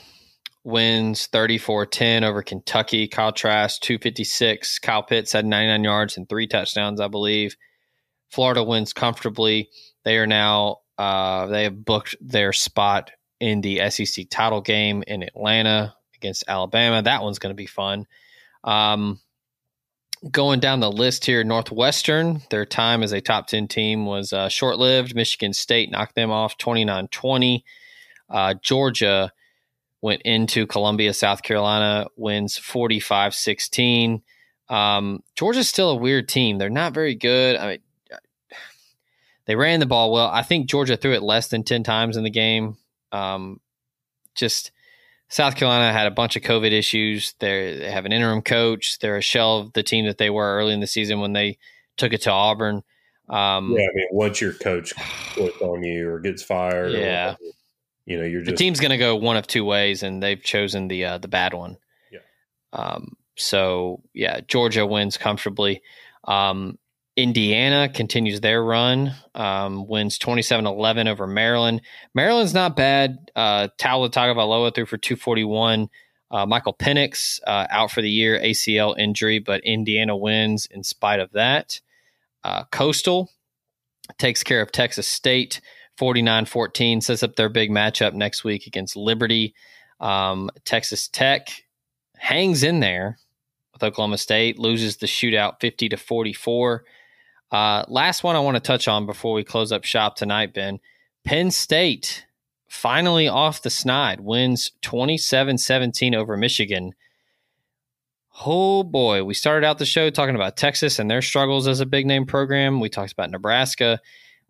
wins 0.64 1.28
34-10 1.28 2.22
over 2.22 2.42
Kentucky. 2.42 3.06
Kyle 3.06 3.32
Trask 3.32 3.80
256. 3.82 4.78
Kyle 4.80 5.02
Pitts 5.02 5.32
had 5.32 5.44
99 5.44 5.84
yards 5.84 6.16
and 6.16 6.28
three 6.28 6.46
touchdowns, 6.46 7.00
I 7.00 7.08
believe. 7.08 7.56
Florida 8.30 8.64
wins 8.64 8.92
comfortably. 8.92 9.68
They 10.04 10.18
are 10.18 10.26
now 10.26 10.78
uh, 10.98 11.46
they 11.46 11.64
have 11.64 11.84
booked 11.84 12.16
their 12.20 12.52
spot 12.52 13.10
in 13.40 13.60
the 13.60 13.90
SEC 13.90 14.28
title 14.30 14.60
game 14.60 15.02
in 15.06 15.22
Atlanta 15.22 15.94
against 16.14 16.44
Alabama. 16.48 17.02
That 17.02 17.22
one's 17.22 17.38
going 17.38 17.50
to 17.50 17.54
be 17.54 17.66
fun. 17.66 18.06
Um, 18.62 19.20
going 20.30 20.60
down 20.60 20.80
the 20.80 20.90
list 20.90 21.26
here, 21.26 21.44
Northwestern, 21.44 22.42
their 22.50 22.64
time 22.64 23.02
as 23.02 23.12
a 23.12 23.20
top 23.20 23.46
10 23.48 23.68
team 23.68 24.06
was 24.06 24.32
uh, 24.32 24.48
short 24.48 24.78
lived. 24.78 25.14
Michigan 25.14 25.52
State 25.52 25.90
knocked 25.90 26.14
them 26.14 26.30
off 26.30 26.56
29 26.56 27.08
20. 27.08 27.64
Uh, 28.30 28.54
Georgia 28.62 29.32
went 30.04 30.20
into 30.20 30.66
Columbia, 30.66 31.14
South 31.14 31.42
Carolina, 31.42 32.06
wins 32.14 32.58
45 32.58 33.34
16. 33.34 34.22
Um, 34.68 35.22
Georgia's 35.34 35.66
still 35.66 35.92
a 35.92 35.96
weird 35.96 36.28
team. 36.28 36.58
They're 36.58 36.68
not 36.68 36.92
very 36.92 37.14
good. 37.14 37.56
I 37.56 37.66
mean, 37.66 37.78
they 39.46 39.56
ran 39.56 39.80
the 39.80 39.86
ball 39.86 40.12
well. 40.12 40.28
I 40.28 40.42
think 40.42 40.68
Georgia 40.68 40.98
threw 40.98 41.14
it 41.14 41.22
less 41.22 41.48
than 41.48 41.64
10 41.64 41.84
times 41.84 42.18
in 42.18 42.22
the 42.22 42.28
game. 42.28 42.76
Um, 43.12 43.60
just 44.34 44.72
South 45.30 45.56
Carolina 45.56 45.90
had 45.90 46.06
a 46.06 46.10
bunch 46.10 46.36
of 46.36 46.42
COVID 46.42 46.70
issues. 46.70 47.34
They're, 47.38 47.74
they 47.78 47.90
have 47.90 48.04
an 48.04 48.12
interim 48.12 48.42
coach. 48.42 48.98
They're 48.98 49.16
a 49.16 49.22
shell 49.22 49.60
of 49.60 49.72
the 49.72 49.82
team 49.82 50.04
that 50.04 50.18
they 50.18 50.28
were 50.28 50.58
early 50.58 50.74
in 50.74 50.80
the 50.80 50.86
season 50.86 51.20
when 51.20 51.32
they 51.32 51.56
took 51.96 52.12
it 52.12 52.20
to 52.22 52.30
Auburn. 52.30 52.82
Um, 53.30 53.72
yeah, 53.72 53.84
I 53.84 53.94
mean, 53.94 54.08
once 54.10 54.38
your 54.38 54.52
coach 54.52 54.92
quits 55.32 55.62
on 55.62 55.82
you 55.82 56.10
or 56.10 56.20
gets 56.20 56.42
fired, 56.42 56.92
yeah, 56.92 57.36
you 58.06 58.18
know, 58.18 58.24
you're 58.24 58.42
just 58.42 58.50
the 58.50 58.56
team's 58.56 58.80
going 58.80 58.90
to 58.90 58.98
go 58.98 59.16
one 59.16 59.36
of 59.36 59.46
two 59.46 59.64
ways, 59.64 60.02
and 60.02 60.22
they've 60.22 60.42
chosen 60.42 60.88
the 60.88 61.04
uh, 61.04 61.18
the 61.18 61.28
bad 61.28 61.54
one. 61.54 61.76
Yeah. 62.12 62.20
Um, 62.72 63.16
so 63.36 64.02
yeah, 64.12 64.40
Georgia 64.46 64.86
wins 64.86 65.16
comfortably. 65.16 65.82
Um, 66.24 66.78
Indiana 67.16 67.88
continues 67.88 68.40
their 68.40 68.62
run, 68.62 69.14
um, 69.34 69.86
wins 69.86 70.18
27 70.18 70.66
11 70.66 71.06
over 71.06 71.26
Maryland. 71.26 71.80
Maryland's 72.12 72.54
not 72.54 72.76
bad. 72.76 73.30
Uh, 73.36 73.68
Tua 73.78 74.10
Tagovailoa 74.10 74.74
threw 74.74 74.86
for 74.86 74.98
241. 74.98 75.88
Uh, 76.30 76.46
Michael 76.46 76.74
Penix 76.74 77.38
uh, 77.46 77.66
out 77.70 77.92
for 77.92 78.02
the 78.02 78.10
year, 78.10 78.40
ACL 78.40 78.98
injury, 78.98 79.38
but 79.38 79.62
Indiana 79.62 80.16
wins 80.16 80.66
in 80.66 80.82
spite 80.82 81.20
of 81.20 81.30
that. 81.32 81.80
Uh, 82.42 82.64
Coastal 82.64 83.30
takes 84.18 84.42
care 84.42 84.60
of 84.60 84.72
Texas 84.72 85.06
State 85.06 85.60
49 85.96 86.46
14, 86.46 87.00
sets 87.00 87.22
up 87.22 87.36
their 87.36 87.48
big 87.48 87.70
matchup 87.70 88.14
next 88.14 88.44
week 88.44 88.66
against 88.66 88.96
Liberty. 88.96 89.54
Um, 90.00 90.50
Texas 90.64 91.08
Tech 91.08 91.48
hangs 92.16 92.62
in 92.62 92.80
there 92.80 93.18
with 93.72 93.82
Oklahoma 93.82 94.18
State, 94.18 94.58
loses 94.58 94.96
the 94.96 95.06
shootout 95.06 95.60
50 95.60 95.90
to 95.90 95.96
44. 95.96 96.84
Uh, 97.50 97.84
last 97.88 98.24
one 98.24 98.36
I 98.36 98.40
want 98.40 98.56
to 98.56 98.60
touch 98.60 98.88
on 98.88 99.06
before 99.06 99.34
we 99.34 99.44
close 99.44 99.70
up 99.70 99.84
shop 99.84 100.16
tonight, 100.16 100.54
Ben. 100.54 100.80
Penn 101.24 101.50
State 101.50 102.26
finally 102.68 103.28
off 103.28 103.62
the 103.62 103.70
snide, 103.70 104.20
wins 104.20 104.72
27 104.82 105.58
17 105.58 106.14
over 106.14 106.36
Michigan. 106.36 106.92
Oh 108.44 108.82
boy, 108.82 109.22
we 109.22 109.34
started 109.34 109.64
out 109.64 109.78
the 109.78 109.86
show 109.86 110.10
talking 110.10 110.34
about 110.34 110.56
Texas 110.56 110.98
and 110.98 111.08
their 111.08 111.22
struggles 111.22 111.68
as 111.68 111.80
a 111.80 111.86
big 111.86 112.04
name 112.04 112.26
program. 112.26 112.80
We 112.80 112.88
talked 112.88 113.12
about 113.12 113.30
Nebraska. 113.30 114.00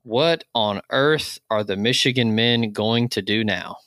What 0.05 0.45
on 0.55 0.83
earth 0.91 1.39
are 1.51 1.65
the 1.65 1.77
Michigan 1.77 2.35
men 2.35 2.73
going 2.73 3.09
to 3.11 3.23
do 3.23 3.43
now? 3.43 3.79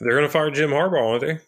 They're 0.00 0.12
going 0.12 0.22
to 0.22 0.28
fire 0.28 0.50
Jim 0.50 0.70
Harbaugh, 0.70 1.10
aren't 1.10 1.20
they? 1.22 1.40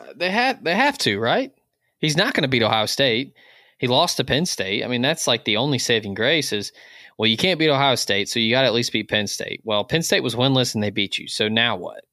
Uh, 0.00 0.12
they 0.16 0.30
have 0.30 0.62
they 0.62 0.74
have 0.74 0.96
to, 0.98 1.18
right? 1.18 1.52
He's 1.98 2.16
not 2.16 2.34
going 2.34 2.42
to 2.42 2.48
beat 2.48 2.62
Ohio 2.62 2.86
State. 2.86 3.34
He 3.78 3.88
lost 3.88 4.16
to 4.16 4.24
Penn 4.24 4.46
State. 4.46 4.84
I 4.84 4.88
mean, 4.88 5.02
that's 5.02 5.26
like 5.26 5.44
the 5.44 5.56
only 5.56 5.78
saving 5.78 6.14
grace 6.14 6.52
is, 6.52 6.72
well, 7.16 7.28
you 7.28 7.36
can't 7.36 7.58
beat 7.58 7.70
Ohio 7.70 7.96
State, 7.96 8.28
so 8.28 8.38
you 8.38 8.50
got 8.50 8.62
to 8.62 8.68
at 8.68 8.74
least 8.74 8.92
beat 8.92 9.08
Penn 9.08 9.26
State. 9.26 9.60
Well, 9.64 9.84
Penn 9.84 10.02
State 10.02 10.22
was 10.22 10.36
winless 10.36 10.74
and 10.74 10.82
they 10.82 10.90
beat 10.90 11.18
you. 11.18 11.26
So 11.26 11.48
now 11.48 11.76
what? 11.76 12.04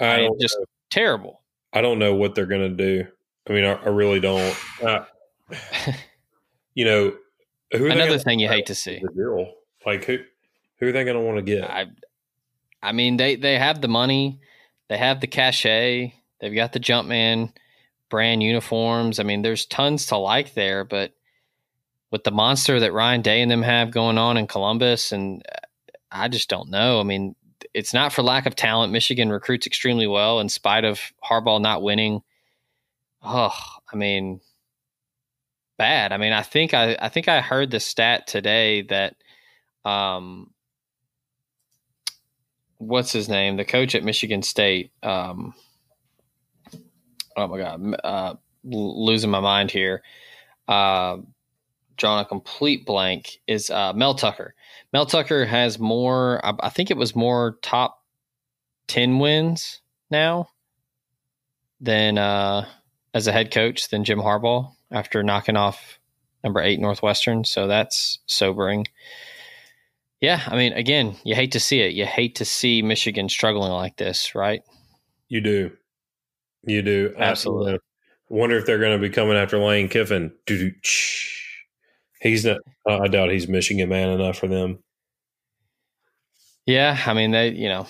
I, 0.00 0.28
just 0.40 0.56
know. 0.58 0.64
terrible. 0.90 1.42
I 1.72 1.80
don't 1.80 1.98
know 1.98 2.14
what 2.14 2.34
they're 2.34 2.46
going 2.46 2.76
to 2.76 3.02
do. 3.02 3.06
I 3.48 3.52
mean, 3.52 3.64
I, 3.64 3.74
I 3.74 3.88
really 3.88 4.20
don't. 4.20 4.56
Uh, 4.80 5.04
you 6.74 6.84
know, 6.84 7.08
who 7.08 7.12
are 7.12 7.14
they 7.14 7.27
Another 7.72 8.18
thing 8.18 8.38
you 8.38 8.48
hate 8.48 8.66
to 8.66 8.74
see. 8.74 9.00
The 9.02 9.12
deal, 9.12 9.54
like 9.84 10.04
who, 10.04 10.18
who 10.78 10.88
are 10.88 10.92
they 10.92 11.04
going 11.04 11.16
to 11.16 11.22
want 11.22 11.36
to 11.36 11.42
get? 11.42 11.64
I, 11.64 11.86
I 12.82 12.92
mean, 12.92 13.16
they 13.16 13.36
they 13.36 13.58
have 13.58 13.80
the 13.80 13.88
money, 13.88 14.40
they 14.88 14.96
have 14.96 15.20
the 15.20 15.26
cachet, 15.26 16.14
they've 16.40 16.54
got 16.54 16.72
the 16.72 16.80
Jumpman 16.80 17.52
brand 18.08 18.42
uniforms. 18.42 19.20
I 19.20 19.22
mean, 19.22 19.42
there's 19.42 19.66
tons 19.66 20.06
to 20.06 20.16
like 20.16 20.54
there, 20.54 20.84
but 20.84 21.12
with 22.10 22.24
the 22.24 22.30
monster 22.30 22.80
that 22.80 22.92
Ryan 22.92 23.22
Day 23.22 23.42
and 23.42 23.50
them 23.50 23.62
have 23.62 23.90
going 23.90 24.18
on 24.18 24.36
in 24.36 24.46
Columbus, 24.46 25.12
and 25.12 25.42
uh, 25.52 25.58
I 26.10 26.28
just 26.28 26.48
don't 26.48 26.70
know. 26.70 27.00
I 27.00 27.02
mean, 27.02 27.34
it's 27.74 27.92
not 27.92 28.12
for 28.12 28.22
lack 28.22 28.46
of 28.46 28.56
talent. 28.56 28.92
Michigan 28.92 29.30
recruits 29.30 29.66
extremely 29.66 30.06
well 30.06 30.40
in 30.40 30.48
spite 30.48 30.84
of 30.84 31.00
Harbaugh 31.22 31.60
not 31.60 31.82
winning. 31.82 32.22
Oh, 33.22 33.54
I 33.92 33.96
mean, 33.96 34.40
bad. 35.78 36.12
I 36.12 36.18
mean, 36.18 36.32
I 36.32 36.42
think 36.42 36.74
I, 36.74 36.96
I 37.00 37.08
think 37.08 37.28
I 37.28 37.40
heard 37.40 37.70
the 37.70 37.80
stat 37.80 38.26
today 38.26 38.82
that, 38.82 39.14
um, 39.84 40.50
what's 42.76 43.12
his 43.12 43.28
name? 43.28 43.56
The 43.56 43.64
coach 43.64 43.94
at 43.94 44.04
Michigan 44.04 44.42
State. 44.42 44.92
Um, 45.02 45.54
oh 47.36 47.46
my 47.46 47.58
god, 47.58 48.00
uh, 48.04 48.34
losing 48.64 49.30
my 49.30 49.40
mind 49.40 49.70
here. 49.70 50.02
Uh, 50.66 51.18
drawing 51.96 52.20
a 52.20 52.28
complete 52.28 52.84
blank 52.84 53.40
is 53.46 53.70
uh, 53.70 53.92
Mel 53.92 54.14
Tucker. 54.14 54.54
Mel 54.92 55.06
Tucker 55.06 55.46
has 55.46 55.78
more. 55.78 56.44
I, 56.44 56.54
I 56.60 56.68
think 56.68 56.90
it 56.90 56.96
was 56.96 57.16
more 57.16 57.56
top 57.62 58.02
ten 58.86 59.18
wins 59.18 59.80
now 60.10 60.48
than 61.80 62.18
uh, 62.18 62.66
as 63.14 63.26
a 63.26 63.32
head 63.32 63.50
coach 63.50 63.88
than 63.88 64.04
Jim 64.04 64.18
Harbaugh 64.18 64.72
after 64.90 65.22
knocking 65.22 65.56
off 65.56 65.98
number 66.44 66.60
eight 66.60 66.80
Northwestern. 66.80 67.44
So 67.44 67.66
that's 67.66 68.18
sobering. 68.26 68.86
Yeah, 70.20 70.42
I 70.46 70.56
mean, 70.56 70.72
again, 70.72 71.16
you 71.24 71.34
hate 71.34 71.52
to 71.52 71.60
see 71.60 71.80
it. 71.80 71.94
You 71.94 72.04
hate 72.04 72.36
to 72.36 72.44
see 72.44 72.82
Michigan 72.82 73.28
struggling 73.28 73.70
like 73.70 73.96
this, 73.96 74.34
right? 74.34 74.62
You 75.28 75.40
do, 75.40 75.70
you 76.64 76.82
do 76.82 77.14
Absolutely. 77.16 77.74
I 77.74 77.78
wonder 78.28 78.56
if 78.56 78.66
they're 78.66 78.80
going 78.80 79.00
to 79.00 79.08
be 79.08 79.12
coming 79.12 79.36
after 79.36 79.58
Lane 79.58 79.88
Kiffin. 79.88 80.32
He's 82.20 82.44
not. 82.44 82.58
I 82.86 83.06
doubt 83.08 83.30
he's 83.30 83.48
Michigan 83.48 83.88
man 83.88 84.08
enough 84.08 84.38
for 84.38 84.48
them. 84.48 84.80
Yeah, 86.66 86.98
I 87.06 87.14
mean, 87.14 87.30
they, 87.30 87.50
you 87.50 87.68
know, 87.68 87.86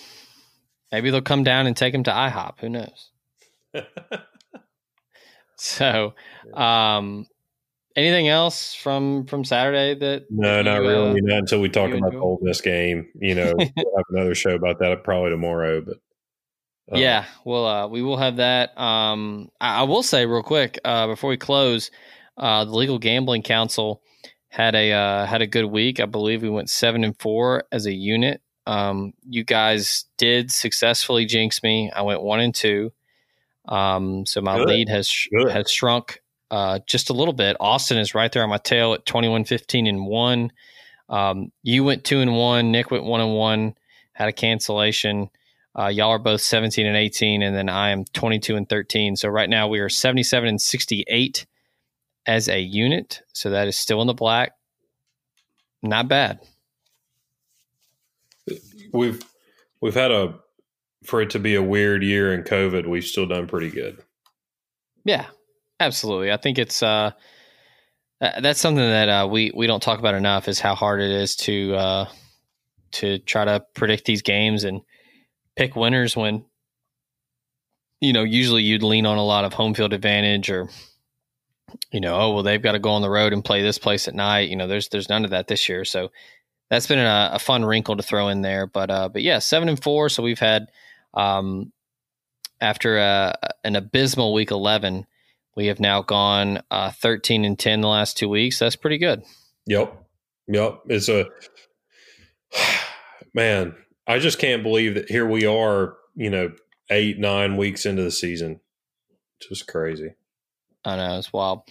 maybe 0.93 1.11
they'll 1.11 1.23
come 1.23 1.45
down 1.45 1.67
and 1.67 1.77
take 1.77 1.95
him 1.95 2.05
to 2.05 2.11
IHOP. 2.11 2.61
Who 2.61 2.69
knows? 2.69 3.11
so, 5.61 6.15
um, 6.55 7.27
anything 7.97 8.29
else 8.29 8.75
from 8.75 9.27
from 9.27 9.45
Saturday 9.45 9.95
that? 9.95 10.27
No, 10.31 10.63
not 10.63 10.83
you, 10.83 10.89
uh, 10.89 10.91
really. 10.91 11.21
Not 11.23 11.39
until 11.39 11.61
we 11.61 11.69
talk 11.69 11.91
about 11.91 12.13
the 12.13 12.17
enjoy? 12.19 12.21
Ole 12.21 12.39
Miss 12.43 12.61
game. 12.61 13.09
You 13.21 13.35
know, 13.35 13.53
we'll 13.59 13.97
have 13.97 14.05
another 14.11 14.35
show 14.35 14.55
about 14.55 14.79
that 14.79 15.05
probably 15.05 15.31
tomorrow. 15.31 15.81
But 15.81 15.97
uh, 16.93 16.99
yeah, 16.99 17.27
well, 17.45 17.67
uh, 17.67 17.87
we 17.89 18.03
will 18.03 18.17
have 18.17 18.37
that. 18.37 18.79
Um, 18.81 19.51
I, 19.61 19.81
I 19.81 19.83
will 19.83 20.03
say 20.03 20.27
real 20.27 20.43
quick 20.43 20.79
uh, 20.85 21.09
before 21.09 21.31
we 21.31 21.37
close, 21.37 21.91
uh, 22.37 22.65
the 22.65 22.73
Legal 22.75 22.99
Gambling 22.99 23.43
Council 23.43 24.03
had 24.49 24.75
a 24.75 24.93
uh, 24.93 25.27
had 25.27 25.43
a 25.43 25.47
good 25.47 25.67
week. 25.67 26.01
I 26.01 26.07
believe 26.07 26.43
we 26.43 26.51
went 26.51 26.71
seven 26.71 27.05
and 27.05 27.19
four 27.19 27.65
as 27.73 27.87
a 27.87 27.93
unit. 27.93 28.41
Um, 28.67 29.15
you 29.27 29.45
guys 29.45 30.05
did 30.19 30.51
successfully 30.51 31.25
jinx 31.25 31.63
me. 31.63 31.91
I 31.95 32.03
went 32.03 32.23
one 32.23 32.41
and 32.41 32.55
two. 32.55 32.93
Um, 33.69 34.27
so 34.27 34.41
my 34.41 34.59
Good. 34.59 34.69
lead 34.69 34.89
has 34.89 35.29
Good. 35.31 35.51
has 35.51 35.71
shrunk 35.71 36.21
uh, 36.51 36.81
just 36.87 37.11
a 37.11 37.13
little 37.13 37.35
bit. 37.35 37.57
Austin 37.61 37.99
is 37.99 38.15
right 38.15 38.33
there 38.33 38.43
on 38.43 38.49
my 38.49 38.59
tail 38.59 38.95
at 38.95 39.05
21, 39.07 39.45
15 39.45 39.87
and 39.87 40.07
one. 40.07 40.51
Um, 41.09 41.53
you 41.63 41.85
went 41.85 42.05
two 42.05 42.21
and 42.21 42.35
one. 42.37 42.73
Nick 42.73 42.91
went 42.91 43.05
one 43.05 43.21
and 43.21 43.35
one. 43.35 43.75
Had 44.13 44.29
a 44.29 44.33
cancellation. 44.33 45.31
Uh, 45.79 45.89
y'all 45.89 46.11
are 46.11 46.19
both 46.19 46.41
17 46.41 46.87
and 46.87 46.97
18, 46.97 47.43
and 47.43 47.55
then 47.55 47.69
I 47.69 47.91
am 47.91 48.05
22 48.07 48.57
and 48.57 48.69
13. 48.69 49.17
So 49.17 49.29
right 49.29 49.49
now 49.49 49.69
we 49.69 49.79
are 49.79 49.89
77 49.89 50.49
and 50.49 50.61
68 50.61 51.47
as 52.27 52.49
a 52.49 52.59
unit. 52.59 53.23
So 53.33 53.51
that 53.51 53.69
is 53.69 53.79
still 53.79 54.01
in 54.01 54.07
the 54.07 54.15
black. 54.15 54.53
Not 55.83 56.09
bad. 56.09 56.41
we've 58.93 59.23
we've 59.81 59.95
had 59.95 60.11
a 60.11 60.41
for 61.09 61.23
it 61.23 61.31
to 61.31 61.39
be 61.39 61.55
a 61.55 61.63
weird 61.63 62.03
year 62.03 62.35
in 62.35 62.43
COVID. 62.43 62.87
We've 62.87 63.05
still 63.05 63.27
done 63.27 63.47
pretty 63.47 63.71
good. 63.71 64.03
Yeah, 65.05 65.27
absolutely. 65.81 66.31
I 66.31 66.37
think 66.37 66.59
it's 66.59 66.83
uh 66.83 67.13
that's 68.21 68.61
something 68.61 68.85
that 68.85 69.09
uh, 69.09 69.29
we 69.31 69.53
we 69.55 69.67
don't 69.67 69.83
talk 69.83 69.99
about 69.99 70.15
enough 70.15 70.49
is 70.49 70.61
how 70.61 70.75
hard 70.75 71.01
it 71.01 71.11
is 71.11 71.37
to 71.37 71.75
uh, 71.75 72.09
to 72.93 73.19
try 73.21 73.45
to 73.45 73.65
predict 73.75 74.05
these 74.05 74.23
games 74.23 74.65
and 74.65 74.81
pick 75.57 75.77
winners 75.77 76.17
when 76.17 76.45
you 78.01 78.13
know 78.13 78.25
usually 78.25 78.63
you'd 78.63 78.83
lean 78.83 79.07
on 79.07 79.19
a 79.19 79.25
lot 79.25 79.45
of 79.45 79.53
home 79.53 79.73
field 79.73 79.93
advantage 79.93 80.51
or 80.51 80.69
you 81.93 82.01
know 82.01 82.19
oh 82.19 82.35
well 82.35 82.43
they've 82.43 82.63
got 82.63 82.73
to 82.73 82.79
go 82.79 82.91
on 82.91 83.03
the 83.03 83.11
road 83.11 83.33
and 83.33 83.45
play 83.45 83.63
this 83.63 83.79
place 83.79 84.09
at 84.09 84.15
night 84.15 84.49
you 84.49 84.57
know 84.57 84.67
there's 84.67 84.89
there's 84.89 85.09
none 85.09 85.25
of 85.25 85.31
that 85.31 85.49
this 85.49 85.69
year 85.69 85.85
so 85.85 86.11
that's 86.71 86.87
been 86.87 86.99
a, 86.99 87.31
a 87.35 87.39
fun 87.39 87.65
wrinkle 87.65 87.97
to 87.97 88.03
throw 88.03 88.29
in 88.29 88.41
there 88.41 88.67
but 88.67 88.91
uh 88.91 89.09
but 89.09 89.23
yeah 89.23 89.39
seven 89.39 89.69
and 89.69 89.83
four 89.83 90.09
so 90.09 90.23
we've 90.23 90.39
had 90.39 90.69
um 91.15 91.73
after 92.61 92.99
a, 92.99 93.03
uh, 93.43 93.49
an 93.65 93.77
abysmal 93.77 94.33
week 94.33 94.51
11 94.51 95.07
we 95.59 95.67
have 95.67 95.81
now 95.81 96.03
gone 96.03 96.63
uh, 96.71 96.93
13 96.93 97.45
and 97.45 97.59
10 97.59 97.81
the 97.81 97.89
last 97.89 98.17
two 98.17 98.29
weeks. 98.29 98.61
That's 98.61 98.77
pretty 98.77 98.97
good. 98.97 99.25
Yep. 99.67 99.93
Yep. 100.47 100.83
It's 100.87 101.09
a 101.09 101.27
man. 103.35 103.75
I 104.07 104.21
just 104.21 104.39
can't 104.39 104.63
believe 104.63 104.95
that 104.95 105.11
here 105.11 105.27
we 105.27 105.47
are, 105.47 105.97
you 106.15 106.31
know, 106.31 106.53
eight, 106.91 107.19
nine 107.19 107.57
weeks 107.57 107.87
into 107.87 108.05
the 108.05 108.13
season. 108.13 108.61
Just 109.49 109.67
crazy. 109.67 110.15
I 110.85 110.95
know. 110.95 111.19
It's 111.19 111.33
wild. 111.33 111.63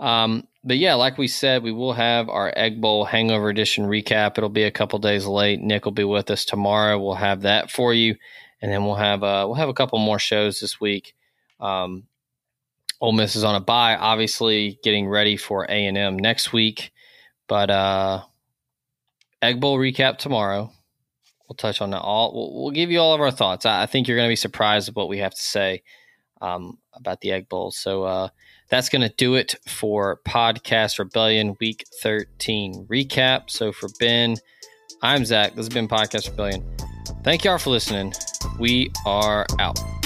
Um, 0.00 0.48
but 0.64 0.78
yeah, 0.78 0.94
like 0.94 1.16
we 1.16 1.28
said, 1.28 1.62
we 1.62 1.70
will 1.70 1.92
have 1.92 2.28
our 2.28 2.52
Egg 2.56 2.80
Bowl 2.80 3.04
Hangover 3.04 3.48
Edition 3.48 3.84
recap. 3.84 4.38
It'll 4.38 4.48
be 4.48 4.64
a 4.64 4.72
couple 4.72 4.98
days 4.98 5.24
late. 5.24 5.60
Nick 5.60 5.84
will 5.84 5.92
be 5.92 6.02
with 6.02 6.32
us 6.32 6.44
tomorrow. 6.44 6.98
We'll 6.98 7.14
have 7.14 7.42
that 7.42 7.70
for 7.70 7.94
you, 7.94 8.16
and 8.60 8.70
then 8.70 8.84
we'll 8.84 8.96
have 8.96 9.22
uh, 9.22 9.44
we'll 9.46 9.54
have 9.54 9.68
a 9.68 9.74
couple 9.74 9.98
more 9.98 10.18
shows 10.18 10.60
this 10.60 10.80
week. 10.80 11.14
Um, 11.60 12.04
Ole 13.00 13.12
Miss 13.12 13.36
is 13.36 13.44
on 13.44 13.54
a 13.54 13.60
bye, 13.60 13.96
obviously 13.96 14.78
getting 14.82 15.08
ready 15.08 15.36
for 15.36 15.64
A 15.64 15.86
and 15.86 15.96
M 15.96 16.18
next 16.18 16.52
week. 16.52 16.92
But 17.48 17.70
uh, 17.70 18.22
Egg 19.42 19.60
Bowl 19.60 19.78
recap 19.78 20.18
tomorrow. 20.18 20.70
We'll 21.48 21.56
touch 21.56 21.80
on 21.80 21.90
that 21.90 22.00
all. 22.00 22.32
We'll, 22.34 22.62
we'll 22.62 22.70
give 22.72 22.90
you 22.90 23.00
all 23.00 23.14
of 23.14 23.20
our 23.20 23.30
thoughts. 23.30 23.66
I, 23.66 23.82
I 23.82 23.86
think 23.86 24.06
you're 24.06 24.16
going 24.16 24.28
to 24.28 24.32
be 24.32 24.36
surprised 24.36 24.88
at 24.88 24.94
what 24.94 25.08
we 25.08 25.18
have 25.18 25.34
to 25.34 25.40
say 25.40 25.82
um, 26.40 26.78
about 26.92 27.20
the 27.22 27.32
Egg 27.32 27.48
Bowl. 27.48 27.70
So 27.70 28.04
uh, 28.04 28.28
that's 28.68 28.88
going 28.88 29.02
to 29.02 29.14
do 29.16 29.34
it 29.34 29.56
for 29.66 30.20
Podcast 30.28 30.98
Rebellion 30.98 31.56
Week 31.60 31.84
13 32.02 32.86
recap. 32.88 33.50
So 33.50 33.72
for 33.72 33.88
Ben, 33.98 34.36
I'm 35.02 35.24
Zach. 35.24 35.54
This 35.56 35.66
has 35.66 35.74
been 35.74 35.88
Podcast 35.88 36.30
Rebellion. 36.30 36.64
Thank 37.24 37.44
y'all 37.44 37.58
for 37.58 37.70
listening. 37.70 38.12
We 38.60 38.92
are 39.06 39.46
out. 39.58 39.99